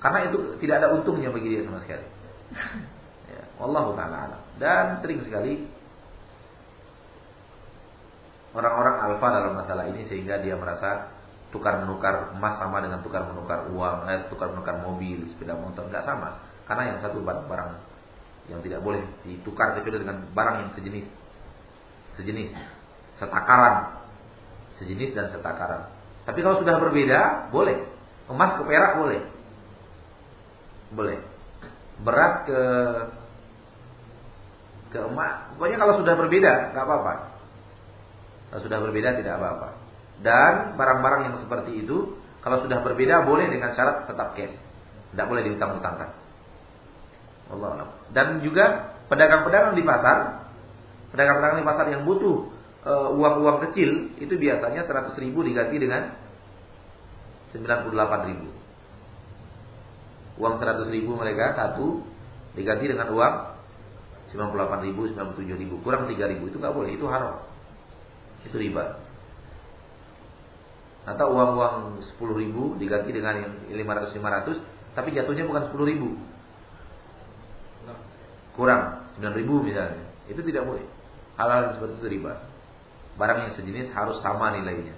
Karena 0.00 0.18
itu 0.26 0.38
tidak 0.58 0.82
ada 0.82 0.88
untungnya 0.96 1.30
bagi 1.30 1.48
dia 1.54 1.62
sama 1.62 1.78
sekali. 1.84 2.06
Ya, 3.30 3.42
Allah 3.60 3.84
taala. 3.94 4.38
Dan 4.56 4.84
sering 5.04 5.20
sekali 5.22 5.68
orang-orang 8.56 8.96
alfa 9.04 9.26
dalam 9.28 9.52
masalah 9.52 9.84
ini 9.92 10.08
sehingga 10.08 10.40
dia 10.40 10.56
merasa 10.56 11.15
tukar 11.54 11.78
menukar 11.82 12.34
emas 12.34 12.58
sama 12.58 12.82
dengan 12.82 13.00
tukar 13.00 13.22
menukar 13.26 13.70
uang, 13.70 14.10
eh, 14.10 14.26
tukar 14.28 14.50
menukar 14.50 14.82
mobil, 14.82 15.30
sepeda 15.30 15.54
motor 15.54 15.86
nggak 15.86 16.02
sama. 16.02 16.42
Karena 16.66 16.94
yang 16.94 16.98
satu 16.98 17.22
barang-barang 17.22 17.70
yang 18.50 18.60
tidak 18.62 18.82
boleh 18.82 19.02
ditukar 19.26 19.74
kecuali 19.78 20.02
dengan 20.02 20.26
barang 20.30 20.56
yang 20.62 20.70
sejenis, 20.78 21.06
sejenis, 22.18 22.50
setakaran, 23.18 24.06
sejenis 24.78 25.10
dan 25.14 25.26
setakaran. 25.30 25.90
Tapi 26.26 26.42
kalau 26.42 26.58
sudah 26.58 26.78
berbeda, 26.82 27.50
boleh. 27.54 27.86
Emas 28.26 28.58
ke 28.58 28.62
perak 28.66 28.98
boleh, 28.98 29.22
boleh. 30.90 31.18
Beras 32.02 32.34
ke 32.42 32.60
ke 34.90 34.98
emas, 35.02 35.50
pokoknya 35.54 35.78
kalau 35.78 35.94
sudah 36.02 36.14
berbeda 36.18 36.52
nggak 36.74 36.84
apa-apa. 36.86 37.12
Kalau 38.50 38.62
sudah 38.62 38.78
berbeda 38.82 39.18
tidak 39.18 39.38
apa-apa. 39.38 39.85
Dan 40.20 40.78
barang-barang 40.80 41.22
yang 41.28 41.36
seperti 41.44 41.84
itu 41.84 42.16
kalau 42.40 42.62
sudah 42.62 42.78
berbeda 42.80 43.26
boleh 43.26 43.50
dengan 43.50 43.74
syarat 43.74 44.06
tetap 44.06 44.38
cash. 44.38 44.54
Tidak 45.12 45.26
boleh 45.26 45.42
diutang-utangkan. 45.50 46.10
Allah 47.50 47.68
alam. 47.78 47.88
Dan 48.10 48.42
juga 48.42 48.96
pedagang-pedagang 49.06 49.74
di 49.78 49.84
pasar, 49.86 50.50
pedagang-pedagang 51.14 51.58
di 51.62 51.66
pasar 51.66 51.86
yang 51.90 52.02
butuh 52.02 52.50
e, 52.82 52.92
uang-uang 53.14 53.70
kecil 53.70 54.18
itu 54.18 54.34
biasanya 54.34 54.82
100 54.82 55.14
ribu 55.22 55.46
diganti 55.46 55.76
dengan 55.78 56.14
98 57.54 58.30
ribu. 58.30 58.48
Uang 60.42 60.54
100 60.58 60.90
ribu 60.90 61.14
mereka 61.14 61.54
satu 61.54 62.02
diganti 62.58 62.90
dengan 62.90 63.14
uang 63.14 63.34
98 64.34 64.86
ribu, 64.90 65.06
97 65.06 65.62
ribu, 65.62 65.74
kurang 65.86 66.10
3 66.10 66.18
ribu 66.34 66.50
itu 66.50 66.58
nggak 66.58 66.74
boleh, 66.74 66.90
itu 66.98 67.06
haram. 67.06 67.46
Itu 68.42 68.58
riba. 68.58 69.05
Atau 71.06 71.30
uang-uang 71.30 72.02
10 72.18 72.40
ribu 72.42 72.74
diganti 72.82 73.14
dengan 73.14 73.38
yang 73.38 73.52
500-500 73.70 74.58
Tapi 74.98 75.14
jatuhnya 75.14 75.46
bukan 75.46 75.70
10 75.70 75.90
ribu. 75.94 76.08
Kurang 78.58 79.06
9 79.20 79.38
ribu 79.38 79.62
misalnya. 79.62 80.02
Itu 80.26 80.42
tidak 80.42 80.66
boleh. 80.66 80.82
Hal-hal 81.38 81.78
seperti 81.78 82.00
itu 82.00 82.08
riba. 82.18 82.32
Barang 83.20 83.48
yang 83.48 83.52
sejenis 83.54 83.92
harus 83.92 84.18
sama 84.24 84.56
nilainya. 84.56 84.96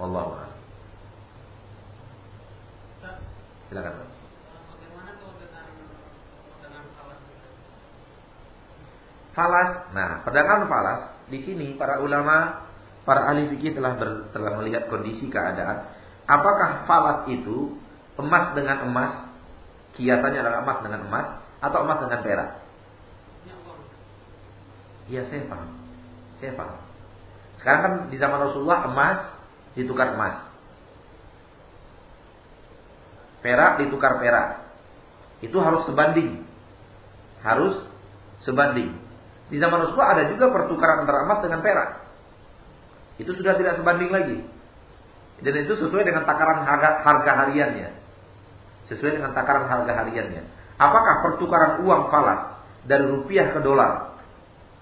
Wallahu 0.00 0.34
a'lam. 0.34 0.52
Silakan? 3.68 3.94
Falas. 9.34 9.70
Nah, 9.90 10.22
perdagangan 10.22 10.70
falas 10.70 11.00
di 11.26 11.42
sini 11.42 11.74
para 11.74 11.98
ulama, 11.98 12.63
para 13.04 13.30
ahli 13.30 13.52
fikih 13.54 13.76
telah 13.76 13.96
telah 14.32 14.52
melihat 14.60 14.88
kondisi 14.88 15.28
keadaan. 15.28 15.92
Apakah 16.24 16.88
falas 16.88 17.28
itu 17.28 17.76
emas 18.16 18.56
dengan 18.56 18.88
emas, 18.88 19.28
kiasannya 19.96 20.40
adalah 20.40 20.64
emas 20.64 20.78
dengan 20.80 21.00
emas, 21.08 21.26
atau 21.60 21.78
emas 21.84 22.00
dengan 22.00 22.20
perak? 22.24 22.50
Iya, 25.04 25.28
saya 25.28 25.44
paham. 25.52 25.70
Saya 26.40 26.52
paham. 26.56 26.78
Sekarang 27.60 27.80
kan 27.84 27.92
di 28.08 28.16
zaman 28.16 28.40
Rasulullah 28.40 28.88
emas 28.88 29.18
ditukar 29.76 30.16
emas. 30.16 30.48
Perak 33.44 33.84
ditukar 33.84 34.16
perak. 34.16 34.64
Itu 35.44 35.60
harus 35.60 35.84
sebanding. 35.84 36.48
Harus 37.44 37.84
sebanding. 38.48 38.96
Di 39.52 39.60
zaman 39.60 39.84
Rasulullah 39.84 40.16
ada 40.16 40.24
juga 40.32 40.48
pertukaran 40.48 41.04
antara 41.04 41.28
emas 41.28 41.44
dengan 41.44 41.60
perak. 41.60 42.03
Itu 43.18 43.30
sudah 43.34 43.54
tidak 43.54 43.78
sebanding 43.78 44.10
lagi. 44.10 44.38
Dan 45.42 45.54
itu 45.66 45.74
sesuai 45.78 46.02
dengan 46.06 46.26
takaran 46.26 46.62
harga, 46.66 47.02
harga 47.02 47.32
hariannya. 47.46 47.88
Sesuai 48.90 49.18
dengan 49.18 49.34
takaran 49.34 49.66
harga 49.66 49.92
hariannya. 50.02 50.42
Apakah 50.78 51.14
pertukaran 51.22 51.72
uang 51.86 52.10
falas 52.10 52.58
dari 52.86 53.06
rupiah 53.06 53.54
ke 53.54 53.60
dolar, 53.62 54.18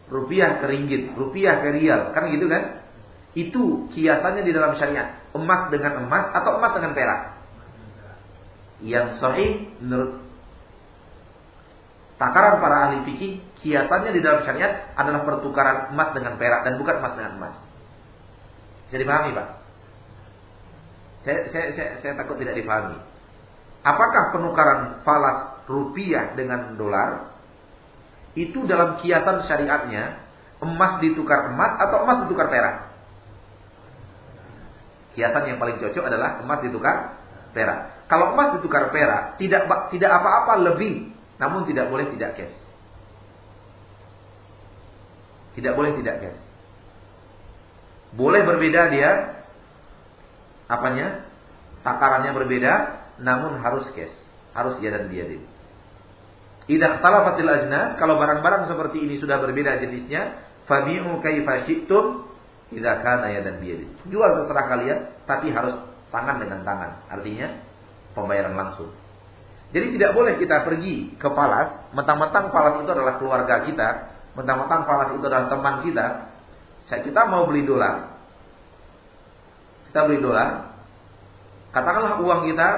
rupiah 0.09 0.61
ke 0.61 0.67
ringgit, 0.69 1.13
rupiah 1.13 1.61
ke 1.61 1.69
rial, 1.77 2.17
kan 2.17 2.33
gitu 2.33 2.49
kan? 2.49 2.85
Itu 3.33 3.89
kiasannya 3.93 4.45
di 4.45 4.53
dalam 4.53 4.77
syariat. 4.77 5.21
Emas 5.33 5.73
dengan 5.73 6.05
emas 6.05 6.33
atau 6.37 6.61
emas 6.61 6.73
dengan 6.77 6.93
perak. 6.93 7.21
Yang 8.83 9.09
sahih 9.21 9.51
menurut 9.81 10.21
takaran 12.21 12.61
para 12.61 12.77
ahli 12.89 12.99
fikih, 13.09 13.41
kiasannya 13.61 14.13
di 14.13 14.21
dalam 14.21 14.45
syariat 14.45 14.93
adalah 14.97 15.25
pertukaran 15.25 15.97
emas 15.97 16.13
dengan 16.13 16.37
perak 16.37 16.61
dan 16.69 16.77
bukan 16.77 16.97
emas 17.01 17.15
dengan 17.17 17.33
emas. 17.41 17.72
Bisa 18.93 19.09
dipahami, 19.09 19.33
Pak? 19.33 19.49
Saya, 21.25 21.49
saya, 21.49 21.67
saya, 21.73 21.91
saya 22.05 22.13
takut 22.13 22.37
tidak 22.37 22.61
dipahami. 22.61 23.01
Apakah 23.81 24.37
penukaran 24.37 25.01
falas 25.01 25.65
rupiah 25.65 26.37
dengan 26.37 26.77
dolar 26.77 27.33
itu 28.37 28.69
dalam 28.69 29.01
kiasan 29.01 29.49
syariatnya 29.49 30.21
emas 30.61 31.01
ditukar 31.01 31.57
emas 31.57 31.81
atau 31.81 32.05
emas 32.05 32.29
ditukar 32.29 32.53
perak? 32.53 32.93
Kiasan 35.17 35.49
yang 35.49 35.57
paling 35.57 35.81
cocok 35.81 36.05
adalah 36.13 36.45
emas 36.45 36.61
ditukar 36.61 37.17
perak. 37.57 38.05
Kalau 38.13 38.37
emas 38.37 38.61
ditukar 38.61 38.93
perak 38.93 39.41
tidak 39.41 39.73
tidak 39.89 40.11
apa-apa 40.21 40.69
lebih, 40.69 41.17
namun 41.41 41.65
tidak 41.65 41.89
boleh 41.89 42.13
tidak 42.13 42.37
cash. 42.37 42.57
Tidak 45.57 45.73
boleh 45.73 45.97
tidak 45.97 46.29
cash. 46.29 46.52
Boleh 48.13 48.45
berbeda 48.45 48.93
dia 48.93 49.11
apanya? 50.69 51.29
Takarannya 51.83 52.31
berbeda, 52.31 52.73
namun 53.19 53.59
harus 53.59 53.91
cash, 53.99 54.15
harus 54.55 54.79
ya 54.79 54.95
dan 54.95 55.11
dia 55.11 55.27
deh. 55.27 55.43
Idza 56.71 56.87
ikhtalafatil 56.99 57.51
ajnas, 57.51 57.99
kalau 57.99 58.23
barang-barang 58.23 58.71
seperti 58.71 59.03
ini 59.03 59.19
sudah 59.19 59.43
berbeda 59.43 59.83
jenisnya, 59.83 60.39
fabi'u 60.71 61.19
kaifa 61.19 61.67
syi'tum 61.67 62.23
idza 62.71 63.03
kana 63.03 63.29
dan 63.35 63.59
biyadi. 63.59 63.91
Jual 64.07 64.31
terserah 64.43 64.67
kalian, 64.71 64.99
tapi 65.27 65.51
harus 65.51 65.75
tangan 66.15 66.39
dengan 66.39 66.63
tangan. 66.63 67.03
Artinya 67.11 67.51
pembayaran 68.15 68.55
langsung. 68.55 68.95
Jadi 69.73 69.97
tidak 69.97 70.13
boleh 70.13 70.37
kita 70.37 70.69
pergi 70.69 71.17
ke 71.17 71.29
Palas, 71.33 71.91
mentang-mentang 71.97 72.53
Palas 72.53 72.85
itu 72.85 72.91
adalah 72.93 73.17
keluarga 73.17 73.65
kita, 73.65 73.89
mentang-mentang 74.37 74.85
Palas 74.85 75.17
itu 75.17 75.25
adalah 75.25 75.49
teman 75.49 75.75
kita. 75.83 76.07
Kita 77.01 77.25
mau 77.25 77.49
beli 77.49 77.65
dolar, 77.65 78.13
kita 79.89 80.05
beli 80.05 80.21
dolar, 80.21 80.77
katakanlah 81.73 82.21
uang 82.21 82.41
kita 82.53 82.69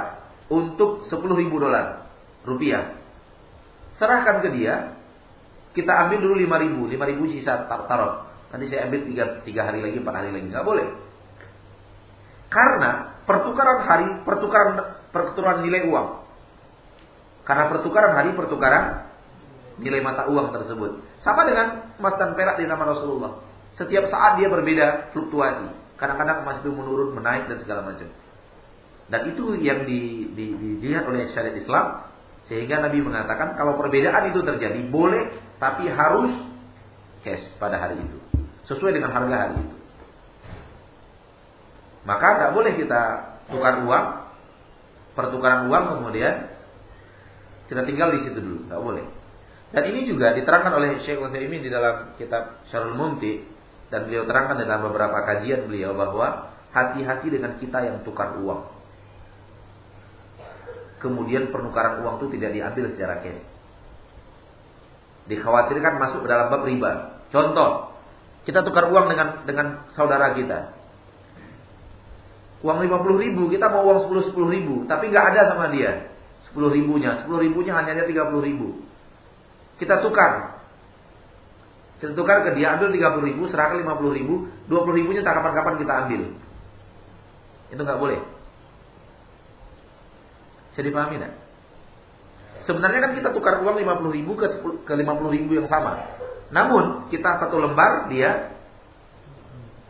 untuk 0.55 1.11
10 1.11 1.41
ribu 1.41 1.59
dolar 1.59 2.07
rupiah. 2.47 2.95
Serahkan 3.99 4.39
ke 4.45 4.55
dia, 4.55 4.95
kita 5.75 5.91
ambil 6.07 6.23
dulu 6.23 6.35
5 6.39 6.63
ribu, 6.63 6.81
5 6.87 7.11
ribu 7.11 7.25
sisa 7.35 7.67
taruh. 7.67 8.31
Nanti 8.55 8.71
saya 8.71 8.87
ambil 8.87 9.03
3, 9.11 9.43
3 9.43 9.67
hari 9.67 9.81
lagi, 9.83 9.97
4 9.99 10.19
hari 10.23 10.31
lagi. 10.31 10.47
Nggak 10.47 10.67
boleh. 10.67 10.87
Karena 12.55 13.19
pertukaran 13.27 13.79
hari, 13.83 14.07
pertukaran 14.23 14.71
pertukaran 15.11 15.67
nilai 15.67 15.91
uang. 15.91 16.09
Karena 17.43 17.67
pertukaran 17.67 18.15
hari, 18.15 18.31
pertukaran 18.39 19.11
nilai 19.83 20.01
mata 20.03 20.31
uang 20.31 20.55
tersebut. 20.55 21.03
Sama 21.27 21.43
dengan 21.47 21.95
emas 21.99 22.15
dan 22.15 22.39
perak 22.39 22.63
di 22.63 22.71
nama 22.71 22.95
Rasulullah. 22.95 23.54
Setiap 23.75 24.07
saat 24.07 24.39
dia 24.39 24.47
berbeda 24.47 25.11
fluktuasi. 25.11 25.71
Kadang-kadang 25.99 26.47
emas 26.47 26.63
itu 26.63 26.71
menurun, 26.71 27.15
menaik 27.19 27.51
dan 27.51 27.59
segala 27.63 27.87
macam. 27.87 28.07
Dan 29.11 29.21
itu 29.31 29.45
yang 29.61 29.85
di, 29.85 30.33
di, 30.33 30.45
di, 30.57 30.69
dilihat 30.81 31.05
oleh 31.05 31.29
syariat 31.37 31.57
Islam 31.59 31.87
sehingga 32.49 32.81
Nabi 32.81 33.01
mengatakan 33.01 33.57
kalau 33.57 33.77
perbedaan 33.77 34.33
itu 34.33 34.41
terjadi 34.45 34.81
boleh 34.89 35.33
tapi 35.57 35.89
harus 35.89 36.33
cash 37.25 37.45
pada 37.57 37.81
hari 37.81 38.01
itu 38.01 38.19
sesuai 38.69 38.97
dengan 38.97 39.13
harga 39.13 39.37
hari 39.49 39.57
itu. 39.61 39.77
Maka 42.05 42.27
tidak 42.37 42.53
boleh 42.53 42.73
kita 42.77 43.03
tukar 43.49 43.81
uang, 43.81 44.07
pertukaran 45.17 45.73
uang 45.73 45.85
kemudian 46.01 46.53
kita 47.65 47.81
tinggal 47.89 48.13
di 48.13 48.29
situ 48.29 48.39
dulu, 48.41 48.69
tidak 48.69 48.81
boleh. 48.81 49.05
Dan 49.73 49.83
ini 49.91 50.01
juga 50.07 50.37
diterangkan 50.37 50.73
oleh 50.77 50.91
Syekh 51.03 51.19
Utsaimin 51.19 51.65
di 51.65 51.73
dalam 51.73 52.13
kitab 52.21 52.61
Syarul 52.69 52.95
Mumti 52.95 53.41
dan 53.93 54.09
beliau 54.09 54.25
terangkan 54.25 54.61
dalam 54.61 54.89
beberapa 54.89 55.19
kajian 55.27 55.69
beliau 55.69 55.93
bahwa 55.93 56.55
hati-hati 56.75 57.29
dengan 57.31 57.57
kita 57.61 57.79
yang 57.85 57.97
tukar 58.03 58.37
uang. 58.41 58.67
Kemudian 60.99 61.53
penukaran 61.53 62.01
uang 62.01 62.17
itu 62.21 62.27
tidak 62.39 62.51
diambil 62.57 62.85
secara 62.97 63.15
cash. 63.21 63.43
Dikhawatirkan 65.29 65.95
masuk 66.01 66.25
ke 66.25 66.29
dalam 66.29 66.49
bab 66.49 66.65
riba. 66.65 67.21
Contoh, 67.29 67.93
kita 68.49 68.65
tukar 68.65 68.89
uang 68.89 69.13
dengan 69.13 69.29
dengan 69.45 69.67
saudara 69.93 70.33
kita. 70.37 70.73
Uang 72.65 72.81
50 72.81 73.21
ribu, 73.21 73.53
kita 73.53 73.69
mau 73.69 73.85
uang 73.85 74.09
10 74.09 74.33
10 74.33 74.57
ribu, 74.57 74.89
tapi 74.89 75.13
nggak 75.13 75.27
ada 75.37 75.53
sama 75.53 75.69
dia. 75.69 76.09
10 76.53 76.73
ribunya, 76.73 77.29
10 77.29 77.37
ribunya 77.37 77.77
hanya 77.77 78.05
30 78.09 78.41
ribu. 78.41 78.81
Kita 79.77 80.01
tukar, 80.01 80.64
kita 82.05 82.13
tukar 82.21 82.45
ke 82.45 82.53
dia, 82.53 82.77
ambil 82.77 82.93
30 82.93 83.33
ribu, 83.33 83.49
serahkan 83.49 83.81
50 83.81 84.13
ribu, 84.21 84.45
20 84.69 84.99
ribunya 85.01 85.25
tak 85.25 85.41
kapan-kapan 85.41 85.81
kita 85.81 85.93
ambil. 86.05 86.23
Itu 87.73 87.81
nggak 87.81 87.97
boleh. 87.97 88.21
Bisa 90.69 90.85
dipahami 90.85 91.17
tidak? 91.17 91.33
Sebenarnya 92.69 93.01
kan 93.09 93.13
kita 93.17 93.33
tukar 93.33 93.57
uang 93.65 93.81
50 93.81 94.21
ribu 94.21 94.37
ke, 94.37 94.53
10, 94.53 94.85
ke 94.85 94.93
50 94.93 95.33
ribu 95.33 95.57
yang 95.57 95.65
sama. 95.65 96.21
Namun 96.53 97.09
kita 97.09 97.41
satu 97.41 97.57
lembar, 97.57 98.13
dia 98.13 98.53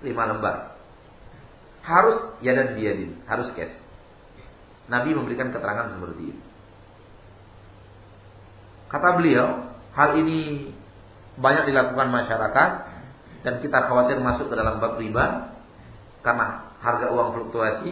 5 0.06 0.14
lembar. 0.14 0.78
Harus 1.82 2.38
ya 2.46 2.54
dan 2.54 2.78
dia 2.78 2.94
harus 3.26 3.50
cash. 3.58 3.74
Nabi 4.86 5.18
memberikan 5.18 5.50
keterangan 5.50 5.98
seperti 5.98 6.30
itu. 6.30 6.42
Kata 8.86 9.18
beliau, 9.18 9.66
hal 9.98 10.14
ini 10.22 10.70
banyak 11.38 11.64
dilakukan 11.70 12.08
masyarakat 12.10 12.70
dan 13.44 13.54
kita 13.60 13.78
khawatir 13.90 14.18
masuk 14.22 14.48
ke 14.48 14.54
dalam 14.54 14.78
bab 14.78 14.96
riba 14.96 15.54
karena 16.24 16.72
harga 16.80 17.12
uang 17.12 17.28
fluktuasi 17.36 17.90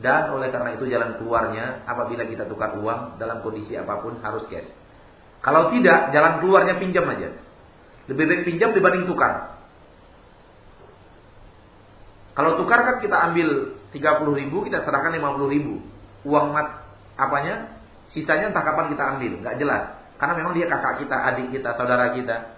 dan 0.00 0.32
oleh 0.32 0.48
karena 0.48 0.72
itu 0.72 0.88
jalan 0.88 1.20
keluarnya 1.20 1.84
apabila 1.84 2.24
kita 2.24 2.48
tukar 2.48 2.72
uang 2.80 3.20
dalam 3.20 3.44
kondisi 3.44 3.76
apa 3.76 4.00
pun 4.00 4.16
harus 4.24 4.48
cash. 4.48 4.68
Kalau 5.42 5.74
tidak, 5.74 6.14
jalan 6.14 6.38
keluarnya 6.38 6.78
pinjam 6.78 7.04
aja. 7.10 7.34
Lebih 8.06 8.24
baik 8.24 8.42
pinjam 8.46 8.70
dibanding 8.72 9.04
tukar. 9.10 9.58
Kalau 12.32 12.56
tukar 12.56 12.80
kan 12.88 12.96
kita 13.04 13.16
ambil 13.28 13.76
30 13.92 14.40
ribu, 14.40 14.64
kita 14.64 14.80
serahkan 14.86 15.12
50 15.12 15.52
ribu. 15.52 15.84
Uang 16.24 16.56
mat 16.56 16.88
apanya? 17.20 17.76
Sisanya 18.16 18.48
entah 18.48 18.64
kapan 18.64 18.96
kita 18.96 19.04
ambil, 19.16 19.32
nggak 19.44 19.56
jelas. 19.60 20.01
Karena 20.22 20.38
memang 20.38 20.54
dia 20.54 20.70
kakak 20.70 21.02
kita, 21.02 21.16
adik 21.18 21.50
kita, 21.50 21.74
saudara 21.74 22.14
kita. 22.14 22.54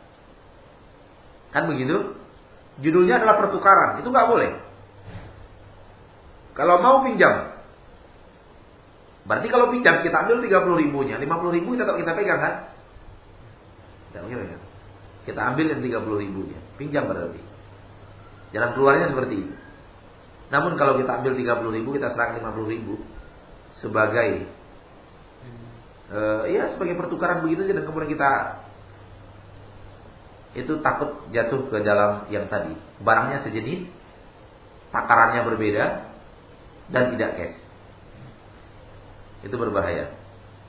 Kan 1.49 1.65
begitu? 1.65 2.13
Judulnya 2.85 3.25
adalah 3.25 3.41
pertukaran. 3.41 4.05
Itu 4.05 4.13
nggak 4.13 4.29
boleh. 4.29 4.53
Kalau 6.53 6.77
mau 6.85 7.01
pinjam. 7.01 7.57
Berarti 9.25 9.49
kalau 9.49 9.73
pinjam 9.73 10.05
kita 10.05 10.13
ambil 10.29 10.45
30 10.45 10.83
ribunya. 10.85 11.17
50 11.17 11.57
ribu 11.57 11.73
kita, 11.73 11.89
kita 11.89 12.13
pegang 12.13 12.41
kan? 12.45 12.55
Kita 15.25 15.41
ambil 15.49 15.65
yang 15.73 15.81
30 15.81 16.21
ribunya. 16.21 16.61
Pinjam 16.77 17.09
berarti. 17.09 17.41
Jalan 18.53 18.77
keluarnya 18.77 19.09
seperti 19.09 19.35
itu. 19.41 19.55
Namun 20.53 20.77
kalau 20.77 21.01
kita 21.01 21.17
ambil 21.17 21.33
30 21.33 21.77
ribu, 21.81 21.97
kita 21.97 22.13
serahkan 22.13 22.45
50 22.45 22.69
ribu. 22.77 23.01
Sebagai 23.81 24.53
uh, 26.13 26.45
ya 26.51 26.75
sebagai 26.77 26.99
pertukaran 26.99 27.41
begitu 27.47 27.65
saja 27.65 27.81
dan 27.81 27.85
kemudian 27.87 28.11
kita 28.13 28.31
itu 30.55 30.79
takut 30.81 31.27
jatuh 31.35 31.67
ke 31.67 31.83
dalam 31.83 32.31
yang 32.31 32.47
tadi. 32.47 32.79
Barangnya 33.03 33.43
sejenis 33.43 33.91
takarannya 34.95 35.43
berbeda 35.43 35.85
dan 36.95 37.15
tidak 37.15 37.31
cash. 37.35 37.57
Itu 39.43 39.59
berbahaya. 39.59 40.15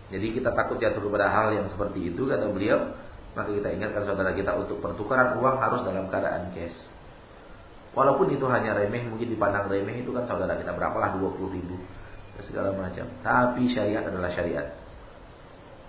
Jadi 0.09 0.37
kita 0.37 0.53
takut 0.53 0.81
jatuh 0.81 1.01
kepada 1.01 1.29
hal 1.29 1.53
yang 1.53 1.67
seperti 1.69 2.13
itu 2.13 2.29
kata 2.29 2.49
beliau 2.49 2.93
maka 3.35 3.51
kita 3.51 3.67
ingatkan 3.73 4.07
saudara 4.07 4.31
kita 4.31 4.55
untuk 4.55 4.79
pertukaran 4.79 5.35
uang 5.37 5.57
harus 5.59 5.81
dalam 5.85 6.07
keadaan 6.09 6.55
cash. 6.55 6.75
Walaupun 7.93 8.31
itu 8.31 8.43
hanya 8.51 8.75
remeh 8.75 9.07
mungkin 9.07 9.31
dipandang 9.31 9.71
remeh 9.71 10.03
itu 10.03 10.11
kan 10.11 10.27
saudara 10.27 10.55
kita 10.59 10.71
berapalah 10.75 11.15
20 11.15 11.55
ribu 11.55 11.77
segala 12.47 12.73
macam. 12.75 13.05
Tapi 13.23 13.71
syariat 13.71 14.03
adalah 14.07 14.33
syariat 14.33 14.84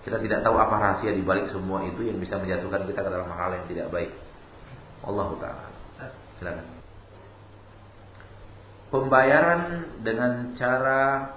kita 0.07 0.23
tidak 0.23 0.47
tahu 0.47 0.55
apa 0.55 0.71
rahasia 0.79 1.11
di 1.11 1.27
balik 1.27 1.51
semua 1.51 1.83
itu 1.83 2.07
yang 2.07 2.23
bisa 2.23 2.39
menjatuhkan 2.39 2.87
kita 2.87 3.03
ke 3.03 3.11
dalam 3.11 3.27
hal 3.27 3.51
yang 3.59 3.67
tidak 3.67 3.91
baik. 3.91 4.15
Allah 5.03 5.29
taala. 5.43 5.67
Silakan. 6.39 6.67
pembayaran 8.87 9.61
dengan 10.07 10.55
cara 10.55 11.35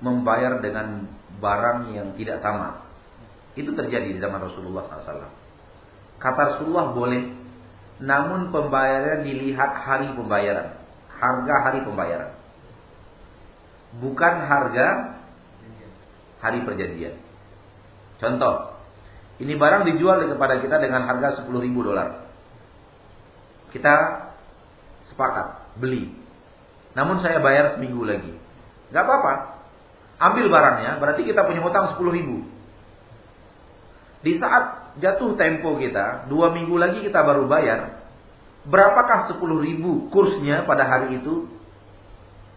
membayar 0.00 0.56
dengan 0.64 1.04
barang 1.36 1.92
yang 1.92 2.16
tidak 2.16 2.40
sama. 2.40 2.80
Itu 3.60 3.76
terjadi 3.76 4.08
di 4.08 4.18
zaman 4.24 4.40
Rasulullah 4.40 4.88
SAW. 4.88 5.28
Kata 6.16 6.40
Rasulullah 6.56 6.96
boleh, 6.96 7.28
namun 8.00 8.48
pembayaran 8.48 9.26
dilihat 9.28 9.84
hari 9.84 10.08
pembayaran, 10.16 10.80
harga 11.12 11.54
hari 11.68 11.84
pembayaran. 11.84 12.32
Bukan 14.00 14.34
harga 14.48 14.86
hari 16.40 16.64
perjanjian. 16.64 17.27
Contoh, 18.18 18.74
ini 19.38 19.54
barang 19.54 19.86
dijual 19.94 20.26
kepada 20.26 20.58
kita 20.58 20.82
dengan 20.82 21.06
harga 21.06 21.42
10 21.42 21.50
ribu 21.62 21.86
dolar. 21.86 22.26
Kita 23.70 23.94
sepakat 25.14 25.78
beli. 25.78 26.10
Namun 26.98 27.22
saya 27.22 27.38
bayar 27.38 27.78
seminggu 27.78 28.02
lagi. 28.02 28.34
Gak 28.90 29.04
apa-apa. 29.06 29.34
Ambil 30.18 30.50
barangnya, 30.50 30.98
berarti 30.98 31.22
kita 31.22 31.46
punya 31.46 31.62
hutang 31.62 31.94
10 31.94 32.10
ribu. 32.10 32.42
Di 34.18 34.34
saat 34.42 34.98
jatuh 34.98 35.38
tempo 35.38 35.78
kita, 35.78 36.26
dua 36.26 36.50
minggu 36.50 36.74
lagi 36.74 37.06
kita 37.06 37.22
baru 37.22 37.46
bayar. 37.46 38.02
Berapakah 38.66 39.30
10 39.30 39.38
ribu 39.62 40.10
kursnya 40.10 40.66
pada 40.66 40.90
hari 40.90 41.22
itu? 41.22 41.46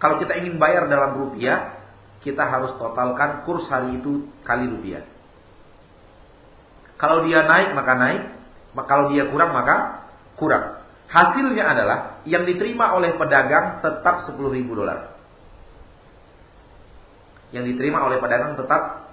Kalau 0.01 0.17
kita 0.17 0.33
ingin 0.41 0.57
bayar 0.57 0.89
dalam 0.89 1.21
rupiah, 1.21 1.77
kita 2.25 2.41
harus 2.41 2.73
totalkan 2.81 3.45
kurs 3.45 3.69
hari 3.69 4.01
itu 4.01 4.25
kali 4.41 4.65
rupiah. 4.65 5.05
Kalau 7.01 7.25
dia 7.25 7.41
naik 7.41 7.73
maka 7.73 7.97
naik, 7.97 8.21
kalau 8.85 9.09
dia 9.09 9.25
kurang 9.33 9.57
maka 9.57 10.05
kurang. 10.37 10.85
Hasilnya 11.09 11.65
adalah 11.75 12.21
yang 12.23 12.45
diterima 12.45 12.93
oleh 12.93 13.17
pedagang 13.17 13.81
tetap 13.81 14.29
10 14.29 14.37
ribu 14.53 14.77
dolar. 14.77 15.17
Yang 17.51 17.75
diterima 17.75 18.05
oleh 18.05 18.21
pedagang 18.21 18.55
tetap 18.55 19.11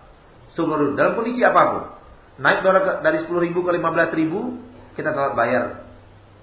10 0.55 0.69
ribu. 0.79 0.93
Dalam 0.95 1.19
kondisi 1.19 1.43
apa 1.43 1.63
pun. 1.75 1.85
Naik 2.39 2.63
dolar 2.63 3.03
dari 3.03 3.27
10 3.27 3.35
ribu 3.51 3.67
ke 3.67 3.71
15 3.75 4.15
ribu, 4.15 4.63
kita 4.95 5.11
tetap 5.11 5.35
bayar. 5.35 5.89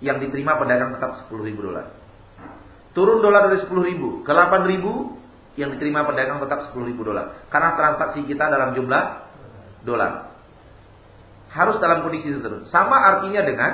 Yang 0.03 0.27
diterima 0.27 0.59
pedagang 0.59 0.97
tetap 0.99 1.23
10 1.29 1.39
ribu 1.47 1.71
dolar. 1.71 1.87
Turun 2.91 3.23
dolar 3.23 3.47
dari 3.47 3.63
10 3.63 3.71
ribu 3.79 4.27
ke 4.27 4.31
8 4.35 4.67
ribu, 4.67 5.15
yang 5.55 5.71
diterima 5.71 6.03
pedagang 6.03 6.43
tetap 6.43 6.67
10 6.67 6.83
ribu 6.83 7.07
dolar. 7.07 7.47
Karena 7.47 7.79
transaksi 7.79 8.27
kita 8.27 8.51
dalam 8.51 8.75
jumlah 8.75 9.03
dolar. 9.87 10.34
Harus 11.55 11.79
dalam 11.79 12.03
kondisi 12.03 12.27
terus. 12.35 12.67
Sama 12.67 12.99
artinya 12.99 13.41
dengan 13.47 13.71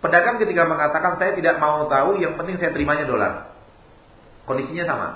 pedagang 0.00 0.40
ketika 0.40 0.64
mengatakan 0.64 1.20
saya 1.20 1.36
tidak 1.36 1.60
mau 1.60 1.84
tahu, 1.92 2.16
yang 2.16 2.40
penting 2.40 2.56
saya 2.56 2.72
terimanya 2.72 3.04
dolar. 3.04 3.52
Kondisinya 4.48 4.88
sama. 4.88 5.08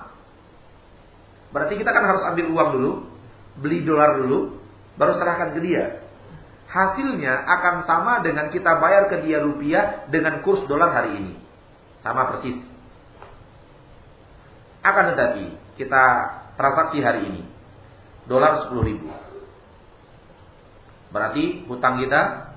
Berarti 1.56 1.80
kita 1.80 1.88
kan 1.88 2.04
harus 2.04 2.20
ambil 2.28 2.46
uang 2.52 2.68
dulu, 2.76 2.92
beli 3.64 3.80
dolar 3.80 4.20
dulu, 4.20 4.60
baru 5.00 5.16
serahkan 5.16 5.56
ke 5.56 5.60
dia. 5.64 6.04
Hasilnya 6.68 7.48
akan 7.48 7.84
sama 7.84 8.24
dengan 8.24 8.48
kita 8.48 8.80
bayar 8.80 9.08
ke 9.08 9.24
dia 9.24 9.40
rupiah 9.40 10.08
dengan 10.08 10.40
kurs 10.44 10.64
dolar 10.68 10.92
hari 10.92 11.16
ini. 11.16 11.32
Sama 12.04 12.32
persis. 12.32 12.60
Akan 14.84 15.12
tetapi 15.12 15.76
kita 15.80 16.04
transaksi 16.56 16.98
hari 17.04 17.28
ini. 17.28 17.42
Dolar 18.26 18.68
10 18.68 18.88
ribu. 18.88 19.08
Berarti 21.12 21.68
hutang 21.68 22.00
kita 22.00 22.52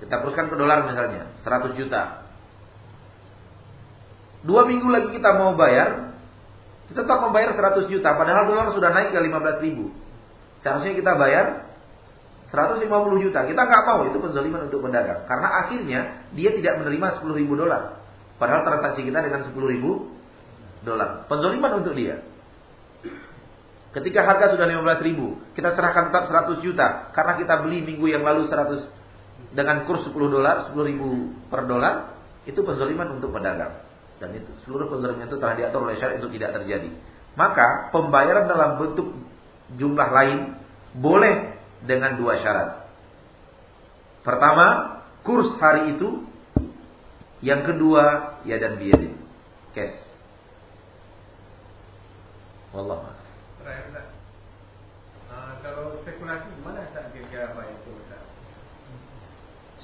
kita 0.00 0.16
teruskan 0.18 0.48
ke 0.48 0.56
dolar 0.56 0.88
misalnya 0.88 1.30
100 1.44 1.78
juta. 1.78 2.24
Dua 4.40 4.64
minggu 4.64 4.88
lagi 4.88 5.12
kita 5.12 5.36
mau 5.36 5.52
bayar, 5.52 6.16
kita 6.88 7.04
tetap 7.04 7.20
membayar 7.20 7.52
100 7.52 7.92
juta, 7.92 8.16
padahal 8.16 8.48
dolar 8.48 8.72
sudah 8.72 8.90
naik 8.90 9.12
ke 9.12 9.20
15 9.20 9.64
ribu. 9.68 9.92
Seharusnya 10.64 10.96
kita 10.96 11.12
bayar 11.20 11.68
150 12.48 12.88
juta. 13.20 13.44
Kita 13.44 13.60
nggak 13.60 13.82
mau 13.84 14.08
itu 14.08 14.16
penzaliman 14.16 14.66
untuk 14.72 14.80
pedagang, 14.88 15.28
karena 15.28 15.48
akhirnya 15.60 16.00
dia 16.32 16.50
tidak 16.56 16.80
menerima 16.80 17.20
10 17.20 17.36
ribu 17.36 17.52
dolar, 17.54 18.00
padahal 18.40 18.64
transaksi 18.64 19.04
kita 19.04 19.20
dengan 19.20 19.44
10 19.44 19.54
ribu 19.68 20.08
dolar. 20.80 21.28
Penzaliman 21.28 21.84
untuk 21.84 21.92
dia. 21.92 22.24
Ketika 23.90 24.22
harga 24.22 24.54
sudah 24.54 24.70
15 24.70 25.02
ribu, 25.02 25.42
kita 25.58 25.74
serahkan 25.74 26.14
tetap 26.14 26.30
100 26.30 26.62
juta. 26.62 27.10
Karena 27.10 27.34
kita 27.34 27.58
beli 27.58 27.82
minggu 27.82 28.06
yang 28.06 28.22
lalu 28.22 28.46
100 28.46 28.86
dengan 29.50 29.82
kurs 29.82 30.06
10 30.06 30.14
dolar, 30.14 30.70
10 30.70 30.78
ribu 30.86 31.34
per 31.50 31.66
dolar, 31.66 32.14
itu 32.46 32.62
penzaliman 32.62 33.18
untuk 33.18 33.34
pedagang. 33.34 33.82
Dan 34.22 34.36
itu 34.38 34.50
seluruh 34.62 34.86
penzaliman 34.86 35.26
itu 35.26 35.38
telah 35.42 35.58
diatur 35.58 35.90
oleh 35.90 35.98
syariat 35.98 36.22
itu 36.22 36.30
tidak 36.38 36.62
terjadi. 36.62 36.90
Maka 37.34 37.90
pembayaran 37.90 38.46
dalam 38.46 38.78
bentuk 38.78 39.10
jumlah 39.74 40.08
lain 40.14 40.38
boleh 40.94 41.58
dengan 41.82 42.14
dua 42.14 42.38
syarat. 42.38 42.86
Pertama, 44.22 44.66
kurs 45.26 45.50
hari 45.58 45.98
itu. 45.98 46.30
Yang 47.40 47.72
kedua, 47.72 48.36
ya 48.44 48.60
dan 48.60 48.76
biaya. 48.76 49.16
Cash. 49.72 49.96
Terakhir 53.60 54.08
Uh, 55.30 55.54
kalau 55.62 55.94
spekulasi 56.02 56.50
gimana 56.58 56.82
Ustaz 56.90 57.06
kira-kira 57.14 57.54
apa 57.54 57.62
itu 57.70 57.94
Ustaz? 58.02 58.18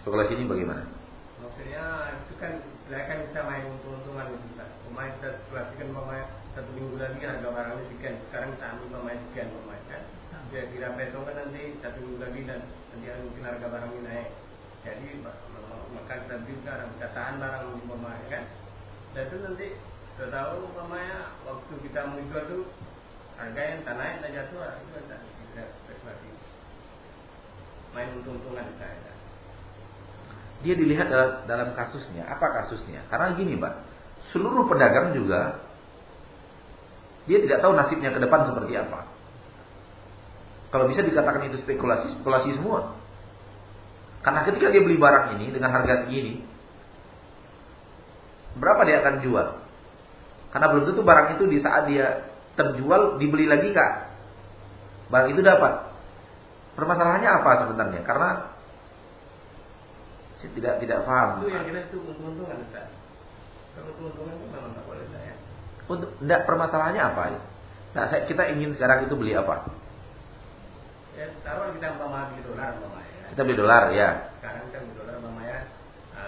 Spekulasi 0.03 0.35
ini 0.35 0.51
bagaimana? 0.51 0.91
Maksudnya 1.39 1.87
itu 2.19 2.35
kan 2.43 2.67
silakan 2.83 3.31
kita 3.31 3.41
main 3.47 3.65
untung-untungan 3.71 4.35
itu 4.35 4.47
Ustaz. 4.51 4.67
Pemain 4.83 5.15
kita 5.15 5.39
spekulasikan 5.39 5.89
pemain 5.95 6.27
satu 6.51 6.71
minggu 6.75 6.99
lagi 6.99 7.23
harga 7.23 7.47
barangnya 7.47 7.85
sekian. 7.87 8.15
Sekarang 8.27 8.49
kita 8.59 8.67
ambil 8.75 8.87
pemain 8.91 9.19
sekian 9.31 9.49
pemain 9.55 9.83
kan. 9.87 10.03
Kira-kira 10.51 10.89
besok 10.99 11.23
kan 11.31 11.35
nanti 11.39 11.63
satu 11.79 11.99
minggu 12.03 12.19
lagi 12.19 12.41
dan 12.43 12.61
nanti 12.67 13.07
mungkin 13.23 13.43
harga 13.47 13.67
barangnya 13.71 14.01
naik. 14.03 14.29
Jadi 14.83 15.07
maka 15.95 16.15
kita 16.27 16.35
beli 16.43 16.55
sekarang 16.59 16.89
kita 16.99 17.09
tahan 17.15 17.35
barang 17.39 17.65
pemain 17.87 18.25
kan. 18.27 18.45
Dan 19.15 19.23
itu 19.31 19.37
nanti 19.47 19.67
sudah 20.19 20.31
tahu 20.35 20.75
pemainnya 20.75 21.39
waktu 21.47 21.73
kita 21.87 22.01
menjual 22.03 22.43
itu 22.51 22.59
harga 23.37 23.63
yang 23.63 23.81
tak 23.85 23.95
naik 24.01 24.17
tak 24.25 24.31
jatuh 24.33 24.61
itu 24.81 24.95
ada 24.97 25.17
tidak 25.25 25.69
spekulasi 25.85 26.29
main 27.93 28.09
untung-untungan 28.21 28.67
kita 28.77 29.17
dia 30.65 30.75
dilihat 30.75 31.09
dalam 31.45 31.77
kasusnya. 31.77 32.25
Apa 32.33 32.47
kasusnya? 32.63 33.05
Karena 33.13 33.37
gini 33.37 33.61
pak 33.61 33.75
seluruh 34.35 34.67
pedagang 34.67 35.15
juga 35.15 35.63
dia 37.31 37.39
tidak 37.43 37.63
tahu 37.63 37.75
nasibnya 37.75 38.11
ke 38.15 38.19
depan 38.23 38.51
seperti 38.51 38.75
apa. 38.79 39.07
Kalau 40.71 40.91
bisa 40.91 41.03
dikatakan 41.07 41.47
itu 41.47 41.63
spekulasi 41.63 42.19
spekulasi 42.19 42.59
semua. 42.59 42.99
Karena 44.27 44.43
ketika 44.43 44.75
dia 44.75 44.83
beli 44.83 44.99
barang 44.99 45.39
ini 45.39 45.55
dengan 45.55 45.71
harga 45.71 46.07
segini 46.07 46.43
berapa 48.59 48.83
dia 48.89 49.05
akan 49.05 49.15
jual? 49.23 49.49
Karena 50.51 50.67
belum 50.73 50.85
tentu 50.91 51.03
barang 51.05 51.37
itu 51.37 51.45
di 51.47 51.59
saat 51.61 51.87
dia 51.87 52.27
terjual 52.57 53.21
dibeli 53.21 53.47
lagi 53.47 53.71
nggak? 53.71 53.93
Barang 55.13 55.31
itu 55.31 55.45
dapat. 55.45 55.93
Permasalahannya 56.75 57.31
apa 57.31 57.51
sebenarnya? 57.65 58.01
Karena 58.03 58.29
saya 60.37 60.51
tidak 60.53 60.75
tidak 60.85 60.99
paham. 61.09 61.41
Itu 61.41 61.49
yang 61.53 61.65
kita 61.65 61.81
itu 61.89 61.99
untung-untungan 62.05 62.57
Ustaz. 62.69 62.89
Kalau 63.73 63.93
untung-untungan 63.93 64.35
itu 64.37 64.47
memang 64.53 64.71
nggak 64.77 64.85
boleh 64.85 65.07
saya. 65.13 65.35
Untuk 65.87 66.11
tidak 66.21 66.41
permasalahannya 66.45 67.03
apa? 67.05 67.23
Nah, 67.97 68.05
saya, 68.13 68.29
kita 68.29 68.43
ingin 68.53 68.77
sekarang 68.77 69.09
itu 69.09 69.15
beli 69.17 69.33
apa? 69.33 69.73
Ya, 71.17 71.33
taruh 71.41 71.73
kita 71.73 71.97
umpama 71.97 72.29
beli 72.29 72.45
dolar 72.45 72.77
umpama 72.77 73.01
ya. 73.01 73.25
Kita 73.33 73.41
beli 73.47 73.57
dolar 73.57 73.83
ya. 73.97 74.09
Sekarang 74.37 74.63
kita 74.69 74.79
beli 74.85 74.95
dolar 75.01 75.15
umpama 75.23 75.41
ya 75.49 75.59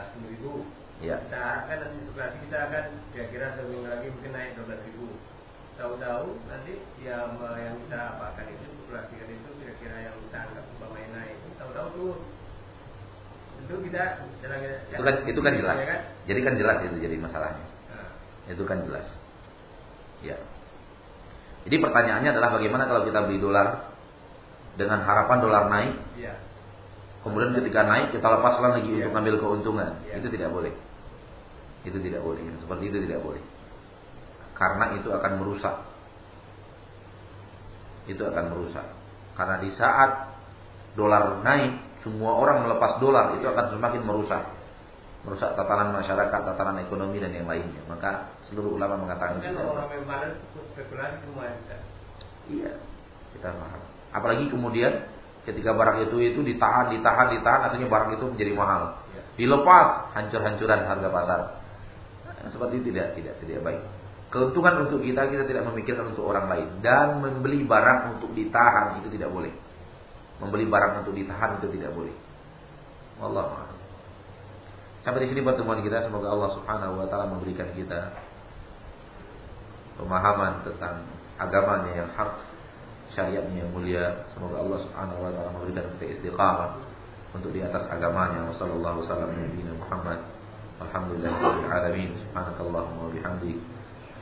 sepuluh 0.09 0.29
ribu. 0.33 0.53
Ya. 1.05 1.17
Kita 1.29 1.69
dan 1.69 1.93
spekulasi 1.93 2.37
kita 2.49 2.59
akan 2.73 2.85
kira-kira 3.13 3.47
seminggu 3.55 3.87
lagi 3.87 4.07
mungkin 4.11 4.33
naik 4.33 4.51
dua 4.57 4.65
belas 4.73 4.81
ribu 4.89 5.07
tahu-tahu 5.79 6.27
nanti 6.51 6.83
yang 7.07 7.39
yang 7.39 7.75
kita 7.87 7.99
apakan 8.19 8.51
itu 8.51 8.67
spekulasikan 8.67 9.31
itu 9.31 9.51
kira-kira 9.63 10.11
yang 10.11 10.15
kita 10.27 10.39
anggap 10.51 10.65
pemain 10.83 11.11
naik 11.15 11.39
itu 11.39 11.49
tahu-tahu 11.55 11.89
turun 11.95 12.21
itu 13.63 13.75
kita 13.87 14.03
jalan 14.43 14.59
itu 14.91 15.03
kan 15.07 15.15
itu 15.23 15.41
kan 15.41 15.53
jelas 15.55 15.77
ya 15.79 15.87
kan? 15.87 16.01
jadi 16.27 16.41
kan 16.43 16.55
jelas 16.59 16.77
itu 16.83 16.97
jadi 16.99 17.17
masalahnya 17.23 17.67
nah. 17.95 18.11
itu 18.51 18.63
kan 18.67 18.79
jelas 18.91 19.07
ya 20.27 20.37
jadi 21.63 21.77
pertanyaannya 21.79 22.31
adalah 22.35 22.51
bagaimana 22.59 22.85
kalau 22.91 23.03
kita 23.07 23.19
beli 23.31 23.39
dolar 23.39 23.95
dengan 24.75 24.99
harapan 25.07 25.39
dolar 25.39 25.65
naik 25.71 25.95
ya. 26.19 26.35
kemudian 27.23 27.55
ketika 27.55 27.87
naik 27.87 28.11
kita 28.11 28.27
lepaskan 28.27 28.83
lagi 28.83 28.91
ya. 28.91 29.07
untuk 29.07 29.11
ngambil 29.15 29.35
keuntungan 29.39 29.91
ya. 30.11 30.19
itu 30.19 30.27
tidak 30.27 30.51
boleh 30.51 30.75
itu 31.87 31.99
tidak 32.03 32.21
boleh 32.27 32.43
seperti 32.59 32.85
itu 32.91 32.99
tidak 33.07 33.23
boleh 33.23 33.43
karena 34.59 34.99
itu 34.99 35.09
akan 35.15 35.33
merusak. 35.39 35.77
Itu 38.11 38.27
akan 38.27 38.45
merusak. 38.51 38.87
Karena 39.39 39.63
di 39.63 39.71
saat 39.79 40.35
dolar 40.99 41.39
naik, 41.47 42.03
semua 42.03 42.35
orang 42.35 42.67
melepas 42.67 42.99
dolar 42.99 43.39
itu 43.39 43.47
akan 43.47 43.79
semakin 43.79 44.03
merusak. 44.03 44.45
merusak 45.27 45.51
tatanan 45.59 45.93
masyarakat, 45.93 46.41
tatanan 46.47 46.79
ekonomi 46.87 47.19
dan 47.19 47.35
yang 47.35 47.51
lainnya. 47.51 47.83
Maka 47.91 48.33
seluruh 48.49 48.79
ulama 48.79 48.97
mengatakan 49.03 49.43
Kan 49.43 49.51
Ustaz. 51.59 51.83
Iya, 52.49 52.73
kita 53.35 53.51
paham. 53.51 53.83
Apalagi 54.15 54.47
kemudian 54.49 55.11
ketika 55.43 55.75
barang 55.75 56.07
itu 56.09 56.17
itu 56.23 56.41
ditahan, 56.41 56.95
ditahan, 56.95 57.35
ditahan, 57.35 57.61
akhirnya 57.67 57.91
barang 57.91 58.11
itu 58.15 58.25
menjadi 58.31 58.53
mahal. 58.57 58.83
Iya. 59.11 59.23
Dilepas, 59.37 59.87
hancur-hancuran 60.17 60.81
harga 60.87 61.09
pasar. 61.13 61.41
Nah, 62.25 62.49
seperti 62.49 62.75
itu 62.81 62.95
tidak 62.95 63.19
tidak 63.19 63.35
tidak 63.43 63.61
baik. 63.67 63.83
Keuntungan 64.29 64.85
untuk 64.85 65.01
kita 65.01 65.25
kita 65.25 65.49
tidak 65.49 65.65
memikirkan 65.73 66.13
untuk 66.13 66.29
orang 66.29 66.53
lain 66.53 66.69
dan 66.85 67.17
membeli 67.17 67.65
barang 67.65 68.21
untuk 68.21 68.37
ditahan 68.37 69.01
itu 69.01 69.09
tidak 69.17 69.33
boleh. 69.33 69.53
Membeli 70.37 70.69
barang 70.69 71.01
untuk 71.01 71.17
ditahan 71.17 71.57
itu 71.57 71.67
tidak 71.73 71.97
boleh. 71.97 72.13
Wallahu. 73.19 73.69
Sampai 75.01 75.25
di 75.25 75.33
sini 75.33 75.41
pertemuan 75.41 75.81
kita 75.81 76.05
semoga 76.05 76.29
Allah 76.29 76.53
Subhanahu 76.61 77.01
wa 77.01 77.07
taala 77.09 77.33
memberikan 77.33 77.73
kita 77.73 78.13
pemahaman 79.97 80.61
tentang 80.69 81.09
agamanya 81.41 82.05
yang 82.05 82.11
hak, 82.13 82.31
syariatnya 83.17 83.65
yang 83.65 83.71
mulia. 83.73 84.29
Semoga 84.37 84.61
Allah 84.61 84.79
Subhanahu 84.85 85.25
wa 85.25 85.31
taala 85.33 85.51
memberikan 85.57 85.89
kita 85.97 86.21
istiqamah 86.21 86.85
untuk 87.33 87.49
di 87.57 87.65
atas 87.65 87.89
agamanya. 87.89 88.45
Wassallallahu 88.53 89.09
wasallam 89.09 89.33
Muhammad. 89.81 90.21
Alhamdulillahirabbil 90.85 91.73
alamin. 91.73 92.11
Subhanakallahumma 92.29 93.09
wa 93.09 93.78